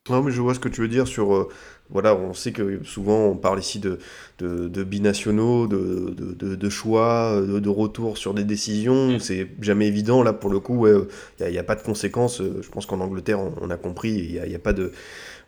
Non, 0.08 0.22
mais 0.22 0.32
je 0.32 0.40
vois 0.40 0.54
ce 0.54 0.60
que 0.60 0.70
tu 0.70 0.80
veux 0.80 0.88
dire 0.88 1.06
sur. 1.06 1.48
Euh, 1.90 1.92
voilà, 1.92 2.14
on 2.14 2.34
sait 2.34 2.52
que 2.52 2.80
souvent 2.84 3.26
on 3.26 3.36
parle 3.36 3.58
ici 3.58 3.78
de, 3.78 3.98
de, 4.38 4.68
de 4.68 4.84
binationaux, 4.84 5.66
de, 5.66 6.14
de, 6.16 6.54
de 6.54 6.68
choix, 6.68 7.40
de, 7.40 7.68
retour 7.68 8.18
sur 8.18 8.34
des 8.34 8.44
décisions. 8.44 9.14
Mm. 9.14 9.18
C'est 9.20 9.48
jamais 9.60 9.86
évident. 9.86 10.22
Là, 10.22 10.32
pour 10.32 10.50
le 10.50 10.60
coup, 10.60 10.86
il 10.86 11.06
n'y 11.50 11.58
a, 11.58 11.60
a, 11.60 11.64
pas 11.64 11.74
de 11.76 11.82
conséquences. 11.82 12.42
Je 12.42 12.68
pense 12.68 12.86
qu'en 12.86 13.00
Angleterre, 13.00 13.40
on, 13.40 13.54
on, 13.60 13.70
a 13.70 13.76
compris. 13.76 14.10
Il 14.10 14.32
n'y 14.32 14.38
a, 14.38 14.56
a, 14.56 14.58
pas 14.58 14.72
de 14.72 14.92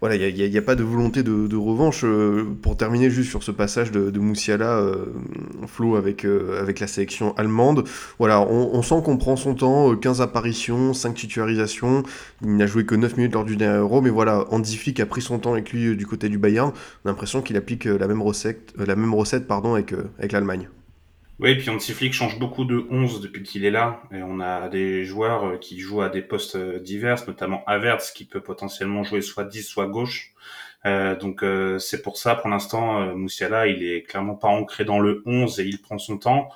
voilà, 0.02 0.16
il 0.16 0.34
n'y 0.34 0.56
a, 0.56 0.58
a, 0.58 0.62
pas 0.62 0.74
de 0.74 0.82
volonté 0.82 1.22
de, 1.22 1.46
de 1.46 1.56
revanche. 1.56 2.00
Euh, 2.02 2.44
pour 2.60 2.76
terminer 2.76 3.08
juste 3.08 3.30
sur 3.30 3.44
ce 3.44 3.52
passage 3.52 3.92
de, 3.92 4.10
de 4.10 4.18
Moussiala, 4.18 4.78
euh, 4.78 5.06
Flo 5.68 5.94
avec, 5.94 6.24
euh, 6.24 6.60
avec 6.60 6.80
la 6.80 6.88
sélection 6.88 7.36
allemande, 7.36 7.84
voilà, 8.18 8.40
on, 8.40 8.70
on 8.72 8.82
sent 8.82 8.96
qu'on 9.04 9.16
prend 9.16 9.36
son 9.36 9.54
temps, 9.54 9.94
15 9.94 10.20
apparitions, 10.20 10.92
5 10.92 11.14
titularisations, 11.14 12.02
il 12.42 12.56
n'a 12.56 12.66
joué 12.66 12.84
que 12.84 12.96
9 12.96 13.16
minutes 13.16 13.34
lors 13.34 13.44
du 13.44 13.54
dernier 13.54 13.78
Euro, 13.78 14.00
mais 14.00 14.10
voilà, 14.10 14.44
Andy 14.50 14.76
Flick 14.76 14.98
a 14.98 15.06
pris 15.06 15.22
son 15.22 15.38
temps 15.38 15.52
avec 15.52 15.70
lui 15.72 15.94
du 15.96 16.04
côté 16.04 16.28
du 16.32 16.38
Bayern, 16.38 16.72
on 17.04 17.08
a 17.08 17.12
l'impression 17.12 17.42
qu'il 17.42 17.56
applique 17.56 17.84
la 17.84 18.08
même 18.08 18.22
recette, 18.22 18.74
la 18.76 18.96
même 18.96 19.14
recette 19.14 19.46
pardon, 19.46 19.74
avec, 19.74 19.94
avec 20.18 20.32
l'Allemagne. 20.32 20.68
Oui, 21.38 21.56
puis 21.56 21.70
Antiflick 21.70 22.12
change 22.12 22.38
beaucoup 22.38 22.64
de 22.64 22.86
11 22.90 23.20
depuis 23.20 23.42
qu'il 23.42 23.64
est 23.64 23.70
là. 23.70 24.02
Et 24.12 24.22
on 24.22 24.38
a 24.38 24.68
des 24.68 25.04
joueurs 25.04 25.44
euh, 25.44 25.56
qui 25.56 25.80
jouent 25.80 26.02
à 26.02 26.08
des 26.08 26.22
postes 26.22 26.54
euh, 26.54 26.78
divers, 26.78 27.26
notamment 27.26 27.64
Avertz 27.66 28.12
qui 28.12 28.24
peut 28.24 28.40
potentiellement 28.40 29.02
jouer 29.02 29.22
soit 29.22 29.44
10, 29.44 29.62
soit 29.62 29.86
gauche. 29.86 30.34
Euh, 30.84 31.16
donc 31.16 31.42
euh, 31.42 31.78
c'est 31.78 32.02
pour 32.02 32.16
ça, 32.16 32.34
pour 32.34 32.50
l'instant, 32.50 33.00
euh, 33.00 33.14
Moussiala, 33.14 33.66
il 33.68 33.84
est 33.84 34.02
clairement 34.02 34.34
pas 34.34 34.48
ancré 34.48 34.84
dans 34.84 34.98
le 34.98 35.22
11 35.26 35.60
et 35.60 35.64
il 35.64 35.80
prend 35.80 35.98
son 35.98 36.18
temps. 36.18 36.48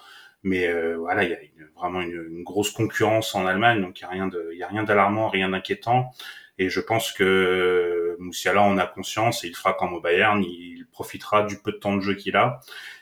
Mais 0.42 0.72
voilà, 0.94 1.24
il 1.24 1.30
y 1.30 1.34
a 1.34 1.38
vraiment 1.76 2.00
une, 2.00 2.24
une, 2.30 2.44
grosse 2.44 2.70
concurrence 2.70 3.34
en 3.34 3.46
Allemagne, 3.46 3.80
donc 3.80 3.98
il 3.98 4.02
y 4.02 4.04
a 4.04 4.08
rien 4.08 4.28
de, 4.28 4.50
il 4.52 4.58
y 4.58 4.62
a 4.62 4.68
rien 4.68 4.84
d'alarmant, 4.84 5.28
rien 5.28 5.48
d'inquiétant. 5.48 6.12
Et 6.58 6.68
je 6.68 6.80
pense 6.80 7.10
que 7.10 8.06
Moussiala 8.18 8.62
en 8.62 8.79
a 8.79 8.87
conscience 8.87 9.44
et 9.44 9.48
il 9.48 9.55
fera 9.55 9.74
comme 9.74 9.94
au 9.94 10.00
Bayern, 10.00 10.42
il 10.42 10.87
profitera 10.90 11.42
du 11.42 11.59
peu 11.59 11.72
de 11.72 11.79
temps 11.79 11.96
de 11.96 12.00
jeu 12.00 12.14
qu'il 12.14 12.37
a 12.37 12.61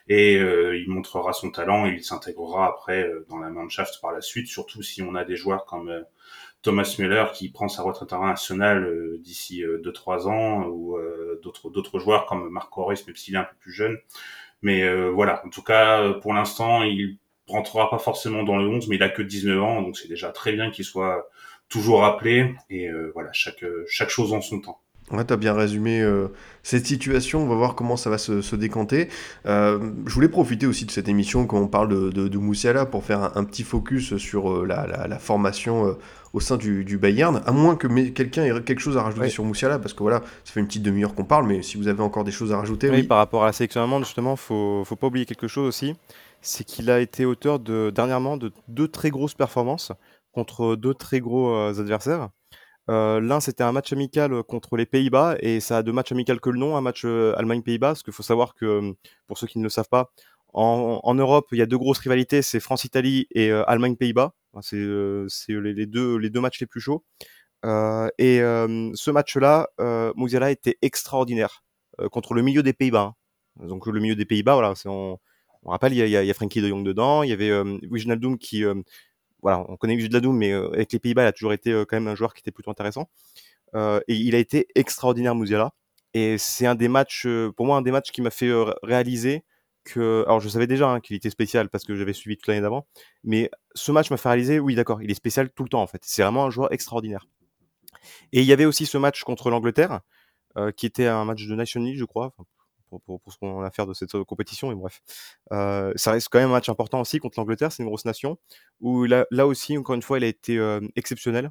et 0.09 0.35
il 0.35 0.87
montrera 0.89 1.33
son 1.33 1.51
talent 1.51 1.87
et 1.87 1.91
il 1.91 2.05
s'intégrera 2.05 2.67
après 2.67 3.11
dans 3.29 3.39
la 3.39 3.49
Mannschaft 3.51 4.01
par 4.01 4.13
la 4.13 4.21
suite, 4.21 4.49
surtout 4.49 4.83
si 4.83 5.03
on 5.03 5.15
a 5.15 5.25
des 5.25 5.37
joueurs 5.37 5.65
comme 5.65 6.05
Thomas 6.63 6.95
Müller 6.99 7.27
qui 7.33 7.51
prend 7.51 7.69
sa 7.69 7.83
retraite 7.83 8.13
internationale 8.13 9.19
d'ici 9.21 9.63
2-3 9.63 10.29
ans 10.29 10.65
ou 10.67 10.99
d'autres 11.43 11.71
d'autres 11.71 11.99
joueurs 11.99 12.27
comme 12.27 12.51
Marc 12.51 12.77
Horace 12.77 13.07
même 13.07 13.17
s'il 13.17 13.35
est 13.35 13.39
un 13.39 13.45
peu 13.45 13.57
plus 13.61 13.73
jeune. 13.73 13.99
Mais 14.63 14.87
voilà, 15.09 15.45
en 15.47 15.51
tout 15.51 15.63
cas 15.63 16.13
pour 16.15 16.35
l'instant 16.35 16.83
il 16.83 17.19
rentrera 17.49 17.91
pas 17.91 17.99
forcément 17.99 18.43
dans 18.43 18.57
le 18.57 18.67
11, 18.69 18.89
mais 18.89 18.97
il 18.97 19.03
a 19.03 19.09
que 19.09 19.23
19 19.23 19.63
ans, 19.63 19.83
donc 19.83 19.97
c'est 19.97 20.09
déjà 20.09 20.31
très 20.31 20.53
bien 20.53 20.71
qu'il 20.71 20.85
soit 20.85 21.29
toujours 21.69 22.05
appelé. 22.05 22.55
Et 22.71 22.89
euh, 22.89 23.11
voilà, 23.15 23.33
chaque, 23.33 23.65
chaque 23.89 24.11
chose 24.11 24.33
en 24.33 24.41
son 24.41 24.61
temps. 24.61 24.81
Ouais, 25.11 25.25
tu 25.25 25.35
as 25.35 25.37
bien 25.37 25.53
résumé 25.53 26.01
euh, 26.01 26.29
cette 26.63 26.87
situation. 26.87 27.43
On 27.43 27.47
va 27.47 27.55
voir 27.55 27.75
comment 27.75 27.97
ça 27.97 28.09
va 28.09 28.17
se, 28.17 28.41
se 28.41 28.57
décanter. 28.57 29.09
Euh, 29.45 29.79
je 30.07 30.15
voulais 30.15 30.31
profiter 30.31 30.67
aussi 30.67 30.87
de 30.87 30.91
cette 30.91 31.09
émission 31.09 31.47
quand 31.47 31.59
on 31.59 31.67
parle 31.67 31.89
de, 31.89 32.11
de, 32.11 32.27
de 32.27 32.39
Moussiala 32.39 32.87
pour 32.87 33.05
faire 33.05 33.37
un, 33.37 33.45
petit 33.45 33.65
focus 33.65 34.17
sur 34.17 34.51
euh, 34.51 34.67
la, 34.67 34.87
la, 34.87 35.07
la, 35.07 35.19
formation 35.19 35.95
au 36.33 36.41
sein 36.41 36.57
du, 36.57 36.85
du, 36.85 36.97
Bayern. 36.97 37.43
À 37.45 37.53
moins 37.53 37.77
que 37.77 37.87
quelqu'un 38.09 38.45
ait 38.45 38.63
quelque 38.63 38.81
chose 38.81 38.97
à 38.97 39.03
rajouter 39.03 39.29
sur 39.29 39.45
Moussiala, 39.45 39.79
parce 39.79 39.93
que 39.93 40.03
voilà, 40.03 40.23
ça 40.43 40.53
fait 40.53 40.61
une 40.61 40.67
petite 40.67 40.83
demi-heure 40.83 41.15
qu'on 41.15 41.25
parle, 41.25 41.47
mais 41.47 41.63
si 41.63 41.77
vous 41.77 41.89
avez 41.89 42.03
encore 42.03 42.25
des 42.25 42.33
choses 42.33 42.53
à 42.53 42.57
rajouter. 42.57 42.89
Oui, 42.89 42.97
oui. 42.97 43.03
par 43.03 43.19
rapport 43.19 43.43
à 43.43 43.47
la 43.47 43.53
sélection 43.53 43.83
allemande, 43.83 44.05
justement, 44.05 44.37
faut, 44.37 44.85
faut 44.87 44.97
pas 44.97 45.09
oublier 45.09 45.27
quelque 45.27 45.49
chose 45.49 45.69
aussi 45.69 45.95
c'est 46.47 46.65
qu'il 46.65 46.91
a 46.91 47.01
été 47.01 47.25
auteur 47.25 47.59
de, 47.59 47.91
dernièrement 47.91 48.37
de 48.37 48.53
deux 48.69 48.87
très 48.87 49.09
grosses 49.09 49.33
performances 49.33 49.93
contre 50.33 50.77
deux 50.77 50.93
très 50.93 51.21
gros 51.21 51.57
adversaires. 51.57 52.29
Euh, 52.91 53.21
L'un, 53.21 53.41
c'était 53.41 53.65
un 53.65 53.73
match 53.73 53.93
amical 53.93 54.43
contre 54.43 54.77
les 54.77 54.87
Pays-Bas, 54.87 55.37
et 55.41 55.61
ça 55.61 55.79
a 55.79 55.83
de 55.83 55.93
match 55.93 56.13
amical 56.13 56.41
que 56.41 56.51
le 56.51 56.59
nom, 56.59 56.77
un 56.77 56.81
match 56.81 57.03
euh, 57.05 57.35
Allemagne-Pays-Bas, 57.37 57.89
parce 57.89 58.03
qu'il 58.03 58.13
faut 58.13 58.23
savoir 58.23 58.55
que, 58.55 58.95
pour 59.27 59.39
ceux 59.39 59.47
qui 59.47 59.59
ne 59.59 59.65
le 59.65 59.71
savent 59.71 59.89
pas, 59.89 60.11
en, 60.53 61.15
Europe, 61.15 61.49
il 61.51 61.59
y 61.59 61.63
a 61.63 61.67
deux 61.67 61.79
grosses 61.79 61.99
rivalités, 61.99 62.41
c'est 62.41 62.61
France-Italie 62.61 63.27
et 63.35 63.51
euh, 63.51 63.65
Allemagne-Pays-Bas. 63.69 64.35
C'est 64.61 64.77
euh, 64.77 65.27
les, 65.49 65.87
deux, 65.87 66.17
les 66.17 66.31
deux 66.31 66.41
matchs 66.41 66.61
les 66.61 66.67
plus 66.67 66.81
chauds. 66.81 67.05
et 67.65 68.39
ce 68.39 69.11
match-là, 69.11 69.69
Mouziala 70.15 70.51
était 70.53 70.79
extraordinaire 70.83 71.65
contre 72.13 72.35
le 72.35 72.43
milieu 72.43 72.63
des 72.63 72.73
Pays-Bas. 72.73 73.01
Hein. 73.01 73.15
Donc 73.61 73.87
le 73.87 74.01
milieu 74.01 74.17
des 74.17 74.25
Pays-Bas, 74.25 74.55
voilà, 74.55 74.75
on, 74.87 75.19
rappelle, 75.65 75.93
il 75.93 76.09
y 76.09 76.17
a, 76.17 76.35
Frankie 76.35 76.61
de 76.61 76.69
Jong 76.69 76.85
dedans, 76.85 77.23
il 77.23 77.31
y 77.31 77.33
avait 77.33 77.51
euh, 77.51 77.79
Wijnaldum 77.91 78.39
qui, 78.39 78.65
euh, 78.65 78.75
voilà, 79.45 79.63
on 79.69 79.77
connaît 79.77 79.95
Wijnaldum, 79.95 80.35
mais 80.37 80.53
euh, 80.53 80.73
avec 80.73 80.91
les 80.91 80.99
Pays-Bas, 80.99 81.23
il 81.23 81.27
a 81.27 81.33
toujours 81.33 81.53
été 81.53 81.71
euh, 81.71 81.85
quand 81.85 81.97
même 81.97 82.09
un 82.09 82.15
joueur 82.15 82.33
qui 82.33 82.41
était 82.41 82.51
plutôt 82.51 82.71
intéressant. 82.71 83.11
Euh, 83.75 84.01
et 84.09 84.15
il 84.15 84.35
a 84.35 84.39
été 84.39 84.69
extraordinaire, 84.75 85.35
Mouziala. 85.35 85.73
Et 86.15 86.39
c'est 86.39 86.67
un 86.67 86.75
des 86.75 86.89
matchs, 86.89 87.27
pour 87.57 87.67
moi, 87.67 87.77
un 87.77 87.83
des 87.83 87.91
matchs 87.91 88.11
qui 88.11 88.23
m'a 88.23 88.31
fait 88.31 88.51
réaliser 88.83 89.45
que, 89.85 90.25
alors 90.27 90.41
je 90.41 90.49
savais 90.49 90.67
déjà 90.67 90.89
hein, 90.89 91.01
qu'il 91.01 91.15
était 91.17 91.29
spécial 91.29 91.69
parce 91.69 91.85
que 91.85 91.95
j'avais 91.95 92.15
suivi 92.15 92.37
toute 92.39 92.47
l'année 92.47 92.63
d'avant, 92.63 92.87
mais 93.23 93.51
ce 93.75 93.93
match 93.93 94.11
m'a 94.11 94.17
fait 94.17 94.29
réaliser, 94.29 94.61
oui, 94.61 94.77
d'accord, 94.77 95.03
il 95.03 95.11
est 95.11 95.15
spécial 95.15 95.51
tout 95.51 95.65
le 95.65 95.69
temps 95.69 95.83
en 95.83 95.87
fait. 95.87 96.01
C'est 96.05 96.23
vraiment 96.23 96.47
un 96.47 96.51
joueur 96.51 96.73
extraordinaire. 96.73 97.27
Et 98.33 98.41
il 98.41 98.47
y 98.47 98.53
avait 98.53 98.65
aussi 98.65 98.87
ce 98.87 98.97
match 98.97 99.25
contre 99.25 99.51
l'Angleterre, 99.51 100.01
qui 100.77 100.87
était 100.87 101.07
un 101.07 101.25
match 101.25 101.47
de 101.47 101.55
Nation 101.55 101.81
League, 101.81 101.99
je 101.99 102.05
crois, 102.05 102.33
pour, 103.01 103.21
ce 103.29 103.39
qu'on 103.39 103.63
a 103.63 103.67
à 103.67 103.71
faire 103.71 103.87
de 103.87 103.95
cette 103.95 104.23
compétition. 104.25 104.73
Et 104.73 104.75
bref, 104.75 105.03
euh, 105.53 105.93
ça 105.97 106.13
reste 106.13 106.29
quand 106.31 106.39
même 106.39 106.51
un 106.51 106.53
match 106.53 106.69
important 106.69 107.01
aussi 107.01 107.19
contre 107.19 107.39
l'Angleterre, 107.39 107.73
c'est 107.73 107.83
une 107.83 107.89
grosse 107.89 108.05
nation, 108.05 108.39
où 108.81 109.05
là, 109.05 109.27
là, 109.31 109.47
aussi, 109.47 109.77
encore 109.79 109.95
une 109.95 110.03
fois, 110.03 110.19
il 110.19 110.25
a 110.25 110.29
été 110.29 110.59
euh, 110.59 110.81
exceptionnel. 110.97 111.51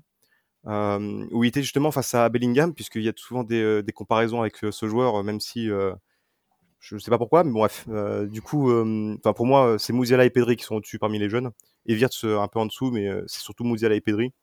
Euh, 0.66 1.28
où 1.32 1.44
il 1.44 1.50
était 1.50 1.62
justement 1.62 1.92
face 1.92 2.14
à 2.14 2.30
Bellingham, 2.30 2.74
puisqu'il 2.74 3.04
y 3.04 3.10
a 3.10 3.14
souvent 3.18 3.44
des, 3.44 3.62
euh, 3.62 3.84
comparaisons 3.94 4.42
avec 4.42 4.64
euh, 4.64 4.72
ce 4.72 4.88
joueur, 4.88 5.22
même 5.24 5.42
si 5.42 5.68
je 5.68 6.96
ne 6.96 7.00
sais 7.00 7.12
pas 7.12 7.18
pourquoi, 7.18 7.44
mais 7.44 7.52
bref. 7.52 7.88
du 8.30 8.42
coup, 8.42 8.72
pour 9.36 9.46
moi, 9.46 9.78
c'est 9.80 9.94
Mouziala 9.94 10.26
et 10.26 10.30
Pedri 10.30 10.56
qui 10.58 10.64
sont 10.64 10.76
au-dessus 10.76 11.00
parmi 11.00 11.20
les 11.20 11.30
jeunes, 11.30 11.52
et 11.86 11.96
Wirtz 11.96 12.26
un 12.26 12.48
peu 12.48 12.60
en 12.60 12.66
dessous, 12.66 12.92
mais 12.92 13.10
c'est 13.28 13.42
surtout 13.42 13.64
Mouziala 13.64 13.96
et 13.96 14.02
Pedri. 14.02 14.34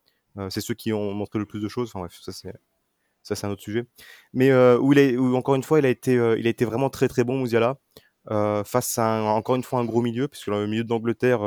c'est 0.49 0.61
ceux 0.61 0.75
qui 0.75 0.93
ont 0.93 1.13
montré 1.13 1.39
le 1.39 1.47
plus 1.47 1.61
de 1.61 1.69
choses. 1.69 1.91
Enfin 1.91 2.01
bref, 2.01 2.19
ça 2.23 2.33
c'est 2.33 2.55
ça 3.23 3.35
c'est 3.37 3.47
un 3.47 3.51
autre 3.51 3.63
sujet. 3.63 3.87
Mais 4.33 4.51
euh, 4.51 4.79
où, 4.79 4.93
il 4.93 4.99
est, 4.99 5.17
où 5.17 5.35
encore 5.37 5.55
une 5.55 5.63
fois, 5.63 5.79
il 5.79 5.87
a 5.87 5.89
été, 5.89 6.17
euh, 6.17 6.39
il 6.39 6.47
a 6.47 6.51
été 6.51 6.65
vraiment 6.65 6.91
très 6.91 7.09
très 7.09 7.25
bon, 7.25 7.39
Mouziala, 7.39 7.77
euh, 8.31 8.65
face 8.65 8.99
à 8.99 9.23
encore 9.23 9.57
une 9.57 9.63
fois 9.63 9.81
un 9.81 9.85
gros 9.85 10.03
milieu, 10.03 10.29
puisque 10.29 10.49
le 10.49 10.67
milieu 10.67 10.85
d'Angleterre, 10.85 11.41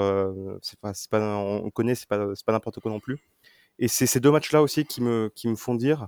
c'est 0.61 0.77
on 1.13 1.69
connaît, 1.71 1.95
c'est 1.95 2.07
pas, 2.07 2.27
pas 2.45 2.51
n'importe 2.51 2.79
quoi 2.79 2.91
non 2.91 2.99
plus. 2.99 3.19
Et 3.79 3.87
c'est 3.87 4.05
ces 4.05 4.19
deux 4.19 4.31
matchs-là 4.31 4.61
aussi 4.61 4.85
qui 4.85 5.01
me, 5.01 5.31
qui 5.35 5.47
me 5.47 5.55
font 5.55 5.75
dire 5.75 6.07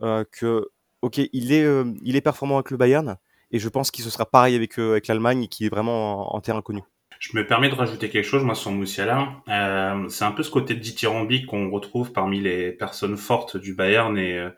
que, 0.00 0.68
ok, 1.02 1.18
il 1.32 1.52
est, 1.52 1.66
il 2.02 2.16
est 2.16 2.20
performant 2.20 2.56
avec 2.56 2.70
le 2.70 2.76
Bayern, 2.76 3.16
et 3.50 3.58
je 3.58 3.68
pense 3.68 3.90
qu'il 3.90 4.04
se 4.04 4.10
sera 4.10 4.26
pareil 4.26 4.54
avec, 4.56 4.78
avec 4.78 5.08
l'Allemagne, 5.08 5.48
qui 5.48 5.66
est 5.66 5.68
vraiment 5.68 6.34
en, 6.34 6.36
en 6.36 6.40
terrain 6.40 6.62
connu. 6.62 6.82
Je 7.22 7.36
me 7.36 7.46
permets 7.46 7.68
de 7.68 7.76
rajouter 7.76 8.10
quelque 8.10 8.24
chose, 8.24 8.42
moi, 8.42 8.56
sur 8.56 8.72
Moussiala. 8.72 9.28
Euh, 9.48 10.08
c'est 10.08 10.24
un 10.24 10.32
peu 10.32 10.42
ce 10.42 10.50
côté 10.50 10.74
dithyrambique 10.74 11.46
qu'on 11.46 11.70
retrouve 11.70 12.10
parmi 12.10 12.40
les 12.40 12.72
personnes 12.72 13.16
fortes 13.16 13.56
du 13.56 13.74
Bayern 13.74 14.18
et, 14.18 14.36
euh, 14.38 14.50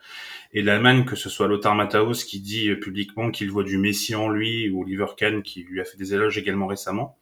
et 0.55 0.63
l'Allemagne, 0.63 1.05
que 1.05 1.15
ce 1.15 1.29
soit 1.29 1.47
Lothar 1.47 1.75
Matthaus 1.75 2.25
qui 2.25 2.41
dit 2.41 2.71
euh, 2.71 2.81
publiquement 2.81 3.31
qu'il 3.31 3.51
voit 3.51 3.65
du 3.65 3.77
Messi 3.77 4.15
en 4.15 4.31
lui, 4.31 4.71
ou 4.71 4.83
Oliver 4.83 5.09
Kahn 5.15 5.43
qui 5.43 5.63
lui 5.65 5.79
a 5.79 5.85
fait 5.85 5.99
des 5.99 6.15
éloges 6.15 6.39
également 6.39 6.67
récemment. 6.67 7.19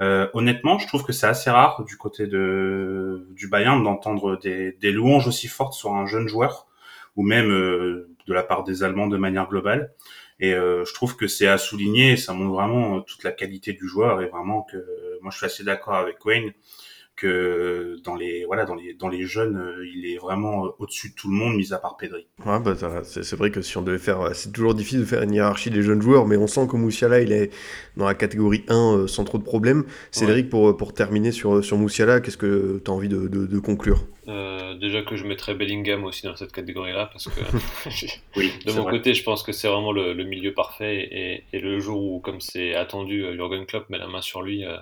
Euh, 0.00 0.28
honnêtement, 0.32 0.78
je 0.78 0.86
trouve 0.86 1.04
que 1.04 1.12
c'est 1.12 1.26
assez 1.26 1.50
rare 1.50 1.84
du 1.84 1.96
côté 1.96 2.28
de, 2.28 3.26
du 3.30 3.48
Bayern 3.48 3.82
d'entendre 3.82 4.38
des, 4.40 4.92
louanges 4.92 5.26
aussi 5.26 5.48
fortes 5.48 5.74
sur 5.74 5.94
un 5.94 6.06
jeune 6.06 6.28
joueur, 6.28 6.68
ou 7.16 7.24
même 7.24 7.50
euh, 7.50 8.08
de 8.28 8.32
la 8.32 8.44
part 8.44 8.62
des 8.62 8.84
Allemands 8.84 9.08
de 9.08 9.16
manière 9.16 9.48
globale. 9.48 9.92
Et 10.40 10.52
euh, 10.52 10.84
je 10.84 10.92
trouve 10.94 11.16
que 11.16 11.28
c'est 11.28 11.46
à 11.46 11.58
souligner, 11.58 12.16
ça 12.16 12.32
montre 12.32 12.54
vraiment 12.54 12.96
euh, 12.96 13.00
toute 13.00 13.22
la 13.22 13.32
qualité 13.32 13.72
du 13.72 13.86
joueur 13.88 14.20
et 14.20 14.26
vraiment 14.26 14.62
que 14.62 14.76
euh, 14.76 15.18
moi 15.22 15.30
je 15.30 15.36
suis 15.36 15.46
assez 15.46 15.64
d'accord 15.64 15.94
avec 15.94 16.24
Wayne 16.24 16.52
que 17.16 17.96
dans 18.04 18.16
les 18.16 18.44
voilà 18.44 18.64
dans 18.64 18.74
les 18.74 18.94
dans 18.94 19.08
les 19.08 19.24
jeunes 19.24 19.56
euh, 19.56 19.86
il 19.94 20.06
est 20.06 20.18
vraiment 20.18 20.66
euh, 20.66 20.70
au-dessus 20.78 21.10
de 21.10 21.14
tout 21.14 21.28
le 21.28 21.34
monde 21.34 21.56
mis 21.56 21.72
à 21.72 21.78
part 21.78 21.96
Pedri. 21.96 22.26
Ouais 22.44 22.58
bah 22.60 22.74
c'est 23.04 23.36
vrai 23.36 23.50
que 23.50 23.62
si 23.62 23.76
on 23.76 23.82
devait 23.82 23.98
faire 23.98 24.34
c'est 24.34 24.52
toujours 24.52 24.74
difficile 24.74 25.00
de 25.00 25.04
faire 25.04 25.22
une 25.22 25.32
hiérarchie 25.32 25.70
des 25.70 25.82
jeunes 25.82 26.02
joueurs 26.02 26.26
mais 26.26 26.36
on 26.36 26.46
sent 26.46 26.66
que 26.68 26.76
Moussiala 26.76 27.20
il 27.20 27.32
est 27.32 27.50
dans 27.96 28.06
la 28.06 28.14
catégorie 28.14 28.64
1 28.68 28.74
euh, 28.74 29.06
sans 29.06 29.24
trop 29.24 29.38
de 29.38 29.44
problèmes. 29.44 29.84
Cédric 30.10 30.44
ouais. 30.46 30.50
pour 30.50 30.76
pour 30.76 30.92
terminer 30.92 31.30
sur 31.30 31.64
sur 31.64 31.76
Moussiala, 31.76 32.20
qu'est-ce 32.20 32.36
que 32.36 32.82
tu 32.84 32.90
as 32.90 32.94
envie 32.94 33.08
de, 33.08 33.28
de, 33.28 33.46
de 33.46 33.58
conclure? 33.58 34.04
Euh, 34.26 34.74
déjà 34.78 35.02
que 35.02 35.16
je 35.16 35.24
mettrais 35.24 35.54
Bellingham 35.54 36.04
aussi 36.04 36.22
dans 36.26 36.34
cette 36.34 36.52
catégorie-là 36.52 37.10
parce 37.12 37.28
que 37.28 37.40
oui, 38.36 38.52
de 38.64 38.72
mon 38.72 38.82
vrai. 38.84 38.92
côté 38.92 39.12
je 39.12 39.22
pense 39.22 39.42
que 39.42 39.52
c'est 39.52 39.68
vraiment 39.68 39.92
le, 39.92 40.14
le, 40.14 40.24
milieu 40.24 40.54
parfait 40.54 40.96
et, 40.96 41.44
et, 41.52 41.60
le 41.60 41.78
jour 41.78 42.02
où 42.02 42.20
comme 42.20 42.40
c'est 42.40 42.74
attendu 42.74 43.22
Jurgen 43.34 43.66
Klopp 43.66 43.90
met 43.90 43.98
la 43.98 44.08
main 44.08 44.22
sur 44.22 44.40
lui 44.40 44.64
euh, 44.64 44.78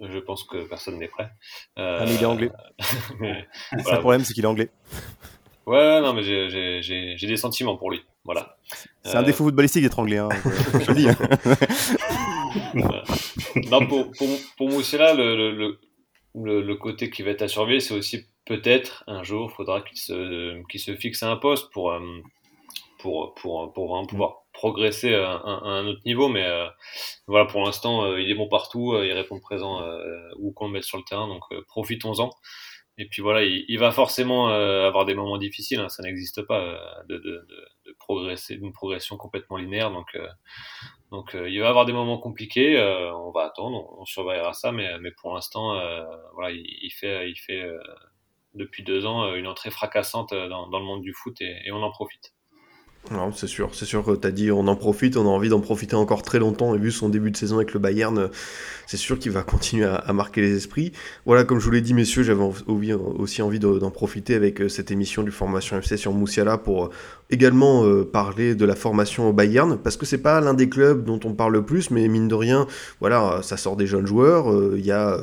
je 0.00 0.18
pense 0.18 0.44
que 0.44 0.66
personne 0.68 0.98
n'est 0.98 1.08
prêt. 1.08 1.30
Euh, 1.78 1.98
ah, 2.00 2.04
mais 2.04 2.14
il 2.14 2.22
est 2.22 2.26
anglais. 2.26 2.50
mais, 3.20 3.46
voilà, 3.72 3.96
le 3.96 4.00
problème, 4.00 4.24
c'est 4.24 4.34
qu'il 4.34 4.44
est 4.44 4.48
anglais. 4.48 4.70
Ouais, 5.66 6.00
non, 6.00 6.12
mais 6.12 6.22
j'ai 6.22 7.26
des 7.26 7.36
sentiments 7.36 7.76
pour 7.76 7.90
lui. 7.90 8.00
Voilà. 8.24 8.56
C'est 9.04 9.16
euh... 9.16 9.20
un 9.20 9.22
défaut 9.22 9.44
footballistique 9.44 9.82
d'être 9.82 9.98
anglais, 9.98 10.18
hein, 10.18 10.28
je 10.80 10.88
le 10.88 10.94
dis. 10.94 11.08
Hein. 11.08 11.16
non, 13.70 13.86
pour, 13.86 14.10
pour, 14.12 14.28
pour 14.56 14.68
Moussela, 14.68 15.14
le, 15.14 15.34
le, 15.36 15.78
le, 16.34 16.62
le, 16.62 16.74
côté 16.76 17.10
qui 17.10 17.22
va 17.22 17.30
être 17.30 17.42
à 17.42 17.48
surveiller, 17.48 17.80
c'est 17.80 17.94
aussi 17.94 18.26
peut-être 18.44 19.04
un 19.06 19.22
jour, 19.22 19.50
il 19.52 19.54
faudra 19.54 19.80
qu'il 19.82 19.98
se, 19.98 20.62
qu 20.68 20.78
se 20.78 20.94
fixe 20.96 21.22
à 21.22 21.30
un 21.30 21.36
poste 21.36 21.72
pour, 21.72 21.92
euh, 21.92 22.00
pour, 22.98 23.34
pour, 23.34 23.72
pour, 23.72 23.88
vraiment 23.88 24.06
pouvoir 24.06 24.42
progresser 24.52 25.14
à 25.14 25.32
un, 25.32 25.58
à 25.58 25.68
un, 25.68 25.86
autre 25.86 26.00
niveau, 26.06 26.28
mais 26.28 26.44
euh, 26.44 26.66
voilà, 27.26 27.46
pour 27.46 27.62
l'instant, 27.62 28.04
euh, 28.04 28.20
il 28.20 28.30
est 28.30 28.34
bon 28.34 28.48
partout, 28.48 28.92
euh, 28.92 29.06
il 29.06 29.12
répond 29.12 29.38
présent 29.40 29.82
euh, 29.82 30.30
où 30.38 30.52
qu'on 30.52 30.66
le 30.66 30.72
mette 30.72 30.84
sur 30.84 30.98
le 30.98 31.04
terrain, 31.04 31.28
donc 31.28 31.42
profitons-en. 31.68 32.30
Et 32.98 33.06
puis 33.06 33.20
voilà, 33.20 33.42
il, 33.44 33.64
il 33.68 33.78
va 33.78 33.90
forcément 33.92 34.50
euh, 34.50 34.86
avoir 34.86 35.04
des 35.04 35.14
moments 35.14 35.36
difficiles, 35.36 35.80
hein, 35.80 35.90
ça 35.90 36.02
n'existe 36.02 36.42
pas 36.42 36.60
de, 37.08 37.16
de, 37.16 37.18
de, 37.18 37.46
de, 37.86 37.96
progresser 37.98 38.56
d'une 38.56 38.72
progression 38.72 39.16
complètement 39.18 39.58
linéaire, 39.58 39.90
donc 39.90 40.16
donc 41.10 41.34
il 41.34 41.60
va 41.60 41.68
avoir 41.68 41.84
des 41.84 41.92
moments 41.92 42.18
compliqués, 42.18 42.78
on 43.14 43.30
va 43.32 43.42
attendre, 43.42 43.76
on, 43.98 44.02
on, 44.02 44.04
surveillera 44.06 44.54
ça, 44.54 44.72
mais 44.72 44.98
mais 45.00 45.10
pour 45.10 45.34
l'instant, 45.34 45.74
voilà, 46.34 46.52
il, 46.52 46.64
il, 46.82 46.90
fait 46.90 47.28
il 47.28 47.36
fait 47.36 47.68
depuis 48.54 48.82
deux 48.82 49.04
ans 49.04 49.34
une 49.34 49.46
entrée 49.46 49.70
fracassante 49.70 50.32
dans, 50.32 50.68
dans 50.68 50.78
le 50.78 50.84
monde 50.84 51.02
du 51.02 51.12
foot 51.12 51.38
et, 51.42 51.58
et 51.66 51.72
on 51.72 51.82
en 51.82 51.90
profite. 51.90 52.35
Non, 53.12 53.32
c'est 53.32 53.46
sûr, 53.46 53.70
c'est 53.72 53.84
sûr 53.84 54.04
que 54.04 54.16
tu 54.16 54.26
as 54.26 54.32
dit 54.32 54.50
on 54.50 54.66
en 54.66 54.74
profite, 54.74 55.16
on 55.16 55.26
a 55.26 55.28
envie 55.28 55.48
d'en 55.48 55.60
profiter 55.60 55.94
encore 55.94 56.22
très 56.22 56.38
longtemps 56.38 56.74
et 56.74 56.78
vu 56.78 56.90
son 56.90 57.08
début 57.08 57.30
de 57.30 57.36
saison 57.36 57.56
avec 57.56 57.72
le 57.72 57.78
Bayern, 57.78 58.30
c'est 58.86 58.96
sûr 58.96 59.18
qu'il 59.18 59.30
va 59.30 59.42
continuer 59.42 59.84
à, 59.84 59.94
à, 59.94 60.12
marquer 60.12 60.40
les 60.40 60.56
esprits. 60.56 60.92
Voilà, 61.24 61.44
comme 61.44 61.60
je 61.60 61.64
vous 61.64 61.70
l'ai 61.70 61.80
dit 61.80 61.94
messieurs, 61.94 62.24
j'avais 62.24 62.44
aussi 62.66 63.42
envie 63.42 63.60
d'en 63.60 63.90
profiter 63.90 64.34
avec 64.34 64.60
euh, 64.60 64.68
cette 64.68 64.90
émission 64.90 65.22
du 65.22 65.30
Formation 65.30 65.78
FC 65.78 65.96
sur 65.96 66.12
Moussiala 66.12 66.58
pour 66.58 66.90
également 67.30 67.84
euh, 67.84 68.04
parler 68.04 68.54
de 68.54 68.64
la 68.64 68.76
formation 68.76 69.28
au 69.28 69.32
Bayern 69.32 69.78
parce 69.82 69.96
que 69.96 70.06
c'est 70.06 70.18
pas 70.18 70.40
l'un 70.40 70.54
des 70.54 70.68
clubs 70.68 71.04
dont 71.04 71.18
on 71.24 71.32
parle 71.32 71.54
le 71.54 71.62
plus 71.62 71.90
mais 71.90 72.06
mine 72.08 72.28
de 72.28 72.34
rien 72.34 72.66
voilà 73.00 73.40
ça 73.42 73.56
sort 73.56 73.76
des 73.76 73.86
jeunes 73.86 74.06
joueurs 74.06 74.46
il 74.48 74.54
euh, 74.54 74.78
y 74.78 74.92
a 74.92 75.18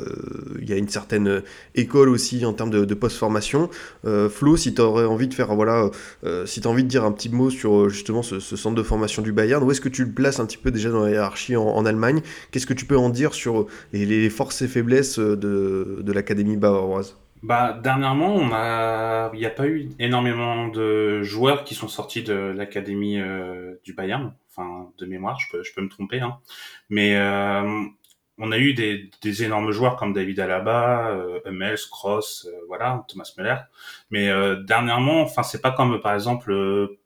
il 0.59 0.63
euh, 0.63 0.65
y 0.69 0.73
a 0.73 0.77
une 0.77 0.89
certaine 0.89 1.41
école 1.75 2.09
aussi 2.09 2.45
en 2.45 2.53
termes 2.53 2.71
de, 2.71 2.85
de 2.85 2.93
post 2.93 3.17
formation 3.17 3.69
Flo 4.29 4.57
si 4.57 4.73
tu 4.73 4.81
aurais 4.81 5.05
envie 5.05 5.27
de 5.27 5.33
faire 5.33 5.55
voilà 5.55 5.89
si 6.45 6.61
as 6.63 6.67
envie 6.67 6.83
de 6.83 6.89
dire 6.89 7.05
un 7.05 7.11
petit 7.11 7.29
mot 7.29 7.49
sur 7.49 7.89
justement 7.89 8.21
ce, 8.23 8.39
centre 8.39 8.75
de 8.75 8.83
formation 8.83 9.21
du 9.21 9.31
Bayern. 9.31 9.63
Où 9.63 9.71
est-ce 9.71 9.81
que 9.81 9.89
tu 9.89 10.05
le 10.05 10.11
places 10.11 10.39
un 10.39 10.45
petit 10.45 10.57
peu 10.57 10.71
déjà 10.71 10.89
dans 10.89 11.03
la 11.03 11.11
hiérarchie 11.11 11.55
en, 11.55 11.85
Allemagne? 11.85 12.21
Qu'est-ce 12.51 12.67
que 12.67 12.73
tu 12.73 12.85
peux 12.85 12.97
en 12.97 13.09
dire 13.09 13.33
sur 13.33 13.67
les, 13.91 14.29
forces 14.29 14.61
et 14.61 14.67
faiblesses 14.67 15.19
de 15.19 16.11
l'académie 16.11 16.57
bavaroise? 16.57 17.15
Bah, 17.43 17.77
dernièrement, 17.83 18.33
on 18.33 18.51
a, 18.53 19.29
il 19.33 19.39
n'y 19.39 19.45
a 19.45 19.49
pas 19.49 19.67
eu 19.67 19.89
énormément 19.99 20.69
de 20.69 21.23
joueurs 21.23 21.65
qui 21.65 21.75
sont 21.75 21.89
sortis 21.89 22.23
de 22.23 22.33
l'académie 22.33 23.19
euh, 23.19 23.75
du 23.83 23.93
Bayern. 23.93 24.33
Enfin, 24.49 24.89
de 24.97 25.05
mémoire, 25.05 25.37
je 25.39 25.49
peux, 25.51 25.61
je 25.61 25.73
peux 25.73 25.81
me 25.81 25.89
tromper, 25.89 26.21
hein. 26.21 26.39
Mais 26.89 27.17
euh, 27.17 27.83
on 28.37 28.51
a 28.53 28.57
eu 28.57 28.73
des, 28.73 29.09
des, 29.21 29.43
énormes 29.43 29.71
joueurs 29.71 29.97
comme 29.97 30.13
David 30.13 30.39
Alaba, 30.39 31.09
euh, 31.09 31.39
Hummels, 31.45 31.79
Kroos, 31.91 32.45
euh, 32.45 32.51
voilà, 32.67 33.03
Thomas 33.09 33.29
Müller. 33.37 33.57
Mais 34.09 34.29
dernièrement, 34.65 35.21
enfin, 35.21 35.43
c'est 35.43 35.61
pas 35.61 35.71
comme 35.71 35.99
par 36.01 36.13
exemple 36.13 36.97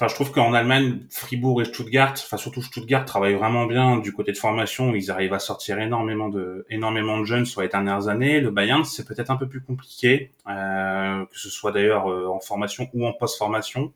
Enfin, 0.00 0.08
je 0.08 0.14
trouve 0.14 0.30
qu'en 0.30 0.54
Allemagne, 0.54 1.00
Fribourg 1.10 1.60
et 1.60 1.66
Stuttgart, 1.66 2.14
enfin 2.16 2.38
surtout 2.38 2.62
Stuttgart, 2.62 3.04
travaillent 3.04 3.34
vraiment 3.34 3.66
bien 3.66 3.98
du 3.98 4.14
côté 4.14 4.32
de 4.32 4.38
formation. 4.38 4.94
Ils 4.94 5.10
arrivent 5.10 5.34
à 5.34 5.38
sortir 5.38 5.78
énormément 5.78 6.30
de, 6.30 6.64
énormément 6.70 7.18
de 7.18 7.26
jeunes 7.26 7.44
sur 7.44 7.60
les 7.60 7.68
dernières 7.68 8.08
années. 8.08 8.40
Le 8.40 8.50
Bayern, 8.50 8.82
c'est 8.82 9.06
peut-être 9.06 9.30
un 9.30 9.36
peu 9.36 9.46
plus 9.46 9.60
compliqué, 9.60 10.32
euh, 10.48 11.26
que 11.26 11.38
ce 11.38 11.50
soit 11.50 11.72
d'ailleurs 11.72 12.10
euh, 12.10 12.28
en 12.28 12.40
formation 12.40 12.88
ou 12.94 13.06
en 13.06 13.12
post-formation. 13.12 13.92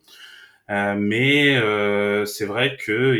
Euh, 0.69 0.95
mais 0.99 1.57
euh, 1.57 2.27
c'est 2.27 2.45
vrai 2.45 2.77
que 2.77 3.19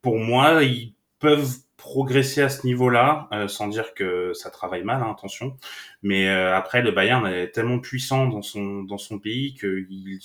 pour 0.00 0.16
moi, 0.16 0.62
ils 0.62 0.94
peuvent 1.18 1.56
progresser 1.80 2.42
à 2.42 2.48
ce 2.48 2.66
niveau-là, 2.66 3.28
euh, 3.32 3.48
sans 3.48 3.68
dire 3.68 3.94
que 3.94 4.32
ça 4.34 4.50
travaille 4.50 4.84
mal, 4.84 5.02
hein, 5.02 5.10
attention. 5.10 5.56
Mais 6.02 6.28
après, 6.28 6.82
le 6.82 6.92
Bayern 6.92 7.26
est 7.26 7.48
tellement 7.52 7.78
puissant 7.78 8.26
dans 8.26 8.42
son 8.42 8.82
dans 8.82 8.98
son 8.98 9.18
pays 9.18 9.54
qu'ils 9.54 10.20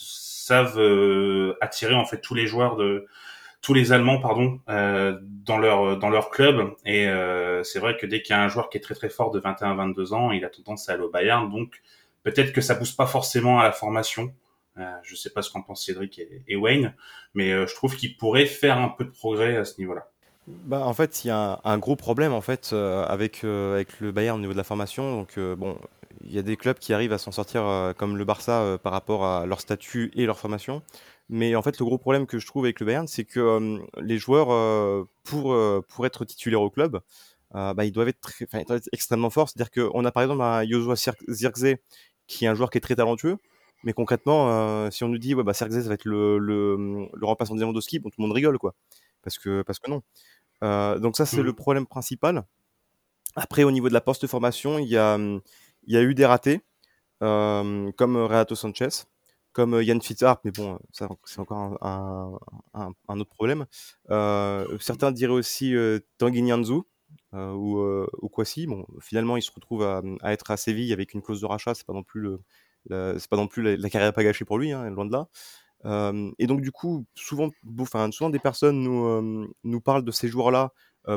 savent 0.46 0.80
euh, 0.80 1.58
attirer 1.60 1.96
en 1.96 2.06
fait 2.06 2.22
tous 2.22 2.36
les 2.36 2.46
joueurs 2.46 2.76
de 2.76 3.08
tous 3.62 3.74
les 3.74 3.92
Allemands 3.92 4.20
pardon 4.20 4.60
euh, 4.70 5.18
dans 5.22 5.58
leur 5.58 5.98
dans 5.98 6.12
leur 6.12 6.30
club 6.30 6.76
et 6.86 7.08
euh, 7.08 7.64
c'est 7.64 7.80
vrai 7.80 7.98
que 7.98 8.06
dès 8.06 8.22
qu'il 8.22 8.36
y 8.36 8.38
a 8.38 8.44
un 8.44 8.48
joueur 8.48 8.70
qui 8.70 8.78
est 8.78 8.82
très 8.82 8.94
très 8.94 9.10
fort 9.10 9.32
de 9.32 9.40
21-22 9.40 10.14
ans, 10.14 10.32
il 10.32 10.46
a 10.46 10.50
tendance 10.50 10.88
à 10.88 10.94
aller 10.94 11.02
au 11.02 11.10
Bayern 11.10 11.50
donc 11.50 11.82
peut-être 12.22 12.54
que 12.54 12.62
ça 12.62 12.76
pousse 12.76 12.92
pas 12.92 13.08
forcément 13.08 13.60
à 13.60 13.64
la 13.64 13.72
formation. 13.72 14.34
je 15.04 15.16
sais 15.16 15.32
pas 15.32 15.42
ce 15.42 15.52
qu'en 15.52 15.64
pensent 15.64 15.86
Cédric 15.86 16.22
et, 16.48 16.56
Wayne, 16.56 16.94
mais 17.34 17.50
je 17.52 17.74
trouve 17.74 17.96
qu'il 17.96 18.18
pourrait 18.18 18.46
faire 18.46 18.78
un 18.78 18.90
peu 18.90 19.06
de 19.06 19.12
progrès 19.12 19.58
à 19.58 19.66
ce 19.66 19.80
niveau-là. 19.80 20.12
Bah, 20.48 20.86
en 20.86 20.94
fait, 20.94 21.24
il 21.24 21.30
y 21.30 21.32
a 21.32 21.60
un, 21.64 21.78
gros 21.80 21.96
problème 21.96 22.32
en 22.32 22.42
fait 22.42 22.74
avec 22.74 23.44
avec 23.44 24.00
le 24.00 24.12
Bayern 24.12 24.38
au 24.38 24.42
niveau 24.42 24.54
de 24.54 24.58
la 24.58 24.64
formation. 24.64 25.18
Donc 25.18 25.40
bon, 25.40 25.78
il 26.26 26.34
y 26.34 26.40
a 26.40 26.42
des 26.42 26.58
clubs 26.58 26.78
qui 26.80 26.94
arrivent 26.94 27.14
à 27.14 27.18
s'en 27.18 27.32
sortir 27.32 27.64
euh, 27.66 27.94
comme 27.94 28.18
le 28.18 28.26
Barça 28.26 28.62
euh, 28.62 28.78
par 28.78 28.92
rapport 28.92 29.26
à 29.26 29.46
leur 29.46 29.62
statut 29.62 30.12
et 30.16 30.26
leur 30.26 30.40
formation. 30.40 30.82
Mais 31.30 31.56
en 31.56 31.62
fait, 31.62 31.80
le 31.80 31.86
gros 31.86 31.98
problème 31.98 32.28
que 32.28 32.40
je 32.40 32.46
trouve 32.46 32.66
avec 32.66 32.80
le 32.80 32.86
Bayern, 32.86 33.08
c'est 33.08 33.26
que 33.26 33.40
euh, 33.40 33.80
les 34.02 34.18
joueurs, 34.18 34.48
pour, 35.24 35.56
pour 35.88 36.06
être 36.06 36.26
titulaires 36.26 36.62
au 36.62 36.70
club, 36.70 37.00
bah, 37.52 37.86
ils 37.86 37.92
doivent 37.92 38.10
être, 38.10 38.32
extrêmement 38.94 39.30
forts. 39.30 39.50
C'est-à-dire 39.50 39.72
qu'on 39.72 40.06
a 40.06 40.12
par 40.12 40.24
exemple 40.24 40.42
un 40.44 40.68
Joshua 40.68 40.96
Zirkzee, 41.28 41.78
qui 42.28 42.46
est 42.46 42.48
un 42.48 42.56
joueur 42.56 42.70
qui 42.70 42.78
est 42.78 42.82
très 42.82 42.96
talentueux. 42.96 43.38
Mais 43.84 43.94
concrètement, 43.94 44.90
si 44.92 45.04
on 45.04 45.10
nous 45.10 45.18
dit, 45.18 45.34
ouais, 45.34 45.44
bah, 45.44 45.54
Zirkzee, 45.54 45.88
va 45.88 45.96
être 45.96 46.06
le, 46.06 46.38
le, 46.38 47.08
le 47.12 47.26
remplaçant 47.26 47.56
de 47.56 47.62
Lewandowski, 47.62 48.00
bon, 48.00 48.10
tout 48.10 48.22
le 48.22 48.28
monde 48.28 48.36
rigole, 48.36 48.60
quoi. 48.60 48.76
Parce 49.24 49.40
que, 49.40 49.64
parce 49.64 49.80
que 49.80 49.90
non. 49.90 50.04
Donc 51.00 51.18
ça, 51.18 51.26
c'est 51.26 51.42
mmh. 51.42 51.46
le 51.46 51.54
problème 51.54 51.86
principal. 51.86 52.46
Après, 53.36 53.64
au 53.64 53.72
niveau 53.72 53.90
de 53.90 53.94
la 53.94 54.02
poste-formation, 54.02 54.80
il 54.80 54.88
y 54.88 54.98
a, 54.98 55.16
hum, 55.16 55.42
il 55.84 55.94
y 55.94 55.98
a 55.98 56.02
eu 56.02 56.16
des 56.16 56.26
ratés, 56.26 56.62
euh, 57.22 57.92
comme 57.94 58.18
Renato 58.18 58.56
Sanchez, 58.56 59.06
comme 59.52 59.82
Yann 59.82 60.02
Fitzharp, 60.02 60.42
mais 60.44 60.52
bon, 60.52 60.80
ça, 60.92 61.08
c'est 61.24 61.40
encore 61.40 61.78
un, 61.82 62.38
un, 62.74 62.92
un, 63.08 63.20
autre 63.20 63.30
problème. 63.30 63.66
Euh, 64.10 64.78
certains 64.80 65.12
diraient 65.12 65.34
aussi 65.34 65.76
euh, 65.76 66.00
Tanguy 66.18 66.42
Nianzou, 66.42 66.86
euh, 67.34 67.54
ou, 67.54 67.80
euh, 67.80 68.08
ou 68.22 68.30
Kwasi. 68.30 68.68
Bon, 68.68 68.86
finalement, 69.02 69.38
il 69.38 69.42
se 69.42 69.52
retrouve 69.52 69.84
à, 69.84 70.02
à, 70.22 70.34
être 70.34 70.52
à 70.52 70.58
Séville 70.58 70.94
avec 70.94 71.14
une 71.14 71.22
clause 71.22 71.42
de 71.42 71.46
rachat. 71.46 71.74
C'est 71.74 71.86
pas 71.86 71.94
non 71.94 72.04
plus 72.04 72.22
le, 72.22 72.42
c'est 73.18 73.30
pas 73.30 73.38
non 73.38 73.48
plus 73.48 73.78
la, 73.78 73.90
carrière 73.90 74.14
pas 74.14 74.24
gâchée 74.24 74.46
pour 74.46 74.58
lui, 74.58 74.72
hein, 74.72 74.90
loin 74.90 75.06
de 75.06 75.12
là. 75.12 75.28
Et 75.86 76.48
donc 76.48 76.62
du 76.62 76.72
coup, 76.72 77.06
souvent, 77.16 77.50
enfin, 77.80 78.10
souvent 78.12 78.30
des 78.30 78.40
personnes 78.40 78.82
nous, 78.82 79.48
nous 79.64 79.82
parlent 79.82 80.04
de 80.04 80.12
ces 80.12 80.28
joueurs-là 80.28 80.72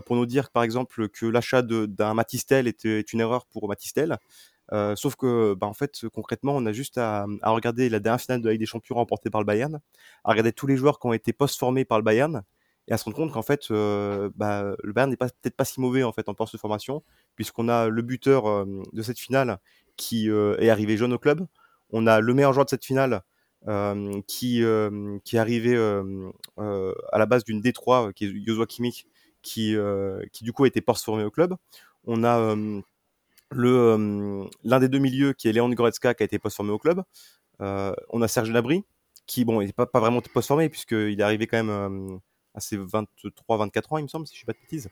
pour 0.05 0.17
nous 0.17 0.27
dire, 0.27 0.51
par 0.51 0.63
exemple, 0.63 1.09
que 1.09 1.27
l'achat 1.27 1.63
d'un 1.63 2.15
Matistel 2.15 2.69
est, 2.69 2.85
est, 2.85 3.13
une 3.13 3.21
erreur 3.21 3.47
pour 3.47 3.69
Matistel. 3.69 4.19
Sauf 4.97 5.17
que, 5.17 5.55
bah, 5.55 5.67
en 5.67 5.73
fait, 5.73 6.07
concrètement, 6.13 6.55
on 6.55 6.67
a 6.67 6.73
juste 6.73 6.99
à, 6.99 7.27
à, 7.43 7.51
regarder 7.51 7.89
la 7.89 8.01
dernière 8.01 8.21
finale 8.21 8.43
de 8.43 8.47
la 8.47 8.53
Ligue 8.53 8.61
des 8.61 8.67
Champions 8.67 8.97
remportée 8.97 9.31
par 9.31 9.41
le 9.41 9.47
Bayern, 9.47 9.81
à 10.25 10.31
regarder 10.31 10.53
tous 10.53 10.67
les 10.67 10.77
joueurs 10.77 10.99
qui 10.99 11.07
ont 11.07 11.15
été 11.15 11.33
post-formés 11.33 11.87
par 11.87 11.99
le 11.99 12.05
Bayern, 12.05 12.43
et 12.89 12.93
à 12.93 12.99
se 12.99 13.05
rendre 13.05 13.17
compte 13.17 13.33
qu'en 13.33 13.43
fait, 13.43 13.69
bah, 13.71 14.75
le 14.83 14.93
Bayern 14.93 15.11
n'est 15.11 15.17
peut-être 15.17 15.57
pas 15.57 15.65
si 15.65 15.81
mauvais 15.81 16.03
en 16.03 16.13
fait 16.13 16.29
en 16.29 16.35
post-formation, 16.35 17.03
puisqu'on 17.37 17.69
a 17.69 17.89
le 17.89 18.03
buteur 18.03 18.67
de 18.67 19.03
cette 19.03 19.19
finale 19.19 19.59
qui 19.97 20.29
est 20.29 20.69
arrivé 20.69 20.99
jeune 20.99 21.13
au 21.15 21.19
club, 21.19 21.47
on 21.91 22.07
a 22.07 22.21
le 22.21 22.35
meilleur 22.35 22.53
joueur 22.53 22.67
de 22.67 22.71
cette 22.71 22.85
finale 22.85 23.23
qui, 24.27 24.63
qui 25.25 25.37
est 25.37 25.39
arrivé 25.39 25.77
à 25.77 27.19
la 27.19 27.27
base 27.27 27.45
d'une 27.45 27.61
D3, 27.61 28.13
qui 28.13 28.27
est 28.27 28.47
Joshua 28.47 28.67
Kimmich, 28.67 29.07
qui, 29.43 29.77
qui 30.33 30.45
du 30.45 30.53
coup 30.53 30.65
a 30.65 30.69
été 30.69 30.81
post-formé 30.81 31.25
au 31.25 31.31
club. 31.31 31.55
On 32.05 32.25
a 32.25 32.57
le 33.51 34.49
l'un 34.65 34.79
des 34.79 34.89
deux 34.89 34.99
milieux 34.99 35.33
qui 35.33 35.49
est 35.49 35.53
Léon 35.53 35.71
Goretzka 35.71 36.15
qui 36.15 36.23
a 36.23 36.27
été 36.27 36.39
post-formé 36.39 36.71
au 36.71 36.79
club. 36.79 37.03
On 37.61 38.23
a 38.23 38.29
Serge 38.29 38.51
Gnabry 38.51 38.85
qui 39.27 39.45
bon, 39.45 39.61
il 39.61 39.73
pas, 39.75 39.87
pas 39.87 40.01
vraiment 40.01 40.23
post-formé 40.23 40.69
puisqu'il 40.69 41.21
est 41.21 41.23
arrivé 41.23 41.47
quand 41.47 41.63
même 41.63 42.21
à 42.55 42.61
ses 42.61 42.79
23-24 42.79 43.83
ans, 43.91 43.99
il 43.99 44.03
me 44.05 44.09
semble, 44.09 44.27
si 44.27 44.35
je 44.35 44.41
ne 44.41 44.43
dis 44.43 44.47
pas 44.47 44.53
de 44.53 44.59
bêtises. 44.59 44.89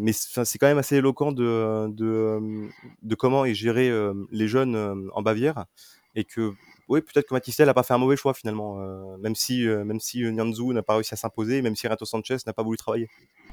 Mais 0.00 0.12
c'est 0.12 0.58
quand 0.58 0.66
même 0.66 0.78
assez 0.78 0.96
éloquent 0.96 1.32
de, 1.32 1.88
de, 1.90 2.68
de 3.02 3.14
comment 3.14 3.44
est 3.44 3.54
géré 3.54 3.90
les 4.30 4.48
jeunes 4.48 5.10
en 5.12 5.22
Bavière 5.22 5.66
et 6.14 6.24
que 6.24 6.52
oui, 6.88 7.00
peut-être 7.00 7.28
que 7.28 7.34
Matistel 7.34 7.66
n'a 7.66 7.74
pas 7.74 7.82
fait 7.82 7.94
un 7.94 7.98
mauvais 7.98 8.16
choix 8.16 8.34
finalement, 8.34 8.80
euh, 8.80 9.16
même 9.18 9.34
si 9.34 9.66
même 9.66 10.00
si 10.00 10.22
Nyanzou 10.22 10.72
n'a 10.72 10.82
pas 10.82 10.94
réussi 10.94 11.14
à 11.14 11.16
s'imposer, 11.16 11.62
même 11.62 11.76
si 11.76 11.86
Renato 11.86 12.04
Sanchez 12.04 12.36
n'a 12.46 12.52
pas 12.52 12.62
voulu 12.62 12.76
travailler. 12.76 13.08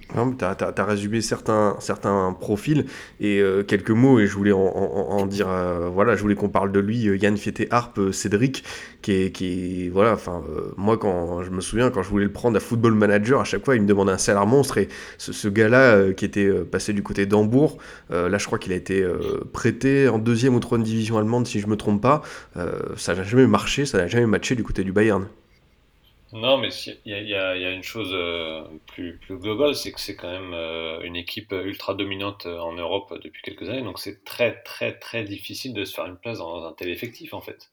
Tu 0.09 0.45
as, 0.45 0.85
résumé 0.85 1.21
certains, 1.21 1.77
certains 1.79 2.35
profils 2.37 2.85
et 3.21 3.39
euh, 3.39 3.63
quelques 3.63 3.91
mots 3.91 4.19
et 4.19 4.27
je 4.27 4.35
voulais 4.35 4.51
en, 4.51 5.25
dire 5.25 5.47
euh, 5.47 5.87
voilà 5.87 6.15
je 6.15 6.21
voulais 6.21 6.35
qu'on 6.35 6.49
parle 6.49 6.73
de 6.73 6.79
lui 6.81 7.07
euh, 7.07 7.15
Yann 7.15 7.37
Fieté 7.37 7.67
Harp 7.71 8.11
Cédric 8.11 8.63
qui 9.01 9.13
est, 9.13 9.31
qui 9.31 9.87
voilà 9.87 10.13
enfin 10.13 10.43
moi 10.75 10.97
quand 10.97 11.43
je 11.43 11.49
me 11.49 11.61
souviens 11.61 11.91
quand 11.91 12.03
je 12.03 12.09
voulais 12.09 12.25
le 12.25 12.31
prendre 12.31 12.57
à 12.57 12.59
Football 12.59 12.93
Manager 12.93 13.39
à 13.39 13.45
chaque 13.45 13.63
fois 13.63 13.75
il 13.75 13.83
me 13.83 13.87
demandait 13.87 14.11
un 14.11 14.17
salaire 14.17 14.45
monstre 14.47 14.79
et 14.79 14.89
ce, 15.17 15.47
gars-là 15.47 16.11
qui 16.11 16.25
était 16.25 16.49
passé 16.49 16.91
du 16.91 17.03
côté 17.03 17.25
d'Hambourg 17.25 17.77
là 18.09 18.37
je 18.37 18.45
crois 18.45 18.59
qu'il 18.59 18.73
a 18.73 18.75
été 18.75 19.05
prêté 19.53 20.09
en 20.09 20.19
deuxième 20.19 20.55
ou 20.55 20.59
troisième 20.59 20.85
division 20.85 21.17
allemande 21.17 21.47
si 21.47 21.61
je 21.61 21.67
me 21.67 21.77
trompe 21.77 22.01
pas 22.01 22.21
n'a 23.21 23.27
jamais 23.27 23.47
marché 23.47 23.85
ça 23.85 23.97
n'a 23.99 24.07
jamais 24.07 24.27
matché 24.27 24.55
du 24.55 24.63
côté 24.63 24.83
du 24.83 24.91
Bayern. 24.91 25.27
Non, 26.33 26.57
mais 26.57 26.69
il 27.05 27.27
y, 27.27 27.35
a 27.35 27.71
une 27.71 27.83
chose 27.83 28.11
euh, 28.13 28.63
plus, 28.87 29.19
globale, 29.29 29.75
c'est 29.75 29.91
que 29.91 29.99
c'est 29.99 30.15
quand 30.15 30.31
même 30.31 30.53
euh, 30.53 31.01
une 31.01 31.17
équipe 31.17 31.51
ultra 31.51 31.93
dominante 31.93 32.45
euh, 32.45 32.57
en 32.59 32.71
Europe 32.71 33.13
depuis 33.21 33.41
quelques 33.41 33.67
années, 33.67 33.81
donc 33.81 33.99
c'est 33.99 34.23
très 34.23 34.61
très 34.63 34.97
très 34.97 35.25
difficile 35.25 35.73
de 35.73 35.83
se 35.83 35.93
faire 35.93 36.05
une 36.05 36.15
place 36.15 36.37
dans 36.37 36.65
un 36.65 36.71
tel 36.71 36.87
effectif 36.87 37.33
en 37.33 37.41
fait. 37.41 37.69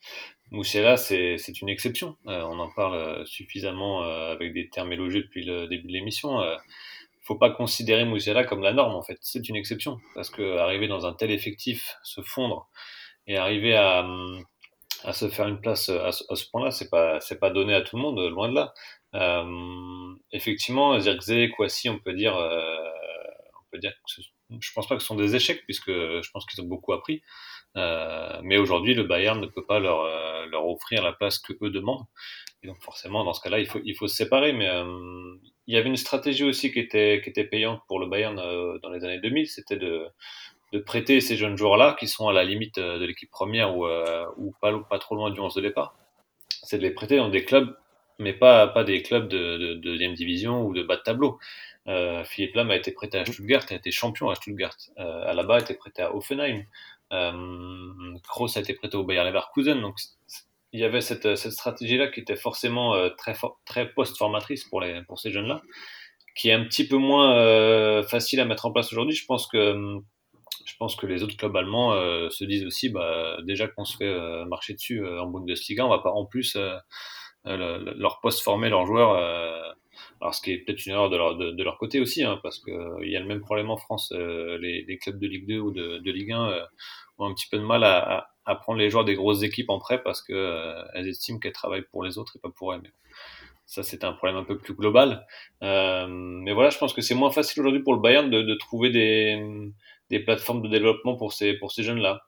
Moussiala, 0.51 0.97
c'est 0.97 1.37
une 1.61 1.69
exception. 1.69 2.17
on 2.25 2.59
en 2.59 2.71
parle 2.71 3.25
suffisamment 3.27 4.03
avec 4.03 4.55
des 4.55 4.71
termes 4.71 4.93
élogieux 4.93 5.23
depuis 5.23 5.45
le 5.45 5.69
début 5.69 5.89
de 5.89 5.93
l'émission. 5.93 6.41
Faut 7.23 7.37
pas 7.37 7.51
considérer 7.51 8.07
Moussiala 8.07 8.45
comme 8.45 8.63
la 8.63 8.73
norme 8.73 8.95
en 8.95 9.03
fait. 9.03 9.19
C'est 9.21 9.47
une 9.51 9.57
exception 9.57 9.99
parce 10.15 10.31
que 10.31 10.57
arriver 10.57 10.89
dans 10.89 11.05
un 11.07 11.13
tel 11.13 11.31
effectif, 11.31 11.97
se 12.03 12.23
fondre 12.23 12.71
et 13.29 13.37
arriver 13.37 13.77
à 13.77 14.01
hum, 14.05 14.38
à 15.05 15.13
se 15.13 15.29
faire 15.29 15.49
une 15.49 15.61
place 15.61 15.89
euh, 15.89 16.05
à, 16.07 16.13
ce 16.13 16.51
point-là, 16.51 16.71
c'est 16.71 16.91
pas 16.91 17.21
c'est 17.21 17.39
pas 17.39 17.51
donné 17.51 17.75
à 17.75 17.83
tout 17.83 17.97
le 17.97 18.03
monde, 18.03 18.19
loin 18.31 18.49
de 18.49 18.55
là. 18.55 18.75
Euh, 19.15 20.15
effectivement, 20.33 20.99
Zirkzee, 21.01 21.51
Kwasi, 21.51 21.89
on 21.89 21.99
peut 21.99 22.13
dire, 22.13 22.37
euh, 22.37 22.77
on 23.61 23.71
peut 23.71 23.79
dire 23.79 23.93
que 23.93 24.23
je 24.61 24.73
pense 24.75 24.87
pas 24.87 24.97
que 24.97 25.03
ce 25.03 25.07
sont 25.07 25.15
des 25.15 25.37
échecs 25.37 25.63
puisque 25.65 25.91
je 25.91 26.31
pense 26.31 26.47
qu'ils 26.47 26.63
ont 26.63 26.67
beaucoup 26.67 26.93
appris. 26.93 27.23
Euh, 27.77 28.41
mais 28.43 28.57
aujourd'hui, 28.59 28.95
le 28.95 29.05
Bayern 29.05 29.41
ne 29.41 29.47
peut 29.47 29.65
pas 29.65 29.79
leur 29.79 30.01
euh, 30.03 30.47
leur 30.47 30.67
offrir 30.67 31.03
la 31.03 31.13
place 31.13 31.39
que 31.39 31.53
eux 31.63 31.71
demandent. 31.71 32.07
Et 32.63 32.67
donc 32.67 32.83
forcément, 32.83 33.25
dans 33.25 33.35
ce 33.35 33.41
cas-là, 33.43 33.61
il 33.61 33.67
faut 33.67 33.81
il 33.85 33.95
faut 33.97 34.09
se 34.09 34.17
séparer. 34.17 34.53
Mais 34.53 34.69
euh, 34.69 35.37
il 35.67 35.75
y 35.75 35.79
avait 35.79 35.89
une 35.89 35.97
stratégie 35.97 36.45
aussi 36.45 36.73
qui 36.73 36.81
était 36.81 37.21
qui 37.23 37.31
était 37.31 37.45
payante 37.45 37.83
pour 37.89 38.01
le 38.01 38.07
Bayern 38.07 38.37
dans 38.37 38.91
les 38.91 39.05
années 39.05 39.21
2000, 39.21 39.47
c'était 39.49 39.77
de 39.77 40.07
de 40.73 40.79
prêter 40.79 41.21
ces 41.21 41.37
jeunes 41.37 41.57
joueurs-là, 41.57 41.97
qui 41.99 42.07
sont 42.09 42.29
à 42.29 42.33
la 42.33 42.45
limite 42.45 42.79
euh, 42.79 42.99
de 42.99 43.05
l'équipe 43.05 43.31
première 43.31 43.77
ou, 43.77 43.87
euh, 43.87 44.27
ou 44.37 44.53
pas, 44.61 44.79
pas 44.89 44.99
trop 44.99 45.15
loin 45.15 45.31
du 45.31 45.41
11 45.41 45.55
de 45.55 45.61
départ, 45.63 45.95
c'est 46.63 46.79
de 46.79 46.83
les 46.83 46.91
prêter 46.91 47.17
dans 47.17 47.29
des 47.29 47.45
clubs, 47.45 47.75
mais 48.19 48.33
pas, 48.33 48.67
pas 48.67 48.85
des 48.85 49.03
clubs 49.03 49.29
de, 49.29 49.57
de, 49.57 49.75
deuxième 49.75 50.15
division 50.15 50.65
ou 50.65 50.75
de 50.75 50.83
bas 50.83 50.97
de 50.97 51.03
tableau. 51.03 51.39
Euh, 51.87 52.23
Philippe 52.25 52.55
Lam 52.55 52.71
a 52.71 52.77
été 52.77 52.93
prêté 52.93 53.19
à 53.19 53.25
Stuttgart, 53.25 53.65
a 53.71 53.75
été 53.75 53.91
champion 53.91 54.29
à 54.29 54.35
Stuttgart. 54.35 54.77
Euh, 54.99 55.31
Alaba 55.31 55.57
a 55.57 55.61
été 55.61 55.75
prêté 55.75 56.03
à 56.03 56.15
Offenheim. 56.15 56.65
Kroos 58.29 58.59
a 58.59 58.61
été 58.61 58.75
prêté 58.75 58.97
au 58.97 59.05
Bayer 59.05 59.25
Leverkusen. 59.25 59.81
Donc, 59.81 59.99
il 60.73 60.81
y 60.81 60.85
avait 60.85 61.01
cette, 61.01 61.37
cette 61.37 61.53
stratégie-là 61.53 62.09
qui 62.09 62.21
était 62.21 62.37
forcément 62.37 62.95
très, 63.17 63.35
très 63.65 63.89
post-formatrice 63.89 64.65
pour, 64.65 64.85
pour 65.07 65.19
ces 65.19 65.31
jeunes-là, 65.31 65.63
qui 66.35 66.51
est 66.51 66.53
un 66.53 66.65
petit 66.65 66.87
peu 66.87 66.97
moins 66.97 68.03
facile 68.03 68.41
à 68.41 68.45
mettre 68.45 68.67
en 68.67 68.73
place 68.73 68.93
aujourd'hui. 68.93 69.15
Je 69.15 69.25
pense 69.25 69.47
que 69.47 69.73
hum, 69.73 70.05
pense 70.79 70.97
que 70.97 71.07
les 71.07 71.23
autres 71.23 71.37
clubs 71.37 71.57
allemands 71.57 71.93
se 72.31 72.45
disent 72.45 72.65
aussi, 72.65 72.89
bah, 72.89 73.39
déjà 73.43 73.69
qu'on 73.69 73.85
se 73.85 73.97
fait 73.97 74.45
marcher 74.47 74.75
dessus 74.75 75.07
en 75.07 75.27
Bundesliga, 75.27 75.85
on 75.85 75.91
va 75.91 75.99
pas 75.99 76.13
en 76.13 76.25
plus 76.25 76.57
leur 77.45 78.21
post-former 78.21 78.69
leurs 78.69 78.87
joueurs 78.87 79.77
alors, 80.21 80.35
ce 80.35 80.43
qui 80.43 80.53
est 80.53 80.59
peut-être 80.59 80.85
une 80.87 80.93
erreur 80.93 81.11
de 81.11 81.17
leur, 81.17 81.37
de, 81.37 81.63
leur 81.63 81.79
côté 81.79 82.01
aussi, 82.01 82.25
hein, 82.25 82.41
parce 82.43 82.59
qu'il 82.59 82.75
euh, 82.75 83.07
y 83.07 83.17
a 83.17 83.21
le 83.21 83.27
même 83.27 83.41
problème 83.41 83.71
en 83.71 83.77
France. 83.77 84.13
Euh, 84.15 84.59
les, 84.59 84.85
les, 84.85 84.99
clubs 84.99 85.19
de 85.19 85.27
Ligue 85.27 85.47
2 85.47 85.59
ou 85.59 85.71
de, 85.71 85.99
de 85.99 86.11
Ligue 86.11 86.33
1 86.33 86.51
euh, 86.51 86.65
ont 87.19 87.27
un 87.27 87.35
petit 87.35 87.47
peu 87.49 87.59
de 87.59 87.63
mal 87.63 87.85
à, 87.85 88.29
à, 88.45 88.55
prendre 88.57 88.79
les 88.79 88.91
joueurs 88.91 89.05
des 89.05 89.15
grosses 89.15 89.43
équipes 89.43 89.71
en 89.71 89.79
prêt 89.79 90.03
parce 90.03 90.23
qu'elles 90.23 90.91
elles 90.95 91.09
estiment 91.09 91.39
qu'elles 91.39 91.53
travaillent 91.53 91.87
pour 91.91 92.03
les 92.03 92.19
autres 92.19 92.37
et 92.37 92.41
pas 92.41 92.51
pour 92.51 92.75
elles. 92.75 92.93
Ça, 93.67 93.83
c'est 93.83 94.03
un 94.03 94.13
problème 94.13 94.39
un 94.39 94.45
peu 94.45 94.59
plus 94.59 94.75
global. 94.75 95.27
mais 95.61 96.53
voilà, 96.53 96.71
je 96.71 96.79
pense 96.79 96.95
que 96.95 97.03
c'est 97.03 97.15
moins 97.15 97.31
facile 97.31 97.61
aujourd'hui 97.61 97.83
pour 97.83 97.95
le 97.95 98.01
Bayern 98.01 98.31
de, 98.31 98.43
de 98.43 98.55
trouver 98.55 98.91
des, 98.91 99.39
des 100.11 100.21
plateformes 100.21 100.63
de 100.63 100.69
développement 100.69 101.17
pour 101.17 101.33
ces, 101.33 101.55
pour 101.55 101.73
ces 101.73 101.83
jeunes-là. 101.83 102.23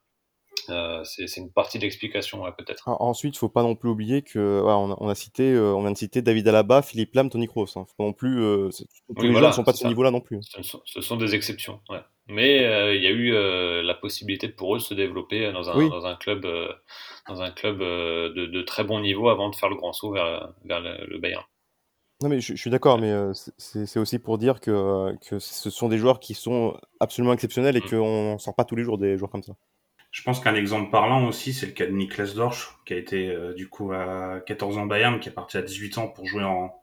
Euh, 0.69 1.03
c'est 1.05 1.37
une 1.37 1.51
partie 1.51 1.79
de 1.79 1.85
l'explication, 1.85 2.43
peut-être. 2.57 2.85
Ensuite, 2.87 3.35
il 3.35 3.39
faut 3.39 3.49
pas 3.49 3.63
non 3.63 3.75
plus 3.75 3.89
oublier 3.89 4.23
que 4.23 4.63
on, 4.65 5.09
a, 5.09 5.15
cité, 5.15 5.53
euh, 5.53 5.75
on 5.75 5.83
vient 5.83 5.93
de 5.93 5.97
citer 5.97 6.23
David 6.23 6.47
Alaba, 6.49 6.83
Philippe 6.83 7.15
Lam, 7.15 7.31
Tony 7.31 7.47
Kroos. 7.47 7.67
Hein. 7.77 7.87
Faut 7.97 8.05
non 8.05 8.13
plus, 8.13 8.43
euh, 8.43 8.69
tous 9.17 9.23
les 9.23 9.33
joueurs 9.33 9.49
ne 9.49 9.55
sont 9.55 9.65
pas 9.65 9.73
de 9.73 9.79
ce 9.79 9.87
niveau-là 9.87 10.11
non 10.11 10.21
plus. 10.21 10.41
Ce 10.43 11.01
sont, 11.01 11.17
des 11.17 11.35
exceptions. 11.35 11.81
Ouais. 11.89 12.01
Mais 12.29 12.59
il 12.95 13.03
y 13.03 13.07
a 13.07 13.11
eu 13.11 13.33
la 13.83 13.95
possibilité 13.95 14.49
pour 14.49 14.75
eux 14.75 14.79
de 14.79 14.83
se 14.83 14.95
développer 14.95 15.51
dans 15.53 15.69
un, 15.71 15.89
dans 15.89 16.07
un 16.07 16.17
club, 16.17 16.47
dans 17.29 17.43
un 17.43 17.51
club 17.51 17.79
de, 17.79 18.47
de, 18.47 18.63
très 18.63 18.85
bon 18.85 19.01
niveau 19.01 19.29
avant 19.29 19.51
de 19.51 19.57
faire 19.57 19.69
le 19.69 19.77
grand 19.77 19.93
saut 19.93 20.13
vers, 20.13 20.53
vers 20.65 20.81
le, 20.81 21.19
Bayern. 21.19 21.45
Non 22.23 22.29
mais 22.29 22.41
je, 22.41 22.55
suis 22.55 22.71
d'accord, 22.71 22.99
mais 22.99 23.13
c'est 23.57 23.99
aussi 23.99 24.19
pour 24.19 24.37
dire 24.37 24.61
que, 24.61 25.17
que 25.27 25.39
ce 25.39 25.71
sont 25.71 25.89
des 25.89 25.97
joueurs 25.97 26.21
qui 26.21 26.35
sont 26.35 26.77
absolument 27.01 27.33
exceptionnels 27.33 27.77
et 27.77 27.81
mm. 27.81 27.89
qu'on 27.89 28.33
ne 28.35 28.39
sort 28.39 28.55
pas 28.55 28.65
tous 28.65 28.77
les 28.77 28.85
jours 28.85 28.99
des 28.99 29.17
joueurs 29.17 29.31
comme 29.31 29.43
ça. 29.43 29.55
Je 30.11 30.23
pense 30.23 30.41
qu'un 30.41 30.55
exemple 30.55 30.91
parlant 30.91 31.27
aussi, 31.27 31.53
c'est 31.53 31.67
le 31.67 31.73
cas 31.73 31.87
de 31.87 31.93
Niklas 31.93 32.33
Dorsch, 32.35 32.77
qui 32.85 32.95
a 32.95 32.97
été 32.97 33.29
euh, 33.29 33.55
du 33.55 33.69
coup 33.69 33.93
à 33.93 34.41
14 34.45 34.77
ans 34.77 34.87
Bayern, 34.87 35.21
qui 35.21 35.29
est 35.29 35.33
parti 35.33 35.57
à 35.57 35.63
18 35.63 35.99
ans 35.99 36.09
pour 36.09 36.27
jouer 36.27 36.43
en, 36.43 36.75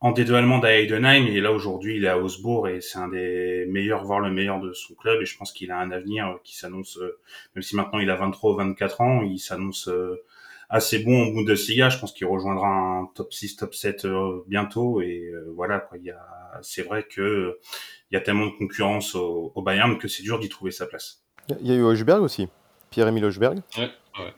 en 0.00 0.12
D2 0.12 0.32
allemand 0.34 0.60
à 0.60 0.70
Heidenheim, 0.70 1.26
et 1.26 1.40
là 1.40 1.52
aujourd'hui 1.52 1.96
il 1.96 2.04
est 2.04 2.08
à 2.08 2.18
Augsbourg, 2.18 2.68
et 2.68 2.80
c'est 2.80 2.98
un 2.98 3.08
des 3.08 3.66
meilleurs, 3.68 4.04
voire 4.04 4.20
le 4.20 4.30
meilleur 4.30 4.58
de 4.58 4.72
son 4.72 4.94
club, 4.94 5.20
et 5.20 5.26
je 5.26 5.36
pense 5.36 5.52
qu'il 5.52 5.70
a 5.70 5.78
un 5.78 5.90
avenir 5.90 6.38
qui 6.44 6.56
s'annonce, 6.56 6.96
euh, 6.96 7.20
même 7.54 7.62
si 7.62 7.76
maintenant 7.76 8.00
il 8.00 8.10
a 8.10 8.16
23 8.16 8.52
ou 8.52 8.56
24 8.56 9.00
ans, 9.02 9.22
il 9.22 9.38
s'annonce 9.38 9.88
euh, 9.88 10.24
assez 10.72 10.98
bon 10.98 11.26
au 11.26 11.34
Bundesliga, 11.34 11.88
je 11.88 11.98
pense 11.98 12.12
qu'il 12.12 12.26
rejoindra 12.26 12.66
un 12.66 13.08
top 13.14 13.32
6, 13.32 13.56
top 13.56 13.74
7 13.74 14.06
bientôt, 14.48 15.00
et 15.00 15.30
voilà, 15.54 15.78
quoi, 15.78 15.98
il 15.98 16.04
y 16.04 16.10
a, 16.10 16.18
c'est 16.62 16.82
vrai 16.82 17.04
que 17.04 17.58
il 18.10 18.14
y 18.14 18.18
a 18.18 18.20
tellement 18.20 18.46
de 18.46 18.52
concurrence 18.52 19.14
au, 19.14 19.52
Bayern 19.62 19.96
que 19.98 20.08
c'est 20.08 20.22
dur 20.22 20.38
d'y 20.40 20.48
trouver 20.48 20.70
sa 20.70 20.86
place. 20.86 21.22
Il 21.60 21.66
y 21.66 21.72
a 21.72 21.74
eu 21.74 21.82
Hojberg 21.82 22.22
aussi. 22.22 22.48
Pierre-Emile 22.90 23.22
Lochberg. 23.22 23.60
Ouais, 23.78 23.90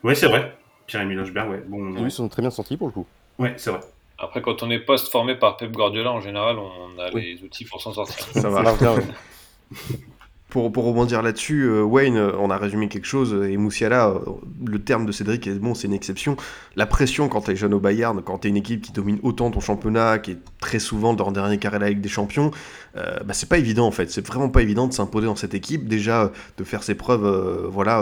ouais. 0.03 0.15
c'est 0.15 0.27
vrai. 0.27 0.55
Pierre-Emile 0.87 1.17
Lochberg, 1.17 1.49
ouais. 1.49 1.63
Bon, 1.67 1.93
ils 1.97 2.11
sont 2.11 2.29
très 2.29 2.41
bien 2.41 2.51
sortis 2.51 2.77
pour 2.77 2.87
le 2.87 2.93
coup. 2.93 3.05
Ouais, 3.37 3.53
c'est 3.57 3.69
vrai. 3.69 3.81
Après, 4.17 4.41
quand 4.41 4.63
on 4.63 4.71
est 4.71 4.79
post-formé 4.79 5.35
par 5.35 5.57
Pep 5.57 5.71
Guardiola, 5.71 6.11
en 6.11 6.21
général, 6.21 6.57
on 6.57 6.97
a 6.97 7.09
les 7.09 7.43
outils 7.43 7.65
pour 7.65 7.81
s'en 7.81 7.93
sortir. 7.93 8.25
Ça 8.41 8.49
va. 8.49 8.73
bien, 8.73 8.95
pour, 10.71 10.85
rebondir 10.85 11.21
là-dessus, 11.21 11.63
euh, 11.63 11.83
Wayne, 11.83 12.15
euh, 12.15 12.31
on 12.39 12.49
a 12.49 12.57
résumé 12.57 12.87
quelque 12.87 13.05
chose, 13.05 13.33
euh, 13.33 13.51
et 13.51 13.57
Moussiala, 13.57 14.13
le 14.65 14.79
terme 14.79 15.05
de 15.05 15.11
Cédric 15.11 15.47
est 15.47 15.55
bon, 15.55 15.75
c'est 15.75 15.87
une 15.87 15.93
exception. 15.93 16.37
La 16.77 16.85
pression 16.85 17.27
quand 17.27 17.41
t'es 17.41 17.57
jeune 17.57 17.73
au 17.73 17.79
Bayern, 17.79 18.21
quand 18.23 18.39
t'es 18.39 18.49
une 18.49 18.55
équipe 18.55 18.81
qui 18.81 18.93
domine 18.93 19.19
autant 19.21 19.51
ton 19.51 19.59
championnat, 19.59 20.19
qui 20.19 20.31
est 20.31 20.37
très 20.61 20.79
souvent 20.79 21.13
dans 21.13 21.27
le 21.27 21.33
dernier 21.33 21.57
carré 21.57 21.77
de 21.77 21.83
la 21.83 21.89
Ligue 21.89 22.01
des 22.01 22.09
Champions, 22.09 22.51
bah, 22.95 23.33
c'est 23.33 23.49
pas 23.49 23.57
évident 23.57 23.85
en 23.85 23.91
fait. 23.91 24.09
C'est 24.09 24.25
vraiment 24.25 24.47
pas 24.47 24.61
évident 24.61 24.87
de 24.87 24.93
s'imposer 24.93 25.27
dans 25.27 25.35
cette 25.35 25.53
équipe. 25.53 25.87
Déjà, 25.89 26.31
de 26.57 26.63
faire 26.63 26.81
ses 26.81 26.95
preuves, 26.95 27.67
voilà, 27.69 28.01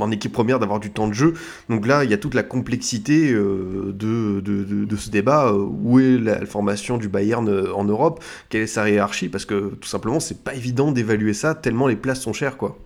en 0.00 0.10
équipe 0.10 0.32
première, 0.32 0.58
d'avoir 0.58 0.80
du 0.80 0.90
temps 0.90 1.06
de 1.06 1.12
jeu. 1.12 1.34
Donc 1.68 1.86
là, 1.86 2.02
il 2.02 2.10
y 2.10 2.14
a 2.14 2.18
toute 2.18 2.34
la 2.34 2.42
complexité 2.42 3.32
de, 3.32 3.92
de, 3.92 4.96
ce 4.96 5.10
débat. 5.10 5.52
où 5.54 6.00
est 6.00 6.18
la 6.18 6.44
formation 6.46 6.98
du 6.98 7.08
Bayern 7.08 7.48
en 7.48 7.84
Europe? 7.84 8.22
Quelle 8.48 8.62
est 8.62 8.66
sa 8.66 8.90
hiérarchie? 8.90 9.28
Parce 9.28 9.44
que 9.44 9.74
tout 9.80 9.88
simplement, 9.88 10.18
c'est 10.18 10.42
pas 10.42 10.54
évident 10.54 10.90
d'évaluer 10.90 11.32
ça 11.32 11.54
tellement 11.54 11.83
les 11.86 11.96
places 11.96 12.20
sont 12.20 12.32
chères, 12.32 12.56
quoi. 12.56 12.76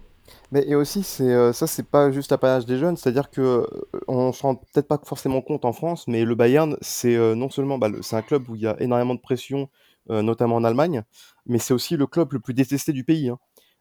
Mais 0.50 0.66
et 0.66 0.74
aussi, 0.74 1.02
c'est 1.02 1.24
euh, 1.24 1.52
ça, 1.52 1.66
c'est 1.66 1.86
pas 1.86 2.10
juste 2.10 2.30
l'apanage 2.30 2.64
des 2.66 2.78
jeunes, 2.78 2.96
c'est-à-dire 2.96 3.30
que 3.30 3.40
euh, 3.40 3.66
on 4.08 4.32
se 4.32 4.42
rend 4.42 4.56
peut-être 4.56 4.88
pas 4.88 4.98
forcément 5.04 5.42
compte 5.42 5.64
en 5.64 5.72
France, 5.72 6.08
mais 6.08 6.24
le 6.24 6.34
Bayern, 6.34 6.76
c'est 6.80 7.16
euh, 7.16 7.34
non 7.34 7.50
seulement 7.50 7.78
bah, 7.78 7.88
c'est 8.02 8.16
un 8.16 8.22
club 8.22 8.48
où 8.48 8.56
il 8.56 8.62
y 8.62 8.66
a 8.66 8.76
énormément 8.80 9.14
de 9.14 9.20
pression, 9.20 9.68
notamment 10.10 10.56
en 10.56 10.64
Allemagne, 10.64 11.02
mais 11.44 11.58
c'est 11.58 11.74
aussi 11.74 11.98
le 11.98 12.06
club 12.06 12.32
le 12.32 12.40
plus 12.40 12.54
détesté 12.54 12.92
du 12.94 13.04
pays. 13.04 13.28
Hein. 13.28 13.38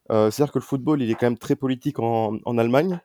c'est-à-dire 0.09 0.51
que 0.51 0.59
le 0.59 0.63
football, 0.63 1.01
il 1.01 1.09
est 1.09 1.15
quand 1.15 1.27
même 1.27 1.37
très 1.37 1.55
politique 1.55 1.99
en, 1.99 2.57
Allemagne, 2.57 2.99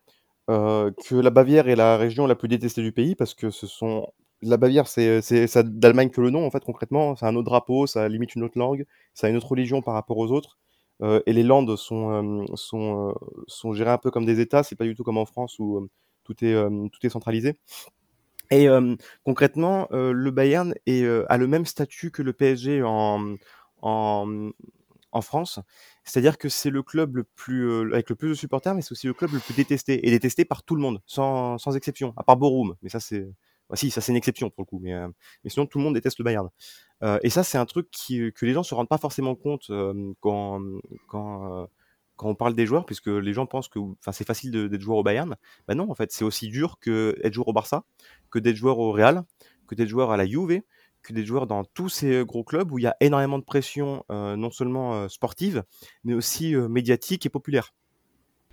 que 0.48 1.14
la 1.14 1.30
Bavière 1.30 1.68
est 1.68 1.76
la 1.76 1.96
région 1.96 2.26
la 2.26 2.34
plus 2.34 2.48
détestée 2.48 2.82
du 2.82 2.90
pays 2.90 3.14
parce 3.14 3.34
que 3.34 3.50
ce 3.50 3.68
sont 3.68 4.08
la 4.42 4.56
Bavière, 4.56 4.88
c'est 4.88 5.22
d'Allemagne 5.56 6.10
que 6.10 6.20
le 6.20 6.30
nom 6.30 6.44
en 6.44 6.50
fait 6.50 6.64
concrètement, 6.64 7.14
c'est 7.14 7.26
un 7.26 7.36
autre 7.36 7.44
drapeau, 7.44 7.86
ça 7.86 8.08
limite 8.08 8.34
une 8.34 8.42
autre 8.42 8.58
langue, 8.58 8.86
ça 9.14 9.28
a 9.28 9.30
une 9.30 9.36
autre 9.36 9.48
religion 9.48 9.82
par 9.82 9.94
rapport 9.94 10.18
aux 10.18 10.32
autres. 10.32 10.58
Euh, 11.03 11.20
et 11.26 11.32
les 11.32 11.43
Landes 11.43 11.76
sont, 11.76 12.11
euh, 12.11 12.45
sont, 12.55 13.11
euh, 13.11 13.12
sont 13.47 13.72
gérées 13.72 13.90
un 13.90 13.99
peu 13.99 14.11
comme 14.11 14.24
des 14.24 14.40
États, 14.40 14.62
c'est 14.62 14.76
pas 14.76 14.84
du 14.84 14.95
tout 14.95 15.03
comme 15.05 15.18
en 15.18 15.26
France 15.26 15.59
où 15.59 15.88
tout, 16.24 16.45
est, 16.45 16.55
tout 16.55 17.07
est 17.07 17.11
centralisé. 17.11 17.59
Et 18.51 18.68
concrètement, 19.24 19.88
le 19.90 20.30
Bayern 20.30 20.74
a 20.86 21.38
le 21.38 21.47
même 21.47 21.64
statut 21.64 22.11
que 22.11 22.20
le 22.22 22.34
PSG 22.34 22.82
en, 22.82 23.36
en, 23.80 24.51
en 25.12 25.20
France. 25.22 25.59
C'est-à-dire 26.05 26.36
que 26.36 26.51
c'est 26.51 26.68
le 26.68 26.82
club 26.82 27.16
le 27.16 27.24
plus, 27.24 27.93
avec 27.93 28.11
le 28.11 28.16
plus 28.16 28.28
de 28.28 28.34
supporters, 28.34 28.74
mais 28.74 28.82
c'est 28.82 28.93
aussi 28.93 29.07
le 29.07 29.14
club 29.14 29.32
le 29.32 29.38
plus 29.38 29.55
détesté. 29.55 30.07
Et 30.07 30.11
détesté 30.11 30.45
par 30.45 30.64
tout 30.64 30.74
le 30.74 30.82
monde, 30.82 31.01
sans, 31.07 31.57
sans 31.57 31.76
exception, 31.76 32.12
à 32.18 32.24
part 32.24 32.36
Borum. 32.36 32.76
Mais 32.82 32.90
ça, 32.90 33.01
c'est. 33.01 33.26
Bah, 33.72 33.76
si, 33.76 33.90
ça, 33.90 34.02
c'est 34.02 34.12
une 34.12 34.18
exception 34.18 34.50
pour 34.50 34.64
le 34.64 34.66
coup. 34.66 34.78
Mais, 34.82 34.92
mais 35.42 35.48
sinon, 35.48 35.64
tout 35.64 35.78
le 35.78 35.84
monde 35.84 35.94
déteste 35.94 36.18
le 36.18 36.24
Bayern. 36.24 36.50
Euh, 37.02 37.18
et 37.22 37.30
ça, 37.30 37.42
c'est 37.42 37.56
un 37.56 37.64
truc 37.64 37.90
qui, 37.90 38.30
que 38.34 38.44
les 38.44 38.52
gens 38.52 38.62
se 38.62 38.74
rendent 38.74 38.88
pas 38.88 38.98
forcément 38.98 39.34
compte 39.34 39.70
euh, 39.70 40.12
quand, 40.20 40.60
euh, 41.14 41.66
on 42.18 42.34
parle 42.34 42.54
des 42.54 42.66
joueurs, 42.66 42.84
puisque 42.84 43.06
les 43.06 43.32
gens 43.32 43.46
pensent 43.46 43.68
que 43.68 43.78
c'est 44.12 44.26
facile 44.26 44.50
d'être 44.50 44.80
joueur 44.82 44.98
au 44.98 45.02
Bayern. 45.02 45.36
Ben 45.66 45.74
non, 45.74 45.90
en 45.90 45.94
fait, 45.94 46.12
c'est 46.12 46.22
aussi 46.22 46.48
dur 46.48 46.78
que 46.80 47.16
être 47.24 47.32
joueur 47.32 47.48
au 47.48 47.54
Barça, 47.54 47.84
que 48.30 48.38
d'être 48.38 48.56
joueur 48.56 48.78
au 48.78 48.92
Real, 48.92 49.24
que 49.66 49.74
d'être 49.74 49.88
joueur 49.88 50.10
à 50.10 50.18
la 50.18 50.26
Juve, 50.26 50.60
que 51.02 51.14
d'être 51.14 51.24
joueur 51.24 51.46
dans 51.46 51.64
tous 51.64 51.88
ces 51.88 52.26
gros 52.26 52.44
clubs 52.44 52.70
où 52.70 52.78
il 52.78 52.82
y 52.82 52.86
a 52.86 52.94
énormément 53.00 53.38
de 53.38 53.44
pression, 53.44 54.04
non 54.10 54.50
seulement 54.50 55.08
sportive, 55.08 55.64
mais 56.04 56.14
aussi 56.14 56.54
médiatique 56.54 57.26
et 57.26 57.30
populaire. 57.30 57.72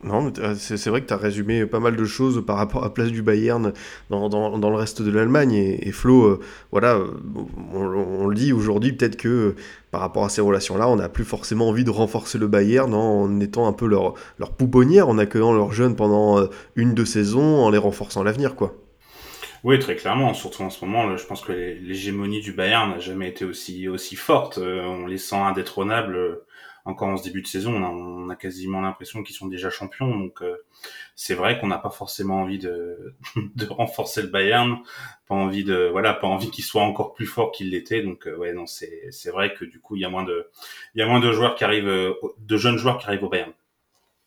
Non, 0.02 0.32
c'est 0.56 0.88
vrai 0.88 1.02
que 1.02 1.08
tu 1.08 1.14
as 1.14 1.18
résumé 1.18 1.66
pas 1.66 1.82
mal 1.82 1.98
de 1.98 2.06
choses 2.06 2.46
par 2.46 2.56
rapport 2.56 2.84
à 2.84 2.86
la 2.86 2.90
place 2.90 3.10
du 3.10 3.22
Bayern 3.22 3.74
dans, 4.10 4.30
dans, 4.30 4.70
le 4.70 4.76
reste 4.78 5.02
de 5.02 5.12
l'Allemagne. 5.12 5.54
Et, 5.54 5.92
Flo, 5.92 6.24
euh, 6.24 6.40
voilà, 6.72 6.96
euh, 6.96 7.08
on, 7.74 8.28
le 8.28 8.34
dit 8.34 8.54
aujourd'hui, 8.54 8.94
peut-être 8.94 9.18
que 9.18 9.28
euh, 9.28 9.56
par 9.92 10.00
rapport 10.00 10.24
à 10.24 10.30
ces 10.30 10.40
relations-là, 10.40 10.88
on 10.88 10.96
n'a 10.96 11.10
plus 11.10 11.26
forcément 11.26 11.68
envie 11.68 11.84
de 11.84 11.90
renforcer 11.90 12.38
le 12.38 12.48
Bayern 12.48 12.94
en 12.94 13.42
étant 13.42 13.68
un 13.68 13.74
peu 13.74 13.88
leur, 13.88 14.14
leur 14.38 14.54
pouponnière, 14.54 15.10
en 15.10 15.18
accueillant 15.18 15.52
leurs 15.52 15.74
jeunes 15.74 15.98
pendant 15.98 16.48
une, 16.78 16.94
deux 16.94 17.06
saisons, 17.06 17.66
en 17.66 17.70
les 17.70 17.78
renforçant 17.78 18.24
l'avenir, 18.24 18.56
quoi. 18.56 18.76
Oui, 19.66 19.80
très 19.80 19.98
clairement. 19.98 20.34
Surtout 20.34 20.64
en 20.64 20.70
ce 20.70 20.86
moment, 20.86 21.18
je 21.18 21.26
pense 21.26 21.42
que 21.42 21.52
l'hégémonie 21.52 22.40
du 22.40 22.54
Bayern 22.54 22.92
n'a 22.92 23.00
jamais 23.00 23.28
été 23.28 23.44
aussi, 23.44 23.90
aussi 23.90 24.16
forte. 24.16 24.60
On 24.60 25.08
les 25.08 25.18
sent 25.18 25.36
indétrônables 25.36 26.40
encore 26.86 27.10
en 27.10 27.18
ce 27.18 27.24
début 27.24 27.42
de 27.42 27.48
saison, 27.48 27.74
on 27.76 28.30
a, 28.30 28.36
quasiment 28.36 28.82
l'impression 28.82 29.24
qu'ils 29.24 29.36
sont 29.36 29.48
déjà 29.48 29.70
champions. 29.70 30.18
Donc 30.18 30.42
euh, 30.42 30.56
c'est 31.16 31.34
vrai 31.34 31.60
qu'on 31.60 31.68
n'a 31.68 31.78
pas 31.78 31.90
forcément 31.90 32.42
envie 32.42 32.60
de, 32.60 33.16
de, 33.56 33.66
renforcer 33.66 34.22
le 34.22 34.30
Bayern, 34.30 34.78
pas 35.28 35.36
envie 35.36 35.64
de 35.64 35.90
voilà, 35.92 36.14
pas 36.14 36.28
envie 36.28 36.50
qu'il 36.52 36.64
soit 36.64 36.84
encore 36.84 37.14
plus 37.14 37.26
fort 37.26 37.52
qu'il 37.52 37.72
l'était. 37.72 38.02
Donc 38.02 38.28
euh, 38.28 38.36
ouais, 38.36 38.54
non, 38.54 38.66
c'est 38.66 39.08
c'est 39.12 39.32
vrai 39.32 39.54
que 39.54 39.66
du 39.66 39.80
coup 39.80 39.96
il 39.96 40.02
y 40.02 40.06
a 40.06 40.10
moins 40.10 40.24
de 40.24 40.50
il 40.96 41.00
y 41.00 41.02
a 41.02 41.08
moins 41.08 41.20
de 41.20 41.32
joueurs 41.32 41.56
qui 41.56 41.64
arrivent, 41.64 41.88
euh, 41.88 42.14
de 42.38 42.58
jeunes 42.58 42.78
joueurs 42.78 42.98
qui 42.98 43.08
arrivent 43.08 43.24
au 43.24 43.30
Bayern. 43.30 43.52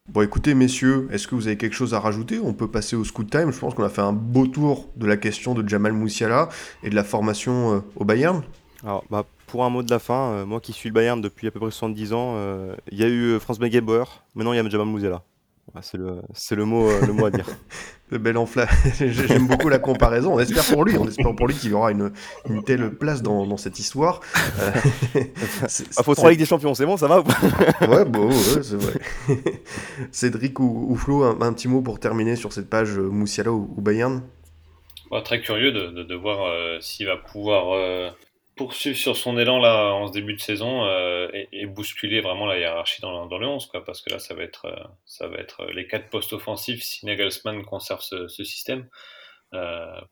Bon 0.09 0.23
écoutez 0.23 0.55
messieurs, 0.55 1.09
est-ce 1.13 1.29
que 1.29 1.37
vous 1.37 1.47
avez 1.47 1.57
quelque 1.57 1.77
chose 1.77 1.95
à 1.95 2.01
rajouter? 2.01 2.41
On 2.41 2.55
peut 2.55 2.69
passer 2.69 2.97
au 2.97 3.05
scoot 3.05 3.31
time. 3.31 3.53
Je 3.53 3.59
pense 3.59 3.75
qu'on 3.75 3.85
a 3.85 3.89
fait 3.89 4.01
un 4.01 4.13
beau 4.13 4.49
tour 4.49 4.89
de 4.97 5.07
la 5.07 5.17
question 5.17 5.55
de 5.55 5.67
Jamal 5.67 5.93
Moussiala 5.93 6.49
et 6.83 6.91
de 6.91 6.97
la 6.97 7.05
formation 7.05 7.85
au 7.95 8.05
Bayern. 8.05 8.43
Alors, 8.83 9.05
bah, 9.11 9.25
pour 9.53 9.65
un 9.65 9.69
mot 9.69 9.83
de 9.83 9.91
la 9.91 9.99
fin, 9.99 10.33
euh, 10.33 10.47
moi 10.47 10.63
qui 10.63 10.73
suis 10.73 10.89
le 10.89 10.95
Bayern 10.95 11.21
depuis 11.21 11.47
à 11.47 11.51
peu 11.51 11.61
près 11.61 11.71
70 11.71 12.15
ans, 12.15 12.37
euh, 12.37 12.75
il 12.91 12.99
y 12.99 13.05
a 13.05 13.07
eu 13.07 13.35
euh, 13.35 13.39
Franz 13.39 13.61
Beckenbauer, 13.61 14.23
maintenant 14.35 14.55
il 14.55 14.57
y 14.57 14.59
a 14.59 14.67
Jamal 14.67 14.87
Musiala. 14.87 15.25
c'est 15.83 15.99
le, 15.99 16.23
c'est 16.33 16.55
le 16.55 16.65
mot, 16.65 16.89
le 17.07 17.13
mot 17.13 17.27
à 17.27 17.31
dire. 17.31 17.45
Le 18.11 18.19
bel 18.19 18.37
enflamme. 18.37 18.69
J'aime 18.99 19.47
beaucoup 19.47 19.71
la 19.71 19.79
comparaison. 19.79 20.35
On 20.35 20.39
espère 20.39 20.65
pour 20.67 20.85
lui, 20.85 20.99
on 20.99 21.09
espère 21.09 21.35
pour 21.35 21.47
lui 21.49 21.55
qu'il 21.55 21.73
aura 21.73 21.93
une, 21.93 22.13
une 22.47 22.63
telle 22.63 22.91
place 22.91 23.23
dans, 23.23 23.47
dans 23.47 23.57
cette 23.57 23.79
histoire. 23.79 24.21
ah, 24.61 26.03
faut 26.03 26.15
trois 26.15 26.29
Ligue 26.29 26.39
des 26.39 26.45
Champions, 26.45 26.75
c'est 26.75 26.85
bon, 26.85 26.99
ça 26.99 27.09
va 27.09 27.21
Ouais, 27.89 28.05
bon, 28.05 28.31
c'est 28.31 28.75
vrai. 28.75 29.01
Cédric 30.11 30.61
ou, 30.61 30.95
Flo, 30.95 31.25
un, 31.25 31.53
petit 31.55 31.69
mot 31.69 31.81
pour 31.81 32.01
terminer 32.01 32.37
sur 32.37 32.53
cette 32.53 32.69
page 32.69 32.99
Moussiala 32.99 33.51
ou 33.51 33.81
Bayern? 33.81 34.23
Très 35.25 35.41
curieux 35.41 35.73
de, 35.73 36.03
de, 36.03 36.15
voir 36.15 36.47
euh, 36.47 36.79
s'il 36.81 37.07
va 37.07 37.17
pouvoir 37.17 37.73
euh, 37.75 38.11
poursuivre 38.57 38.97
sur 38.97 39.17
son 39.17 39.39
élan 39.39 39.59
là 39.59 39.93
en 39.93 40.09
ce 40.09 40.13
début 40.13 40.35
de 40.35 40.41
saison 40.41 40.85
euh, 40.85 41.29
et, 41.33 41.67
bousculer 41.67 42.21
vraiment 42.21 42.47
la 42.47 42.59
hiérarchie 42.59 43.01
dans, 43.01 43.27
dans 43.27 43.39
le 43.39 43.47
11, 43.47 43.67
quoi, 43.67 43.85
parce 43.85 44.03
que 44.03 44.11
là, 44.11 44.19
ça 44.19 44.35
va 44.35 44.43
être, 44.43 44.67
ça 45.07 45.27
va 45.27 45.39
être 45.39 45.67
les 45.73 45.87
quatre 45.87 46.09
postes 46.11 46.33
offensifs 46.33 46.83
si 46.83 47.07
Nagelsmann 47.07 47.65
conserve 47.65 48.01
ce, 48.01 48.29
système. 48.45 48.89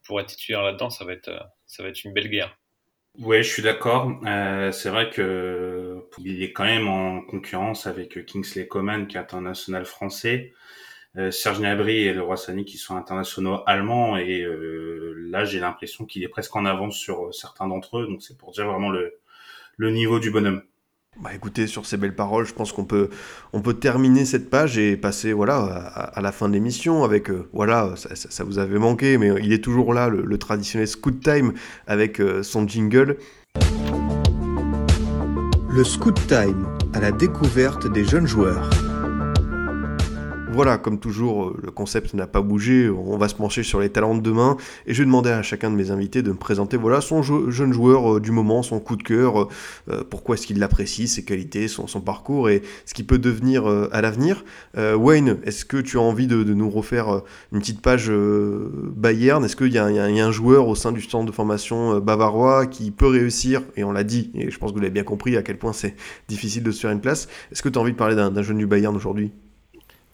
pour 0.05 0.21
être 0.21 0.29
titulaire 0.29 0.63
là-dedans, 0.63 0.91
ça 0.91 1.05
va 1.05 1.13
être, 1.13 1.31
ça 1.67 1.83
va 1.83 1.91
être 1.91 2.05
une 2.05 2.13
belle 2.13 2.29
guerre. 2.29 2.57
Oui, 3.19 3.43
je 3.43 3.53
suis 3.53 3.63
d'accord. 3.63 4.11
c'est 4.73 4.89
vrai 4.89 5.11
que 5.11 6.03
il 6.19 6.43
est 6.43 6.53
quand 6.53 6.65
même 6.65 6.89
en 6.89 7.23
concurrence 7.23 7.87
avec 7.87 8.25
Kingsley 8.27 8.67
Coman, 8.67 9.07
qui 9.07 9.17
est 9.17 9.21
international 9.21 9.85
français. 9.85 10.53
Euh, 11.19 11.33
Serge 11.33 11.59
Gnabry 11.59 12.05
et 12.05 12.13
le 12.13 12.23
Roi 12.23 12.37
Sani 12.37 12.65
qui 12.65 12.79
sont 12.79 12.95
internationaux 12.95 13.63
allemands 13.67 14.17
et 14.17 14.43
euh, 14.43 15.13
là 15.29 15.45
j'ai 15.45 15.59
l'impression 15.59 16.05
qu'il 16.05 16.23
est 16.23 16.29
presque 16.29 16.55
en 16.55 16.65
avance 16.65 16.95
sur 16.97 17.27
euh, 17.27 17.33
certains 17.33 17.67
d'entre 17.67 17.99
eux 17.99 18.07
donc 18.07 18.23
c'est 18.23 18.39
pour 18.39 18.53
dire 18.53 18.71
vraiment 18.71 18.91
le, 18.91 19.15
le 19.77 19.91
niveau 19.91 20.21
du 20.21 20.31
bonhomme. 20.31 20.63
Bah 21.21 21.31
écoutez, 21.35 21.67
sur 21.67 21.85
ces 21.85 21.97
belles 21.97 22.15
paroles, 22.15 22.47
je 22.47 22.55
pense 22.55 22.73
qu'on 22.73 22.85
peut, 22.85 23.11
on 23.53 23.61
peut 23.61 23.75
terminer 23.75 24.25
cette 24.25 24.49
page 24.49 24.79
et 24.79 24.97
passer 24.97 25.33
voilà, 25.33 25.57
à, 25.57 26.21
la 26.21 26.31
fin 26.31 26.49
de 26.49 26.55
l'émission 26.55 27.03
avec, 27.03 27.31
voilà, 27.53 27.95
ça, 27.97 28.15
ça, 28.15 28.45
vous 28.45 28.61
avait 28.61 28.79
manqué, 28.79 29.19
mais 29.19 29.33
il 29.43 29.53
est 29.53 29.63
toujours 29.63 29.93
là, 29.93 30.09
le, 30.09 30.39
traditionnel 30.39 30.87
Scoot 30.87 31.21
Time 31.21 31.53
avec 31.89 32.23
son 32.43 32.67
jingle. 32.67 33.19
Le 35.69 35.83
Scoot 35.83 36.29
Time, 36.29 36.69
à 36.95 37.01
la 37.01 37.11
découverte 37.11 37.91
des 37.91 38.05
jeunes 38.05 38.29
joueurs. 38.29 38.71
Voilà, 40.53 40.79
comme 40.79 40.99
toujours, 40.99 41.45
euh, 41.45 41.57
le 41.63 41.71
concept 41.71 42.13
n'a 42.13 42.27
pas 42.27 42.43
bougé, 42.43 42.91
on 42.91 43.17
va 43.17 43.29
se 43.29 43.37
pencher 43.37 43.63
sur 43.63 43.79
les 43.79 43.89
talents 43.89 44.17
de 44.17 44.21
demain, 44.21 44.57
et 44.85 44.93
je 44.93 44.99
vais 44.99 45.07
demander 45.07 45.31
à 45.31 45.43
chacun 45.43 45.71
de 45.71 45.77
mes 45.77 45.93
invités 45.93 46.23
de 46.23 46.31
me 46.31 46.37
présenter 46.37 46.77
voilà, 46.77 47.01
son 47.01 47.23
jeune 47.23 47.73
joueur 47.73 48.17
euh, 48.17 48.21
du 48.21 48.33
moment, 48.33 48.63
son 48.65 48.81
coup 48.81 48.97
de 48.97 49.03
cœur, 49.05 49.49
euh, 49.89 50.03
pourquoi 50.11 50.35
est-ce 50.35 50.49
qu'il 50.49 50.59
l'apprécie, 50.59 51.07
ses 51.07 51.25
qualités, 51.25 51.69
son, 51.69 51.87
parcours, 52.01 52.51
et 52.51 52.63
ce 52.85 52.95
qu'il 52.95 53.07
peut 53.07 53.19
devenir 53.19 53.67
à 53.67 54.01
l'avenir. 54.01 54.45
Wayne, 54.77 55.39
est-ce 55.45 55.65
que 55.65 55.77
tu 55.77 55.99
as 55.99 56.01
envie 56.01 56.27
de, 56.27 56.43
nous 56.43 56.71
refaire 56.71 57.23
une 57.53 57.61
petite 57.61 57.81
page 57.81 58.11
Bayern? 58.11 59.45
Est-ce 59.45 59.57
qu'il 59.57 59.73
y, 59.73 59.79
a 59.79 59.85
un 59.85 60.33
joueur 60.33 60.67
au 60.69 60.75
sein 60.75 60.93
du 60.93 61.03
centre 61.03 61.27
de 61.27 61.33
formation 61.33 62.01
bavarois 62.01 62.67
qui 62.67 62.91
peut 62.91 63.09
réussir, 63.09 63.63
et 63.77 63.85
on 63.85 63.93
l'a 63.93 64.05
dit, 64.05 64.31
et 64.35 64.51
je 64.51 64.59
pense 64.59 64.71
que 64.71 64.77
vous 64.77 64.81
l'avez 64.81 64.93
bien 64.93 65.05
compris 65.05 65.37
à 65.37 65.43
quel 65.43 65.59
point 65.59 65.73
c'est 65.73 65.95
difficile 66.29 66.63
de 66.63 66.71
se 66.71 66.81
faire 66.81 66.91
une 66.91 67.01
place, 67.01 67.29
est-ce 67.53 67.63
que 67.63 67.69
tu 67.69 67.79
as 67.79 67.83
envie 67.83 67.93
de 67.93 67.99
parler 67.99 68.17
d'un 68.17 68.43
jeune 68.43 68.59
du 68.59 68.67
Bayern 68.67 68.97
aujourd'hui? 68.97 69.33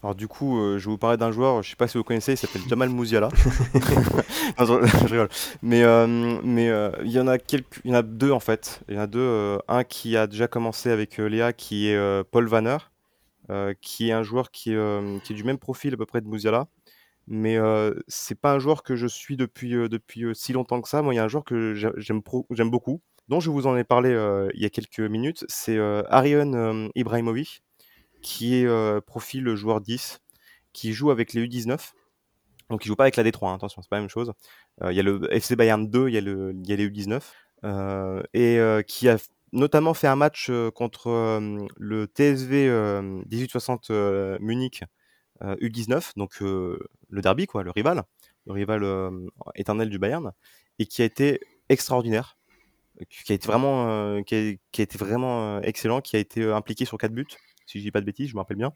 Alors 0.02 0.14
du 0.14 0.28
coup, 0.28 0.58
euh, 0.58 0.78
je 0.78 0.84
vais 0.84 0.90
vous 0.90 0.98
parler 0.98 1.16
d'un 1.16 1.32
joueur, 1.32 1.62
je 1.62 1.70
sais 1.70 1.76
pas 1.76 1.88
si 1.88 1.96
vous 1.96 2.04
connaissez, 2.04 2.32
il 2.32 2.36
s'appelle 2.36 2.62
Jamal 2.68 2.90
Mouziala. 2.90 3.28
je, 4.58 5.06
rigole. 5.06 5.28
Mais 5.62 5.82
euh, 5.82 6.06
mais 6.44 6.68
euh, 6.68 6.90
il 7.02 7.10
y 7.10 7.18
en 7.18 7.26
a 7.26 7.38
quelques, 7.38 7.80
il 7.84 7.90
y 7.90 7.94
en 7.94 7.96
a 7.96 8.02
deux 8.02 8.30
en 8.30 8.40
fait. 8.40 8.82
Il 8.88 8.94
y 8.94 8.98
en 8.98 9.02
a 9.02 9.06
deux. 9.06 9.58
un 9.68 9.84
qui 9.84 10.16
a 10.16 10.26
déjà 10.26 10.48
commencé 10.48 10.90
avec 10.90 11.16
Léa, 11.16 11.52
qui 11.52 11.88
est 11.88 12.24
Paul 12.30 12.46
Vanner, 12.46 12.76
qui 13.80 14.10
est 14.10 14.12
un 14.12 14.22
joueur 14.22 14.50
qui, 14.50 14.76
qui 15.24 15.32
est 15.32 15.36
du 15.36 15.44
même 15.44 15.58
profil 15.58 15.94
à 15.94 15.96
peu 15.96 16.06
près 16.06 16.20
de 16.20 16.26
Mouziala. 16.26 16.68
Mais 17.26 17.58
c'est 18.06 18.38
pas 18.38 18.52
un 18.52 18.58
joueur 18.58 18.82
que 18.82 18.96
je 18.96 19.06
suis 19.06 19.36
depuis 19.36 19.70
depuis 19.88 20.26
si 20.34 20.52
longtemps 20.52 20.80
que 20.82 20.88
ça. 20.88 21.02
Moi, 21.02 21.14
il 21.14 21.16
y 21.16 21.20
a 21.20 21.24
un 21.24 21.28
joueur 21.28 21.44
que 21.44 21.74
j'aime 21.74 22.22
j'aime 22.50 22.70
beaucoup, 22.70 23.00
dont 23.28 23.40
je 23.40 23.50
vous 23.50 23.66
en 23.66 23.76
ai 23.76 23.84
parlé 23.84 24.10
il 24.54 24.60
y 24.60 24.66
a 24.66 24.70
quelques 24.70 25.00
minutes. 25.00 25.44
C'est 25.48 25.78
Arion 26.10 26.90
Ibrahimovic 26.94 27.62
qui 28.26 28.56
est 28.56 28.66
euh, 28.66 29.00
profil 29.00 29.54
joueur 29.54 29.80
10, 29.80 30.20
qui 30.72 30.92
joue 30.92 31.12
avec 31.12 31.32
les 31.32 31.46
U19. 31.46 31.92
Donc 32.70 32.84
il 32.84 32.88
joue 32.88 32.96
pas 32.96 33.04
avec 33.04 33.14
la 33.14 33.22
D3, 33.22 33.50
hein, 33.50 33.54
attention, 33.54 33.80
c'est 33.82 33.88
pas 33.88 33.96
la 33.96 34.02
même 34.02 34.10
chose. 34.10 34.32
Euh, 34.82 34.92
il 34.92 34.96
y 34.96 35.00
a 35.00 35.04
le 35.04 35.32
FC 35.32 35.54
Bayern 35.54 35.88
2, 35.88 36.08
il 36.08 36.14
y 36.14 36.18
a, 36.18 36.20
les 36.76 36.88
U19. 36.90 37.22
Euh, 37.64 38.22
et 38.34 38.58
qui 38.84 39.08
a 39.08 39.16
notamment 39.52 39.94
fait 39.94 40.08
un 40.08 40.16
match 40.16 40.50
contre 40.74 41.40
le 41.76 42.06
TSV 42.06 42.68
1860 43.30 43.90
Munich 44.40 44.82
U19, 45.40 46.12
donc 46.16 46.40
le 46.40 47.22
derby, 47.22 47.46
quoi, 47.46 47.62
le 47.62 47.70
rival, 47.70 48.02
le 48.46 48.52
rival 48.52 48.84
éternel 49.54 49.88
du 49.88 50.00
Bayern, 50.00 50.32
et 50.80 50.86
qui 50.86 51.00
a 51.02 51.04
été 51.04 51.40
extraordinaire, 51.68 52.36
qui 53.08 53.32
a 53.32 53.36
été 53.36 53.46
vraiment, 53.46 54.22
qui 54.24 54.34
a, 54.34 54.54
qui 54.72 54.80
a 54.80 54.84
été 54.84 54.98
vraiment 54.98 55.60
excellent, 55.62 56.00
qui 56.00 56.16
a 56.16 56.18
été 56.18 56.44
impliqué 56.44 56.84
sur 56.84 56.98
4 56.98 57.12
buts 57.12 57.26
si 57.66 57.78
je 57.78 57.84
dis 57.84 57.90
pas 57.90 58.00
de 58.00 58.06
bêtises, 58.06 58.30
je 58.30 58.34
me 58.34 58.40
rappelle 58.40 58.56
bien. 58.56 58.72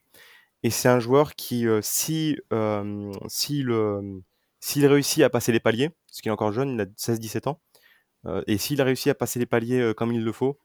Et 0.63 0.71
c'est 0.71 0.89
un 0.89 1.01
joueur 1.01 1.35
qui, 1.35 1.67
euh, 1.67 1.81
si, 1.83 2.39
euh, 2.53 3.13
s'il, 3.29 4.87
réussit 4.87 5.23
à 5.23 5.31
passer 5.31 5.53
les 5.53 5.61
paliers, 5.61 5.91
parce 6.07 6.21
qu'il 6.21 6.29
est 6.29 6.33
encore 6.33 6.53
jeune, 6.53 6.71
il 6.71 6.81
a 6.83 6.87
16-17 6.97 7.49
ans, 7.49 7.61
euh, 8.27 8.43
et 8.47 8.59
s'il 8.59 8.81
a 8.81 8.85
réussi 8.85 9.11
à 9.11 9.15
passer 9.15 9.39
les 9.39 9.47
paliers 9.47 9.93
comme 9.97 10.13
il 10.13 10.25
le 10.25 10.33
faut, 10.33 10.59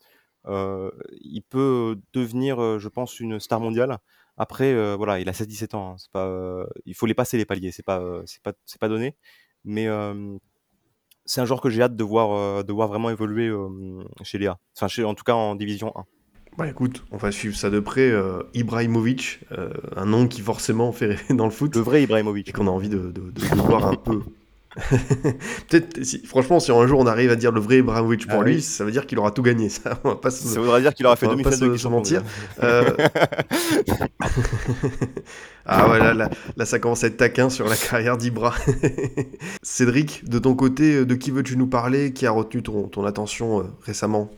il 0.48 1.42
peut 1.50 2.00
devenir, 2.14 2.80
je 2.80 2.88
pense, 2.90 3.20
une 3.20 3.40
star 3.40 3.60
mondiale. 3.60 3.98
Après, 4.38 4.96
voilà, 4.96 5.20
il 5.20 5.30
a 5.30 5.34
16-17 5.34 5.76
ans, 5.76 5.94
hein, 5.94 5.96
c'est 5.98 6.12
pas, 6.12 6.66
il 6.86 6.96
faut 6.96 7.06
les 7.06 7.14
passer 7.14 7.38
les 7.38 7.46
paliers, 7.46 7.72
c'est 7.72 7.86
pas, 7.86 8.22
c'est 8.26 8.42
pas, 8.44 8.54
pas 8.80 8.90
donné, 8.90 9.16
mais 9.64 9.88
c'est 11.26 11.42
un 11.42 11.46
joueur 11.46 11.62
que 11.62 11.70
j'ai 11.70 11.82
hâte 11.82 11.96
de 11.96 12.04
voir, 12.04 12.64
de 12.66 12.74
voir 12.74 12.90
vraiment 12.90 13.10
évoluer 13.10 13.52
chez 14.24 14.38
Léa, 14.38 14.60
enfin, 14.80 15.04
en 15.06 15.16
tout 15.16 15.24
cas 15.24 15.34
en 15.34 15.56
division 15.56 15.94
1. 15.96 16.06
Bah 16.58 16.70
écoute, 16.70 17.04
on 17.12 17.18
va 17.18 17.32
suivre 17.32 17.56
ça 17.56 17.70
de 17.70 17.82
près. 17.82 18.10
Euh, 18.10 18.44
Ibrahimovic, 18.54 19.42
euh, 19.52 19.70
un 19.98 20.06
nom 20.06 20.28
qui 20.28 20.40
forcément 20.40 20.94
fait 20.94 21.08
rêver 21.08 21.34
dans 21.34 21.46
le 21.46 21.52
foot. 21.52 21.76
Le 21.76 21.82
vrai 21.82 22.04
Ibrahimovic. 22.04 22.48
Et 22.48 22.52
qu'on 22.54 22.68
a 22.68 22.72
envie 22.72 22.88
de, 22.88 23.12
de, 23.12 23.32
de, 23.32 23.56
voir 23.56 23.88
un 23.88 23.96
peu. 23.96 24.22
Peut-être, 25.70 26.04
si, 26.04 26.26
franchement, 26.26 26.62
si 26.62 26.72
un 26.72 26.88
jour 26.88 27.00
on 27.00 27.08
arrive 27.08 27.30
à 27.30 27.36
dire 27.36 27.52
le 27.52 27.60
vrai 27.60 27.80
Ibrahimovic 27.80 28.28
pour 28.28 28.42
ah 28.42 28.46
lui, 28.46 28.62
ça 28.62 28.86
veut 28.86 28.92
dire 28.92 29.06
qu'il 29.06 29.20
aura 29.20 29.32
tout 29.32 29.42
gagné. 29.42 29.68
Ça, 29.68 30.00
on 30.06 30.10
va 30.10 30.16
pas 30.16 30.32
ça 30.32 30.60
voudra 30.60 30.80
dire 30.80 30.94
qu'il 30.94 31.06
aura 31.06 31.18
fait 31.18 31.28
demi-finale 31.28 31.72
de 31.72 31.78
se 31.78 31.88
mentir. 31.90 32.24
Euh... 32.64 32.96
ah 35.66 35.90
ouais, 35.90 36.00
là, 36.00 36.14
là, 36.14 36.30
là, 36.56 36.66
ça 36.66 36.80
commence 36.80 37.04
à 37.04 37.08
être 37.08 37.18
taquin 37.18 37.50
sur 37.50 37.68
la 37.68 37.76
carrière 37.76 38.16
d'Ibra. 38.16 38.54
Cédric, 39.62 40.24
de 40.30 40.40
ton 40.40 40.56
côté, 40.56 41.06
de 41.06 41.16
qui 41.16 41.32
veux-tu 41.32 41.58
nous 41.58 41.68
parler? 41.68 42.14
Qui 42.14 42.26
a 42.26 42.32
retenu 42.32 42.64
ton, 42.64 42.88
ton 42.88 43.04
attention 43.04 43.66
récemment? 43.82 44.32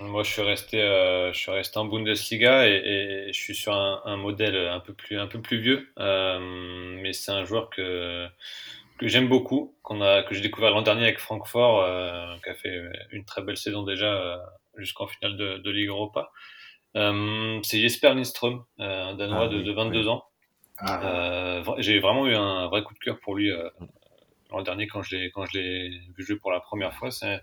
Moi, 0.00 0.22
je 0.24 0.30
suis 0.30 0.42
resté, 0.42 0.82
euh, 0.82 1.32
je 1.32 1.38
suis 1.38 1.50
resté 1.50 1.78
en 1.78 1.84
Bundesliga 1.84 2.66
et, 2.66 3.28
je 3.32 3.38
suis 3.38 3.54
sur 3.54 3.72
un, 3.72 4.16
modèle 4.16 4.56
un 4.56 4.80
peu 4.80 4.92
plus, 4.92 5.18
un 5.18 5.26
peu 5.26 5.40
plus 5.40 5.58
vieux. 5.58 5.88
Euh, 5.98 6.38
mais 7.00 7.12
c'est 7.12 7.32
un 7.32 7.44
joueur 7.44 7.70
que, 7.70 8.26
que 8.98 9.06
j'aime 9.06 9.28
beaucoup, 9.28 9.76
qu'on 9.82 10.00
a, 10.00 10.22
que 10.22 10.34
j'ai 10.34 10.40
découvert 10.40 10.70
l'an 10.70 10.82
dernier 10.82 11.04
avec 11.04 11.18
Francfort, 11.18 11.82
euh, 11.82 12.36
qui 12.42 12.50
a 12.50 12.54
fait 12.54 12.80
une 13.12 13.24
très 13.24 13.42
belle 13.42 13.56
saison 13.56 13.84
déjà 13.84 14.40
jusqu'en 14.76 15.06
finale 15.06 15.36
de, 15.36 15.58
de, 15.58 15.70
Ligue 15.70 15.88
Europa. 15.88 16.32
c'est 16.94 17.80
Jesper 17.80 18.14
Lindström, 18.14 18.64
un 18.78 19.14
Danois 19.14 19.44
ah 19.44 19.48
de, 19.48 19.72
22 19.72 20.08
ans. 20.08 20.24
Ah. 20.78 21.62
j'ai 21.78 22.00
vraiment 22.00 22.26
eu 22.26 22.34
un 22.34 22.66
vrai 22.66 22.82
coup 22.82 22.94
de 22.94 22.98
cœur 22.98 23.20
pour 23.20 23.36
lui 23.36 23.48
l'an 24.50 24.62
dernier 24.62 24.88
quand 24.88 25.02
je 25.02 25.14
l'ai 25.14 25.30
quand 25.30 25.46
je 25.46 25.56
l'ai 25.56 25.88
vu 26.16 26.24
jouer 26.24 26.36
pour 26.36 26.50
la 26.50 26.58
première 26.58 26.92
fois. 26.94 27.12
C'est 27.12 27.40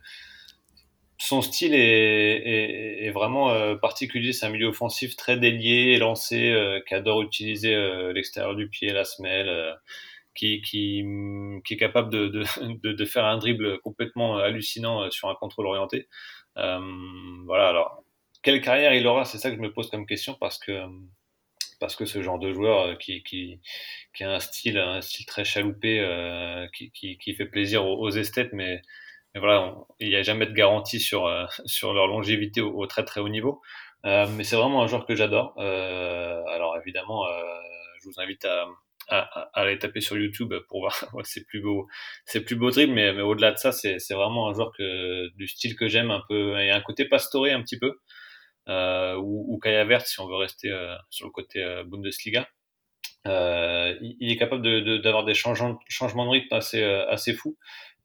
son 1.21 1.41
style 1.43 1.75
est, 1.75 3.11
vraiment 3.11 3.51
euh, 3.51 3.75
particulier. 3.75 4.33
C'est 4.33 4.47
un 4.47 4.49
milieu 4.49 4.67
offensif 4.67 5.15
très 5.15 5.37
délié, 5.37 5.97
lancé, 5.97 6.51
euh, 6.51 6.81
qui 6.87 6.95
adore 6.95 7.21
utiliser 7.21 7.75
euh, 7.75 8.11
l'extérieur 8.11 8.55
du 8.55 8.67
pied, 8.69 8.91
la 8.91 9.05
semelle, 9.05 9.77
qui, 10.33 10.61
qui, 10.61 11.03
est 11.69 11.77
capable 11.77 12.09
de, 12.31 13.05
faire 13.05 13.25
un 13.25 13.37
dribble 13.37 13.79
complètement 13.81 14.37
hallucinant 14.37 15.11
sur 15.11 15.29
un 15.29 15.35
contrôle 15.35 15.67
orienté. 15.67 16.07
voilà, 16.55 17.67
alors, 17.69 18.03
quelle 18.41 18.61
carrière 18.61 18.95
il 18.95 19.05
aura 19.05 19.23
C'est 19.25 19.37
ça 19.37 19.51
que 19.51 19.57
je 19.57 19.61
me 19.61 19.71
pose 19.71 19.91
comme 19.91 20.07
question 20.07 20.35
parce 20.39 20.57
que 20.57 20.87
parce 21.79 21.95
que 21.95 22.05
ce 22.05 22.21
genre 22.21 22.37
de 22.37 22.53
joueur 22.53 22.97
qui, 22.99 23.59
a 24.21 24.25
un 24.25 24.39
style, 24.39 24.83
très 25.27 25.43
chaloupé, 25.45 26.67
qui, 26.73 27.35
fait 27.35 27.45
plaisir 27.45 27.85
aux 27.85 28.09
esthètes, 28.09 28.53
mais 28.53 28.81
mais 29.33 29.39
voilà, 29.39 29.75
il 29.99 30.09
n'y 30.09 30.15
a 30.15 30.23
jamais 30.23 30.45
de 30.45 30.53
garantie 30.53 30.99
sur, 30.99 31.25
euh, 31.27 31.45
sur 31.65 31.93
leur 31.93 32.07
longévité 32.07 32.61
au, 32.61 32.85
très 32.87 33.05
très 33.05 33.21
haut 33.21 33.29
niveau. 33.29 33.61
Euh, 34.05 34.25
mais 34.35 34.43
c'est 34.43 34.55
vraiment 34.55 34.83
un 34.83 34.87
joueur 34.87 35.05
que 35.05 35.15
j'adore. 35.15 35.53
Euh, 35.57 36.41
alors 36.47 36.77
évidemment, 36.77 37.27
euh, 37.27 37.31
je 38.01 38.09
vous 38.09 38.19
invite 38.19 38.45
à, 38.45 38.67
à, 39.09 39.19
à, 39.19 39.61
aller 39.61 39.77
taper 39.77 40.01
sur 40.01 40.17
YouTube 40.17 40.53
pour 40.67 40.81
voir 40.81 40.95
ses 41.23 41.45
plus 41.45 41.61
beaux, 41.61 41.87
ses 42.25 42.43
plus 42.43 42.55
beaux 42.55 42.71
dribbles. 42.71 42.93
Mais, 42.93 43.13
mais 43.13 43.21
au-delà 43.21 43.51
de 43.51 43.57
ça, 43.57 43.71
c'est, 43.71 43.97
vraiment 44.11 44.49
un 44.49 44.53
joueur 44.53 44.71
que, 44.77 45.29
du 45.35 45.47
style 45.47 45.75
que 45.75 45.87
j'aime 45.87 46.11
un 46.11 46.23
peu. 46.27 46.59
Il 46.59 46.67
y 46.67 46.71
a 46.71 46.75
un 46.75 46.81
côté 46.81 47.05
pastoré 47.05 47.51
un 47.51 47.61
petit 47.61 47.79
peu. 47.79 47.99
Euh, 48.69 49.15
ou, 49.15 49.45
ou 49.53 49.59
Kaya 49.59 49.83
Vert 49.85 50.05
si 50.05 50.19
on 50.19 50.27
veut 50.27 50.35
rester 50.35 50.69
sur 51.09 51.27
le 51.27 51.31
côté 51.31 51.63
Bundesliga. 51.85 52.47
Euh, 53.27 53.95
il 54.01 54.31
est 54.31 54.37
capable 54.37 54.63
de, 54.63 54.79
de, 54.79 54.97
d'avoir 54.97 55.25
des 55.25 55.35
changements, 55.35 55.79
changements 55.87 56.25
de 56.25 56.31
rythme 56.31 56.55
assez, 56.55 56.83
assez 56.83 57.33
fous 57.33 57.55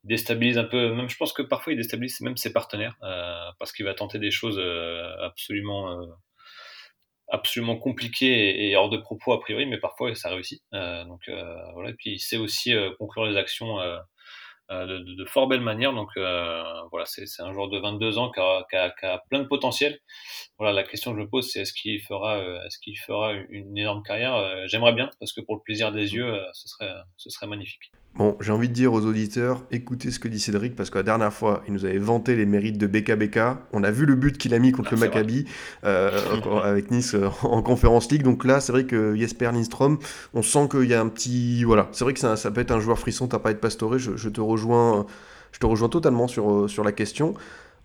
déstabilise 0.03 0.57
un 0.57 0.63
peu, 0.63 0.93
même 0.93 1.09
je 1.09 1.17
pense 1.17 1.33
que 1.33 1.41
parfois 1.41 1.73
il 1.73 1.77
déstabilise 1.77 2.21
même 2.21 2.37
ses 2.37 2.53
partenaires 2.53 2.95
euh, 3.03 3.49
parce 3.59 3.71
qu'il 3.71 3.85
va 3.85 3.93
tenter 3.93 4.19
des 4.19 4.31
choses 4.31 4.57
euh, 4.59 5.11
absolument 5.21 5.91
euh, 5.91 6.05
absolument 7.29 7.77
compliquées 7.77 8.69
et, 8.69 8.75
hors 8.77 8.89
de 8.89 8.97
propos 8.97 9.33
a 9.33 9.41
priori, 9.41 9.65
mais 9.65 9.77
parfois 9.79 10.15
ça 10.15 10.29
réussit. 10.29 10.63
donc 10.71 11.29
voilà, 11.73 11.89
et 11.89 11.93
puis 11.93 12.11
il 12.11 12.19
sait 12.19 12.37
aussi 12.37 12.73
conclure 12.99 13.25
les 13.25 13.35
actions 13.35 13.79
de, 14.69 15.15
de, 15.15 15.25
fort 15.25 15.47
belle 15.47 15.59
manière. 15.59 15.91
Donc 15.91 16.09
voilà, 16.15 17.05
c'est 17.05 17.25
un 17.41 17.51
joueur 17.51 17.67
de 17.67 17.79
22 17.79 18.17
ans 18.17 18.31
qui 18.31 18.39
a, 18.39 18.65
qui, 18.69 18.77
a, 18.77 18.91
qui 18.91 19.05
a, 19.05 19.21
plein 19.29 19.39
de 19.39 19.47
potentiel. 19.47 19.99
Voilà, 20.57 20.71
la 20.71 20.83
question 20.87 21.11
que 21.11 21.17
je 21.17 21.23
me 21.23 21.29
pose, 21.29 21.51
c'est 21.51 21.59
est-ce 21.59 21.73
qu'il 21.73 22.01
fera, 22.01 22.37
est-ce 22.65 22.79
qu'il 22.79 22.97
fera 22.97 23.33
une 23.33 23.77
énorme 23.77 24.03
carrière? 24.03 24.65
J'aimerais 24.69 24.93
bien, 24.93 25.09
parce 25.19 25.33
que 25.33 25.41
pour 25.41 25.55
le 25.55 25.61
plaisir 25.61 25.91
des 25.91 26.13
yeux, 26.13 26.33
ce 26.53 26.69
serait, 26.69 26.93
ce 27.17 27.29
serait 27.29 27.47
magnifique. 27.47 27.91
Bon, 28.17 28.35
j'ai 28.41 28.51
envie 28.51 28.67
de 28.67 28.73
dire 28.73 28.93
aux 28.93 29.05
auditeurs, 29.05 29.63
écoutez 29.69 30.09
ce 30.09 30.19
que 30.19 30.27
dit 30.27 30.39
Cédric, 30.39 30.75
parce 30.75 30.89
que 30.89 30.97
la 30.97 31.03
dernière 31.03 31.31
fois, 31.31 31.61
il 31.67 31.73
nous 31.73 31.85
avait 31.85 31.99
vanté 31.99 32.35
les 32.35 32.47
mérites 32.47 32.79
de 32.79 32.87
BKBK. 32.87 33.39
On 33.73 33.83
a 33.83 33.91
vu 33.91 34.07
le 34.07 34.15
but 34.15 34.39
qu'il 34.39 34.55
a 34.55 34.59
mis 34.59 34.71
contre 34.71 34.89
ah, 34.93 34.95
le 34.95 35.01
Maccabi 35.01 35.45
euh, 35.83 36.19
avec 36.63 36.89
Nice 36.89 37.13
euh, 37.13 37.29
en 37.43 37.61
Conférence 37.61 38.11
League. 38.11 38.23
Donc 38.23 38.43
là, 38.43 38.59
c'est 38.59 38.71
vrai 38.71 38.85
que 38.85 39.15
Jesper 39.15 39.51
Lindstrom, 39.53 39.99
on 40.33 40.41
sent 40.41 40.67
qu'il 40.71 40.85
y 40.85 40.95
a 40.95 41.01
un 41.01 41.09
petit... 41.09 41.63
Voilà, 41.63 41.89
c'est 41.91 42.05
vrai 42.05 42.13
que 42.15 42.19
ça, 42.19 42.35
ça, 42.37 42.49
peut 42.49 42.61
être 42.61 42.71
un 42.71 42.79
joueur 42.79 42.97
frisson, 42.97 43.27
t'as 43.27 43.37
pas 43.37 43.51
être 43.51 43.61
pastoré, 43.61 43.99
je, 43.99 44.17
je, 44.17 44.29
te 44.29 44.41
rejoins, 44.41 45.05
je 45.51 45.59
te 45.59 45.67
rejoins 45.67 45.89
totalement 45.89 46.27
sur, 46.27 46.51
euh, 46.51 46.67
sur 46.67 46.83
la 46.83 46.93
question. 46.93 47.35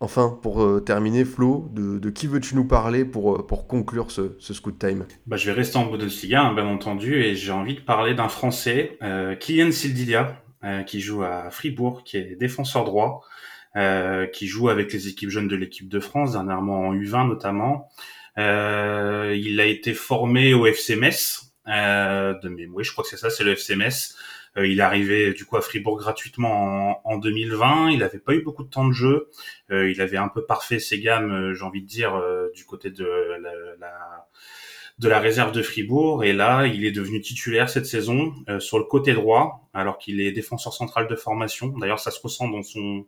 Enfin, 0.03 0.37
pour 0.43 0.65
euh, 0.65 0.81
terminer, 0.81 1.25
Flo, 1.25 1.71
de, 1.71 2.11
qui 2.11 2.27
veux-tu 2.27 2.57
nous 2.57 2.65
parler 2.65 3.05
pour, 3.05 3.37
euh, 3.37 3.47
pour 3.47 3.69
conclure 3.69 4.11
ce, 4.11 4.35
ce 4.41 4.53
Scoot 4.53 4.77
Time? 4.77 5.07
Bah, 5.29 5.37
Je 5.37 5.47
vais 5.47 5.53
rester 5.53 5.77
en 5.77 5.87
Bundesliga, 5.87 6.43
hein, 6.43 6.55
bien 6.55 6.67
entendu, 6.67 7.23
et 7.23 7.37
j'ai 7.37 7.53
envie 7.53 7.77
de 7.77 7.81
parler 7.81 8.13
d'un 8.13 8.27
Français, 8.27 8.99
euh, 9.03 9.37
Kylian 9.37 9.71
Sildilia, 9.71 10.43
euh, 10.65 10.83
qui 10.83 11.01
joue 11.01 11.23
à 11.23 11.53
Fribourg, 11.53 12.03
qui 12.03 12.17
est 12.17 12.35
défenseur 12.35 12.83
droit, 12.83 13.23
qui 14.33 14.49
joue 14.49 14.69
avec 14.71 14.93
les 14.93 15.07
équipes 15.07 15.31
jeunes 15.31 15.47
de 15.47 15.55
l'équipe 15.55 15.89
de 15.89 16.01
France, 16.01 16.33
dernièrement 16.33 16.89
en 16.89 16.95
U20 16.95 17.29
notamment. 17.29 17.89
il 18.37 19.61
a 19.61 19.67
été 19.67 19.95
formé 19.95 20.53
au 20.53 20.67
FC 20.67 20.97
Metz, 20.97 21.55
de 21.67 22.49
mémoire, 22.49 22.83
je 22.83 22.91
crois 22.91 23.05
que 23.05 23.09
c'est 23.09 23.17
ça, 23.17 23.31
c'est 23.31 23.45
le 23.45 23.53
FC 23.53 23.77
Metz. 23.77 24.17
Euh, 24.57 24.67
il 24.67 24.81
arrivé 24.81 25.33
du 25.33 25.45
coup 25.45 25.57
à 25.57 25.63
Fribourg 25.63 25.99
gratuitement 25.99 27.01
en, 27.05 27.15
en 27.15 27.19
2020. 27.19 27.91
Il 27.91 27.99
n'avait 28.01 28.19
pas 28.19 28.35
eu 28.35 28.43
beaucoup 28.43 28.65
de 28.65 28.69
temps 28.69 28.87
de 28.87 28.93
jeu. 28.93 29.31
Euh, 29.71 29.91
il 29.91 30.01
avait 30.01 30.19
un 30.19 30.29
peu 30.29 30.45
parfait 30.45 30.79
ses 30.79 31.01
gammes, 31.01 31.33
euh, 31.33 31.55
j'ai 31.55 31.65
envie 31.65 31.83
de 31.83 31.87
dire, 31.87 32.21
du 32.55 32.65
côté 32.65 32.91
de 32.91 33.07
la, 34.99 35.19
réserve 35.21 35.53
de 35.53 35.63
Fribourg. 35.63 36.25
Et 36.25 36.33
là 36.33 36.67
il 36.67 36.85
est 36.85 36.93
devenu 36.93 37.21
titulaire 37.21 37.69
cette 37.69 37.87
saison 37.87 38.35
sur 38.59 38.79
le 38.79 38.85
côté 38.85 39.15
droit 39.15 39.69
alors 39.75 39.99
qu'il 39.99 40.21
est 40.21 40.33
défenseur 40.33 40.73
central 40.73 41.09
de 41.09 41.17
formation. 41.17 41.69
D'ailleurs 41.79 42.01
ça 42.01 42.11
se 42.11 42.21
ressent 42.21 42.49
dans 42.49 42.63
son 42.63 43.07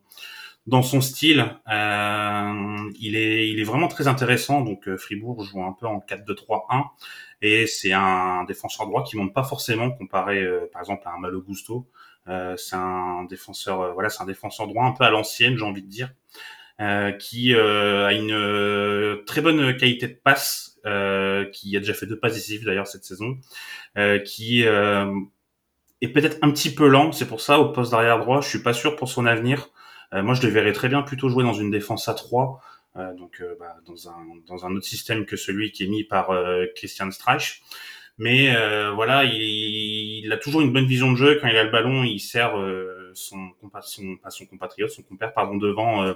dans 0.67 0.81
son 0.81 0.99
style. 0.99 1.45
Euh, 1.71 2.89
il 2.99 3.15
est 3.15 3.49
il 3.49 3.59
est 3.59 3.63
vraiment 3.63 3.87
très 3.87 4.07
intéressant. 4.07 4.61
Donc 4.61 4.89
Fribourg 4.97 5.43
joue 5.43 5.63
un 5.63 5.73
peu 5.73 5.85
en 5.85 5.99
4-2-3-1 5.99 6.85
et 7.41 7.67
c'est 7.67 7.93
un 7.93 8.43
défenseur 8.45 8.87
droit 8.87 9.03
qui 9.03 9.17
monte 9.17 9.33
pas 9.33 9.43
forcément 9.43 9.91
comparé 9.91 10.41
euh, 10.41 10.69
par 10.71 10.81
exemple 10.81 11.03
à 11.05 11.11
un 11.11 11.19
Malo 11.19 11.41
Gusto. 11.41 11.87
Euh, 12.27 12.57
c'est 12.57 12.75
un 12.75 13.25
défenseur 13.25 13.81
euh, 13.81 13.93
voilà 13.93 14.09
c'est 14.09 14.23
un 14.23 14.25
défenseur 14.25 14.67
droit 14.67 14.85
un 14.85 14.93
peu 14.93 15.03
à 15.03 15.11
l'ancienne 15.11 15.57
j'ai 15.57 15.63
envie 15.63 15.83
de 15.83 15.89
dire 15.89 16.11
qui 17.19 17.55
a 17.55 18.11
une 18.11 19.23
très 19.25 19.39
bonne 19.39 19.77
qualité 19.77 20.07
de 20.07 20.19
passe 20.21 20.77
qui 21.53 21.77
a 21.77 21.79
déjà 21.79 21.93
fait 21.93 22.05
deux 22.05 22.19
passes 22.19 22.33
décisives 22.33 22.65
d'ailleurs 22.65 22.87
cette 22.87 23.05
saison 23.05 23.37
qui 24.25 24.63
est 24.63 26.07
peut-être 26.09 26.37
un 26.41 26.51
petit 26.51 26.73
peu 26.73 26.89
lent 26.89 27.13
c'est 27.13 27.27
pour 27.27 27.39
ça 27.39 27.59
au 27.59 27.71
poste 27.71 27.91
d'arrière 27.91 28.19
droit 28.19 28.41
je 28.41 28.49
suis 28.49 28.61
pas 28.61 28.73
sûr 28.73 28.97
pour 28.97 29.07
son 29.07 29.25
avenir 29.25 29.69
moi 30.11 30.33
je 30.33 30.41
le 30.41 30.49
verrais 30.49 30.73
très 30.73 30.89
bien 30.89 31.01
plutôt 31.01 31.29
jouer 31.29 31.45
dans 31.45 31.53
une 31.53 31.71
défense 31.71 32.09
à 32.09 32.13
3 32.13 32.59
euh, 32.59 32.74
donc 32.95 33.41
euh, 33.41 33.55
bah, 33.59 33.75
dans, 33.85 34.09
un, 34.09 34.25
dans 34.47 34.65
un 34.65 34.75
autre 34.75 34.85
système 34.85 35.25
que 35.25 35.35
celui 35.35 35.71
qui 35.71 35.83
est 35.83 35.87
mis 35.87 36.03
par 36.03 36.31
euh, 36.31 36.65
Christian 36.75 37.11
Streich. 37.11 37.61
Mais 38.17 38.55
voilà, 38.95 39.25
il, 39.25 39.41
il, 40.23 40.31
a 40.31 40.37
toujours 40.37 40.61
une 40.61 40.71
bonne 40.71 40.85
vision 40.85 41.11
de 41.11 41.17
jeu. 41.17 41.37
Quand 41.41 41.49
il 41.49 41.57
a 41.57 41.65
le 41.65 41.69
ballon, 41.69 42.05
il 42.05 42.21
sert 42.21 42.53
son, 43.13 43.49
son, 43.81 44.15
pas 44.15 44.29
son 44.29 44.45
compatriote, 44.45 44.89
son 44.89 45.03
compère, 45.03 45.33
pardon, 45.33 45.57
devant 45.57 46.01
euh, 46.01 46.13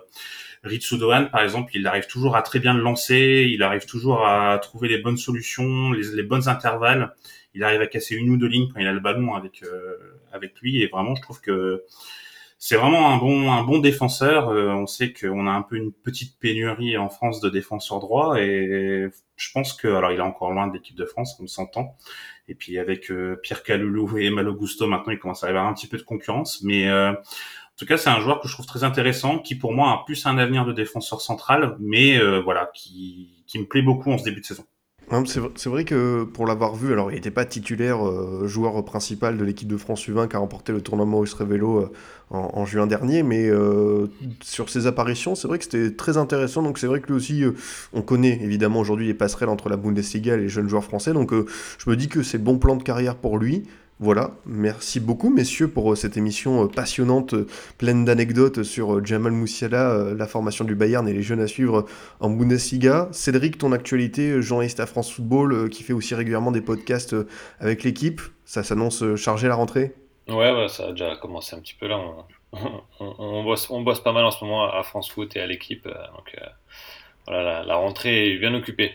Ritsu 0.64 0.98
Dohan, 0.98 1.26
par 1.26 1.42
exemple. 1.42 1.72
Il 1.76 1.86
arrive 1.88 2.08
toujours 2.08 2.38
à 2.38 2.42
très 2.42 2.60
bien 2.60 2.74
le 2.74 2.82
lancer. 2.82 3.50
Il 3.52 3.64
arrive 3.64 3.86
toujours 3.86 4.26
à 4.26 4.58
trouver 4.60 4.88
les 4.88 5.00
bonnes 5.00 5.18
solutions, 5.18 5.92
les, 5.92 6.16
les 6.16 6.24
bonnes 6.24 6.48
intervalles. 6.48 7.14
Il 7.54 7.66
arrive 7.66 7.82
à 7.82 7.88
casser 7.88 8.16
une 8.16 8.30
ou 8.30 8.38
deux 8.38 8.48
lignes 8.48 8.70
quand 8.74 8.80
il 8.80 8.88
a 8.88 8.94
le 8.94 9.02
ballon 9.02 9.36
avec 9.36 9.66
avec 10.32 10.58
lui. 10.62 10.82
Et 10.82 10.88
vraiment, 10.88 11.16
je 11.16 11.22
trouve 11.22 11.42
que 11.42 11.84
c'est 12.60 12.76
vraiment 12.76 13.10
un 13.10 13.18
bon 13.18 13.52
un 13.52 13.64
bon 13.64 13.80
défenseur. 13.80 14.50
Euh, 14.50 14.70
on 14.74 14.86
sait 14.86 15.14
qu'on 15.14 15.48
a 15.48 15.52
un 15.52 15.62
peu 15.62 15.78
une 15.78 15.94
petite 15.94 16.38
pénurie 16.40 16.98
en 16.98 17.10
France 17.10 17.40
de 17.40 17.50
défenseurs 17.50 18.00
droits 18.00 18.40
et 18.42 19.08
je 19.38 19.52
pense 19.54 19.74
que 19.74 19.88
alors 19.88 20.12
il 20.12 20.20
est 20.20 20.22
encore 20.22 20.52
loin 20.52 20.68
de 20.68 20.74
l'équipe 20.74 20.98
de 20.98 21.06
France, 21.06 21.40
on 21.42 21.48
s'entend. 21.48 21.96
Et 22.50 22.56
puis 22.56 22.78
avec 22.78 23.12
euh, 23.12 23.40
Pierre 23.42 23.64
Caloulou 23.64 24.18
et 24.18 24.30
Malo 24.30 24.54
Gusto, 24.54 24.88
maintenant 24.88 25.14
il 25.14 25.20
commence 25.20 25.44
à 25.44 25.48
y 25.48 25.50
avoir 25.52 25.68
un 25.68 25.74
petit 25.74 25.88
peu 25.88 25.98
de 25.98 26.04
concurrence, 26.04 26.62
mais 26.64 26.90
euh, 26.90 27.12
en 27.14 27.78
tout 27.78 27.86
cas, 27.86 27.98
c'est 27.98 28.10
un 28.10 28.20
joueur 28.20 28.42
que 28.42 28.50
je 28.50 28.54
trouve 28.54 28.66
très 28.66 28.84
intéressant, 28.84 29.40
qui 29.40 29.56
pour 29.56 29.72
moi 29.72 29.92
a 29.94 30.04
plus 30.06 30.26
un 30.26 30.38
avenir 30.38 30.66
de 30.66 30.74
défenseur 30.74 31.22
central, 31.22 31.78
mais 31.80 32.20
voilà, 32.42 32.70
qui, 32.74 33.46
qui 33.48 33.58
me 33.58 33.66
plaît 33.66 33.82
beaucoup 33.82 34.12
en 34.12 34.18
ce 34.18 34.26
début 34.26 34.42
de 34.42 34.46
saison. 34.46 34.66
C'est 35.26 35.70
vrai 35.70 35.86
que 35.86 36.24
pour 36.24 36.46
l'avoir 36.46 36.76
vu, 36.76 36.94
alors 36.94 37.12
il 37.12 37.16
n'était 37.16 37.32
pas 37.32 37.46
titulaire 37.46 38.08
euh, 38.08 38.46
joueur 38.48 38.84
principal 38.86 39.38
de 39.38 39.44
l'équipe 39.44 39.68
de 39.68 39.78
France 39.78 40.08
U20 40.08 40.28
qui 40.28 40.36
a 40.36 40.40
remporté 40.40 40.72
le 40.72 40.82
tournoi 40.82 41.06
Maurice 41.08 41.34
Révélo 41.34 41.80
euh, 41.80 41.92
en, 42.30 42.64
juin 42.68 42.86
dernier, 42.86 43.24
mais 43.24 43.50
euh, 43.50 44.06
sur 44.44 44.70
ses 44.70 44.86
apparitions, 44.86 45.34
c'est 45.34 45.48
vrai 45.48 45.58
que 45.58 45.64
c'était 45.64 45.96
très 45.96 46.18
intéressant. 46.18 46.62
Donc 46.62 46.78
c'est 46.78 46.86
vrai 46.86 47.02
que 47.02 47.12
aussi, 47.12 47.44
on 47.92 48.04
connaît 48.04 48.40
évidemment 48.44 48.80
aujourd'hui 48.82 49.08
les 49.08 49.16
passerelles 49.16 49.50
entre 49.50 49.68
la 49.68 49.78
Bundesliga 49.78 50.36
et 50.36 50.38
les 50.38 50.50
jeunes 50.50 50.70
joueurs 50.70 50.84
français. 50.84 51.14
Donc 51.14 51.34
je 51.34 51.90
me 51.90 51.96
dis 51.96 52.08
que 52.08 52.22
c'est 52.22 52.38
bon 52.38 52.60
plan 52.60 52.76
de 52.76 52.84
carrière 52.84 53.16
pour 53.16 53.40
lui. 53.40 53.64
Voilà, 54.02 54.32
merci 54.46 55.02
beaucoup 55.02 55.30
messieurs 55.30 55.68
pour 55.68 55.92
euh, 55.92 55.96
cette 55.96 56.16
émission 56.16 56.64
euh, 56.64 56.68
passionnante, 56.68 57.34
euh, 57.34 57.48
pleine 57.78 58.06
d'anecdotes 58.06 58.64
sur 58.64 59.06
Jamal 59.06 59.34
Moussiala, 59.34 60.14
la 60.16 60.26
formation 60.26 60.64
du 60.64 60.74
Bayern 60.74 61.06
et 61.10 61.12
les 61.12 61.22
jeunes 61.22 61.42
à 61.42 61.48
suivre 61.48 61.86
en 62.22 62.30
Bundesliga. 62.30 63.10
Cédric, 63.12 63.58
ton 63.58 63.74
actualité, 63.74 64.42
journaliste 64.42 64.80
à 64.80 64.86
France 64.86 65.12
Football, 65.12 65.70
qui 65.70 65.84
fait 65.84 65.92
aussi 65.92 66.16
régulièrement 66.16 66.52
des 66.52 66.62
podcasts 66.62 67.14
avec 67.60 67.84
l'équipe, 67.84 68.22
ça 68.46 68.64
s'annonce 68.64 69.04
chargé 69.18 69.50
la 69.50 69.56
rentrée? 69.56 69.94
Ouais, 70.30 70.68
ça 70.70 70.88
a 70.88 70.92
déjà 70.92 71.18
commencé 71.18 71.58
un 71.58 71.60
petit 71.60 71.76
peu 71.78 71.88
là. 71.88 72.00
On, 73.00 73.44
bosse, 73.44 73.70
on 73.70 73.82
bosse 73.82 74.00
pas 74.00 74.12
mal 74.12 74.24
en 74.26 74.32
ce 74.32 74.44
moment 74.44 74.64
à 74.64 74.82
France 74.84 75.12
Foot 75.12 75.36
et 75.36 75.42
à 75.42 75.46
l'équipe, 75.46 75.84
donc 75.84 76.36
voilà, 77.28 77.64
la 77.64 77.76
rentrée 77.76 78.32
est 78.32 78.38
bien 78.38 78.54
occupée. 78.56 78.94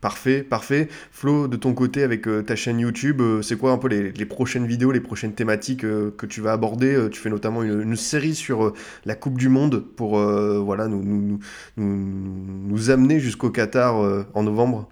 Parfait, 0.00 0.42
parfait. 0.42 0.88
Flo, 1.10 1.48
de 1.48 1.56
ton 1.56 1.72
côté, 1.72 2.02
avec 2.02 2.28
euh, 2.28 2.42
ta 2.42 2.54
chaîne 2.54 2.78
YouTube, 2.78 3.22
euh, 3.22 3.40
c'est 3.40 3.56
quoi 3.56 3.72
un 3.72 3.78
peu 3.78 3.88
les, 3.88 4.26
prochaines 4.26 4.66
vidéos, 4.66 4.92
les 4.92 5.00
prochaines 5.00 5.34
thématiques 5.34 5.84
euh, 5.84 6.14
que 6.16 6.26
tu 6.26 6.42
vas 6.42 6.52
aborder 6.52 7.08
Tu 7.10 7.18
fais 7.18 7.30
notamment 7.30 7.62
une, 7.62 7.96
série 7.96 8.34
sur 8.34 8.74
la 9.06 9.14
Coupe 9.14 9.38
du 9.38 9.48
Monde 9.48 9.80
pour 9.80 10.18
voilà, 10.18 10.86
nous, 10.86 11.02
nous, 11.02 11.40
nous, 11.78 12.90
amener 12.90 13.20
jusqu'au 13.20 13.50
Qatar 13.50 13.96
en 14.34 14.42
novembre? 14.42 14.88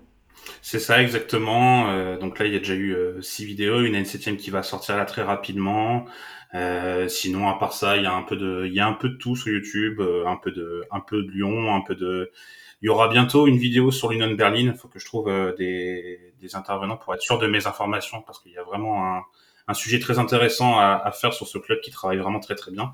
C'est 0.63 0.79
ça 0.79 1.03
exactement. 1.03 2.17
donc 2.17 2.39
là, 2.39 2.47
il 2.47 2.55
y 2.55 2.57
a 2.57 2.59
déjà 2.59 2.75
eu 2.75 2.97
six 3.21 3.45
vidéos, 3.45 3.83
une 3.83 3.95
une 3.95 4.05
septième 4.07 4.37
qui 4.37 4.51
va 4.51 4.63
sortir 4.63 4.97
là 4.97 5.05
très 5.05 5.23
rapidement. 5.23 6.07
sinon, 7.09 7.49
à 7.49 7.59
part 7.59 7.75
ça, 7.75 7.99
il 7.99 8.05
y 8.05 8.07
a 8.07 8.15
un 8.15 8.23
peu 8.23 8.37
de, 8.37 8.65
il 8.67 8.73
y 8.73 8.81
a 8.81 8.87
un 8.87 8.95
peu 8.95 9.11
de 9.11 9.17
tout 9.17 9.37
sur 9.37 9.53
YouTube, 9.53 10.01
un 10.01 10.37
peu 10.37 10.51
de, 10.51 10.85
un 10.91 11.01
peu 11.01 11.23
de 11.23 11.31
Lyon, 11.31 11.75
un 11.75 11.83
peu 11.83 11.95
de, 11.95 12.31
il 12.85 12.89
y 12.89 12.91
aura 12.91 13.09
bientôt 13.09 13.47
une 13.47 13.57
vidéo 13.57 13.91
sur 13.91 14.11
l'Union 14.11 14.31
Berlin. 14.35 14.71
Il 14.71 14.75
faut 14.75 14.89
que 14.89 14.99
je 14.99 15.07
trouve 15.07 15.29
euh, 15.29 15.55
des, 15.57 16.55
intervenants 16.55 16.99
pour 16.99 17.15
être 17.15 17.23
sûr 17.23 17.39
de 17.39 17.47
mes 17.47 17.67
informations 17.67 18.21
parce 18.21 18.39
qu'il 18.41 18.53
y 18.53 18.59
a 18.59 18.63
vraiment 18.63 19.23
un, 19.67 19.73
sujet 19.73 19.99
très 19.99 20.19
intéressant 20.19 20.79
à, 20.79 21.11
faire 21.11 21.33
sur 21.33 21.47
ce 21.47 21.57
club 21.57 21.81
qui 21.81 21.91
travaille 21.91 22.19
vraiment 22.19 22.41
très 22.41 22.55
très 22.55 22.71
bien. 22.71 22.93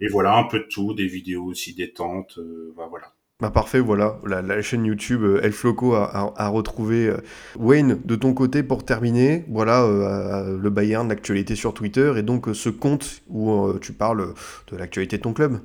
Et 0.00 0.08
voilà, 0.08 0.34
un 0.34 0.42
peu 0.42 0.58
de 0.58 0.64
tout, 0.64 0.94
des 0.94 1.06
vidéos 1.06 1.44
aussi 1.44 1.76
détentes. 1.76 2.38
Euh, 2.38 2.74
bah, 2.76 2.88
voilà. 2.90 3.12
Bah 3.38 3.50
parfait, 3.52 3.78
voilà, 3.78 4.18
la, 4.26 4.62
chaîne 4.62 4.84
YouTube 4.84 5.22
euh, 5.22 5.40
El 5.44 5.52
Floco 5.52 5.94
a, 5.94 6.48
retrouvé. 6.48 7.14
Wayne, 7.56 8.00
de 8.04 8.16
ton 8.16 8.34
côté, 8.34 8.64
pour 8.64 8.84
terminer, 8.84 9.44
voilà, 9.48 10.44
le 10.44 10.70
Bayern, 10.70 11.08
l'actualité 11.08 11.54
sur 11.54 11.72
Twitter, 11.72 12.14
et 12.16 12.22
donc 12.22 12.48
ce 12.52 12.68
compte 12.68 13.22
où 13.28 13.72
tu 13.80 13.92
parles 13.92 14.34
de 14.72 14.76
l'actualité 14.76 15.18
de 15.18 15.22
ton 15.22 15.32
club. 15.32 15.60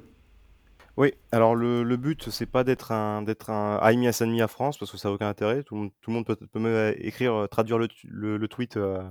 Oui, 0.98 1.14
alors 1.32 1.56
le, 1.56 1.84
le 1.84 1.98
but, 1.98 2.30
c'est 2.30 2.46
pas 2.46 2.64
d'être 2.64 2.92
un, 2.94 3.22
d'être 3.22 3.50
un 3.50 3.80
Aimi 3.90 4.08
à 4.42 4.48
France, 4.48 4.78
parce 4.78 4.92
que 4.92 4.98
ça 4.98 5.10
n'a 5.10 5.16
aucun 5.16 5.28
intérêt. 5.28 5.64
Tout 5.64 5.76
le 5.76 6.14
monde, 6.14 6.26
peut, 6.26 6.36
peut 6.38 6.60
même 6.60 6.96
écrire, 7.00 7.34
euh, 7.34 7.48
traduire 7.48 7.78
le, 7.78 8.48
tweet. 8.48 8.78
Euh, 8.78 9.04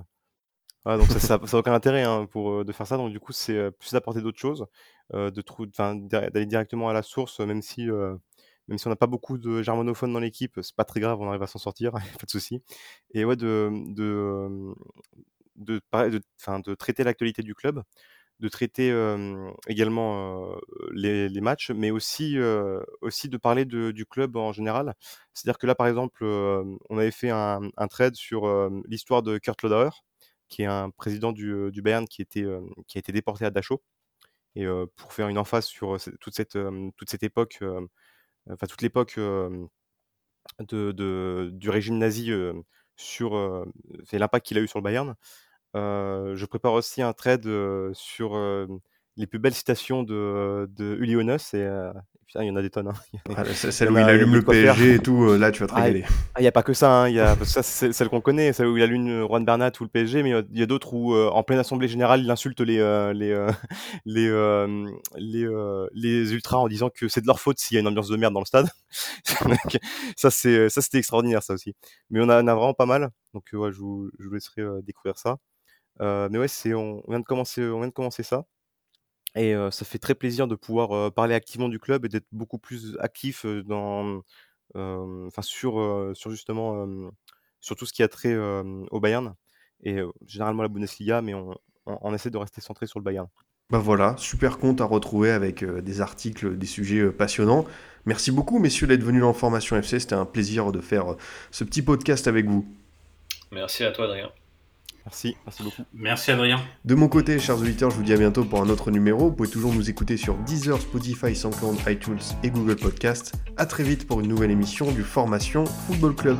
donc 0.87 1.07
ça, 1.09 1.20
ça, 1.20 1.41
ça 1.47 1.59
aucun 1.59 1.72
intérêt 1.74 2.03
hein, 2.03 2.26
pour, 2.26 2.53
euh, 2.53 2.64
de 2.64 2.72
faire 2.72 2.87
ça. 2.87 2.97
Donc 2.97 3.11
du 3.12 3.20
coup, 3.20 3.32
c'est 3.32 3.70
plus 3.72 3.93
d'apporter 3.93 4.22
d'autres 4.22 4.39
choses, 4.39 4.66
de 5.12 6.09
d'aller 6.09 6.47
directement 6.47 6.89
à 6.89 6.93
la 6.95 7.03
source, 7.03 7.41
même 7.41 7.62
si, 7.62 7.87
même 7.87 8.78
si 8.78 8.87
on 8.87 8.91
n'a 8.91 8.97
pas 8.97 9.07
beaucoup 9.07 9.37
de 9.39 9.62
germanophones 9.62 10.12
dans 10.12 10.20
l'équipe, 10.20 10.59
c'est 10.62 10.74
pas 10.76 10.85
très 10.85 11.01
grave, 11.01 11.20
on 11.20 11.28
arrive 11.28 11.43
à 11.43 11.47
s'en 11.47 11.59
sortir, 11.59 11.93
pas 11.93 12.01
de 12.26 12.30
souci. 12.30 12.62
Et 13.12 13.24
ouais, 13.24 13.37
de, 13.37 13.70
de, 13.95 14.74
de 15.57 16.74
traiter 16.74 17.05
l'actualité 17.05 17.43
du 17.43 17.55
club 17.55 17.82
de 18.41 18.49
traiter 18.49 18.93
également 19.68 20.57
les, 20.93 21.41
matchs, 21.41 21.70
mais 21.70 21.91
aussi, 21.91 22.37
aussi 23.01 23.28
de 23.28 23.37
parler 23.37 23.64
du 23.64 24.07
club 24.07 24.37
en 24.37 24.53
général. 24.53 24.95
C'est-à-dire 25.32 25.59
que 25.59 25.66
là, 25.66 25.74
par 25.74 25.87
exemple, 25.87 26.24
on 26.24 26.99
avait 26.99 27.11
fait 27.11 27.30
un, 27.30 27.61
trade 27.91 28.16
sur 28.16 28.47
l'histoire 28.89 29.22
de 29.22 29.39
Kurt 29.39 29.62
Lauderer, 29.62 29.91
qui 30.49 30.62
est 30.62 30.66
un 30.66 30.91
président 30.91 31.32
du, 31.32 31.70
Bayern 31.82 32.07
qui, 32.07 32.22
était, 32.22 32.47
qui 32.89 32.99
a 32.99 33.01
été 33.01 33.12
déporté 33.12 33.45
à 33.45 33.51
Dachau 33.51 33.82
Et 34.57 34.66
pour 34.97 35.12
faire 35.12 35.28
une 35.28 35.39
emphase 35.39 35.66
sur 35.66 35.97
toute 36.20 36.35
cette, 36.35 36.59
toute 36.97 37.11
cette 37.11 37.22
époque, 37.22 37.61
enfin 38.51 38.66
toute 38.66 38.82
l'époque 38.82 39.18
de, 40.61 41.51
du 41.53 41.70
régime 41.70 41.99
nazi 41.99 42.30
sur 42.97 43.64
l'impact 44.12 44.47
qu'il 44.47 44.59
a 44.59 44.61
eu 44.61 44.68
sur 44.68 44.78
le 44.80 44.85
Bayern, 44.85 45.14
je 45.75 46.45
prépare 46.47 46.72
aussi 46.72 47.03
un 47.03 47.12
trade 47.12 47.49
sur 47.93 48.37
les 49.16 49.27
plus 49.27 49.39
belles 49.39 49.55
citations 49.55 50.03
de, 50.03 50.68
de 50.77 50.97
Uli 50.97 51.16
Hoeneß 51.16 51.55
et 51.55 51.68
putain, 52.27 52.45
il 52.45 52.49
y 52.49 52.51
en 52.51 52.57
a 52.57 52.62
des 52.62 52.70
tonnes. 52.70 52.89
Hein. 52.89 52.95
Ah, 53.37 53.45
celle 53.45 53.91
où 53.91 53.99
il 53.99 54.03
allume 54.03 54.35
le 54.35 54.43
PSG 54.43 54.95
et 54.95 54.99
tout, 54.99 55.25
euh, 55.25 55.39
là 55.39 55.51
tu 55.51 55.61
vas 55.61 55.66
te 55.66 55.72
ah, 55.75 55.83
régaler. 55.83 56.05
Ah, 56.35 56.41
il 56.41 56.43
n'y 56.43 56.49
a 56.49 56.53
pas 56.53 56.62
que 56.62 56.72
ça, 56.72 57.03
hein, 57.03 57.09
y 57.09 57.18
a, 57.18 57.37
ça 57.45 57.62
c'est 57.62 57.93
celle 57.93 58.09
qu'on 58.09 58.20
connaît, 58.20 58.53
celle 58.53 58.66
où 58.66 58.77
il 58.77 58.83
allume 58.83 59.27
Juan 59.27 59.45
Bernat 59.45 59.72
ou 59.81 59.85
le 59.85 59.89
PSG, 59.89 60.22
mais 60.22 60.31
il 60.51 60.59
y 60.59 60.62
a 60.62 60.66
d'autres 60.66 60.95
où 60.95 61.14
euh, 61.14 61.31
en 61.31 61.43
pleine 61.43 61.59
assemblée 61.59 61.89
générale 61.89 62.20
il 62.20 62.31
insulte 62.31 62.61
les, 62.61 62.79
euh, 62.79 63.12
les, 63.12 63.35
les, 64.05 64.31
les, 65.16 65.49
les, 65.93 66.33
ultras 66.33 66.59
en 66.59 66.68
disant 66.68 66.91
que 66.91 67.09
c'est 67.09 67.20
de 67.20 67.27
leur 67.27 67.41
faute 67.41 67.59
s'il 67.59 67.75
y 67.75 67.79
a 67.79 67.81
une 67.81 67.89
ambiance 67.89 68.09
de 68.09 68.16
merde 68.16 68.35
dans 68.35 68.41
le 68.41 68.47
stade. 68.47 68.68
ça 70.16 70.31
c'est 70.31 70.68
ça 70.68 70.81
c'était 70.81 70.99
extraordinaire 70.99 71.43
ça 71.43 71.55
aussi. 71.55 71.75
Mais 72.11 72.20
on, 72.20 72.29
a, 72.29 72.37
a 72.37 72.43
vraiment 72.43 72.75
pas 72.75 72.87
mal, 72.87 73.11
donc 73.33 73.45
ouais, 73.53 73.72
je, 73.72 73.79
vous, 73.79 74.11
je 74.18 74.27
vous 74.27 74.35
laisserai 74.35 74.62
découvrir 74.83 75.18
ça. 75.18 75.39
Mais 76.01 76.38
ouais, 76.38 76.49
c'est 76.49 76.74
on, 76.74 77.03
vient 77.09 77.20
de 77.20 77.24
commencer, 77.24 77.64
on 77.64 77.78
vient 77.78 77.88
de 77.88 77.92
commencer 77.92 78.22
ça. 78.22 78.45
Et 79.36 79.55
ça 79.70 79.84
fait 79.84 79.99
très 79.99 80.14
plaisir 80.14 80.47
de 80.47 80.55
pouvoir 80.55 81.12
parler 81.12 81.34
activement 81.34 81.68
du 81.68 81.80
club 81.80 82.05
et 82.05 82.09
d'être 82.09 82.26
beaucoup 82.30 82.59
plus 82.59 82.97
actif 83.01 83.45
dans, 83.47 84.22
enfin 84.74 85.42
sur, 85.42 86.12
sur 86.14 86.30
justement 86.30 86.86
sur 87.61 87.76
tout 87.76 87.86
ce 87.86 87.92
qui 87.92 88.03
a 88.03 88.09
trait 88.09 88.36
au 88.36 89.01
Bayern 89.01 89.34
et 89.82 90.01
généralement 90.26 90.62
la 90.62 90.68
Bundesliga, 90.68 91.20
mais 91.20 91.34
on, 91.34 91.55
on, 91.86 92.14
essaie 92.14 92.30
de 92.30 92.38
rester 92.38 92.61
centré 92.61 92.86
sur 92.86 93.01
le 93.01 93.05
Bayern. 93.05 93.26
Bah 93.70 93.78
voilà, 93.78 94.14
super 94.18 94.59
compte 94.59 94.80
à 94.80 94.84
retrouver 94.84 95.30
avec 95.30 95.64
des 95.64 96.01
articles, 96.01 96.57
des 96.57 96.66
sujets 96.66 97.11
passionnants. 97.11 97.66
Merci 98.07 98.30
beaucoup, 98.30 98.59
messieurs, 98.59 98.86
d'être 98.86 99.03
venus 99.03 99.22
dans 99.22 99.32
Formation 99.32 99.76
FC. 99.76 99.99
C'était 99.99 100.14
un 100.14 100.26
plaisir 100.26 100.72
de 100.72 100.80
faire 100.80 101.16
ce 101.51 101.64
petit 101.64 101.82
podcast 101.82 102.28
avec 102.28 102.47
vous. 102.47 102.66
Merci 103.51 103.84
à 103.84 103.92
toi, 103.92 104.05
Adrien. 104.05 104.30
Merci, 105.07 105.36
merci 105.44 105.62
beaucoup. 105.62 105.82
Merci 105.92 106.30
Adrien. 106.30 106.61
De 106.84 106.94
mon 106.94 107.09
côté, 107.09 107.38
chers 107.38 107.59
auditeurs, 107.59 107.90
je 107.90 107.96
vous 107.96 108.02
dis 108.02 108.14
à 108.14 108.16
bientôt 108.16 108.44
pour 108.44 108.62
un 108.62 108.68
autre 108.70 108.90
numéro. 108.90 109.26
Vous 109.28 109.32
pouvez 109.32 109.50
toujours 109.50 109.74
nous 109.74 109.90
écouter 109.90 110.16
sur 110.16 110.34
Deezer, 110.38 110.80
Spotify, 110.80 111.36
SoundCloud, 111.36 111.76
iTunes 111.86 112.20
et 112.42 112.50
Google 112.50 112.76
Podcast. 112.76 113.34
A 113.59 113.66
très 113.66 113.82
vite 113.82 114.07
pour 114.07 114.20
une 114.20 114.28
nouvelle 114.28 114.50
émission 114.50 114.90
du 114.92 115.02
Formation 115.02 115.66
Football 115.66 116.14
Club. 116.14 116.38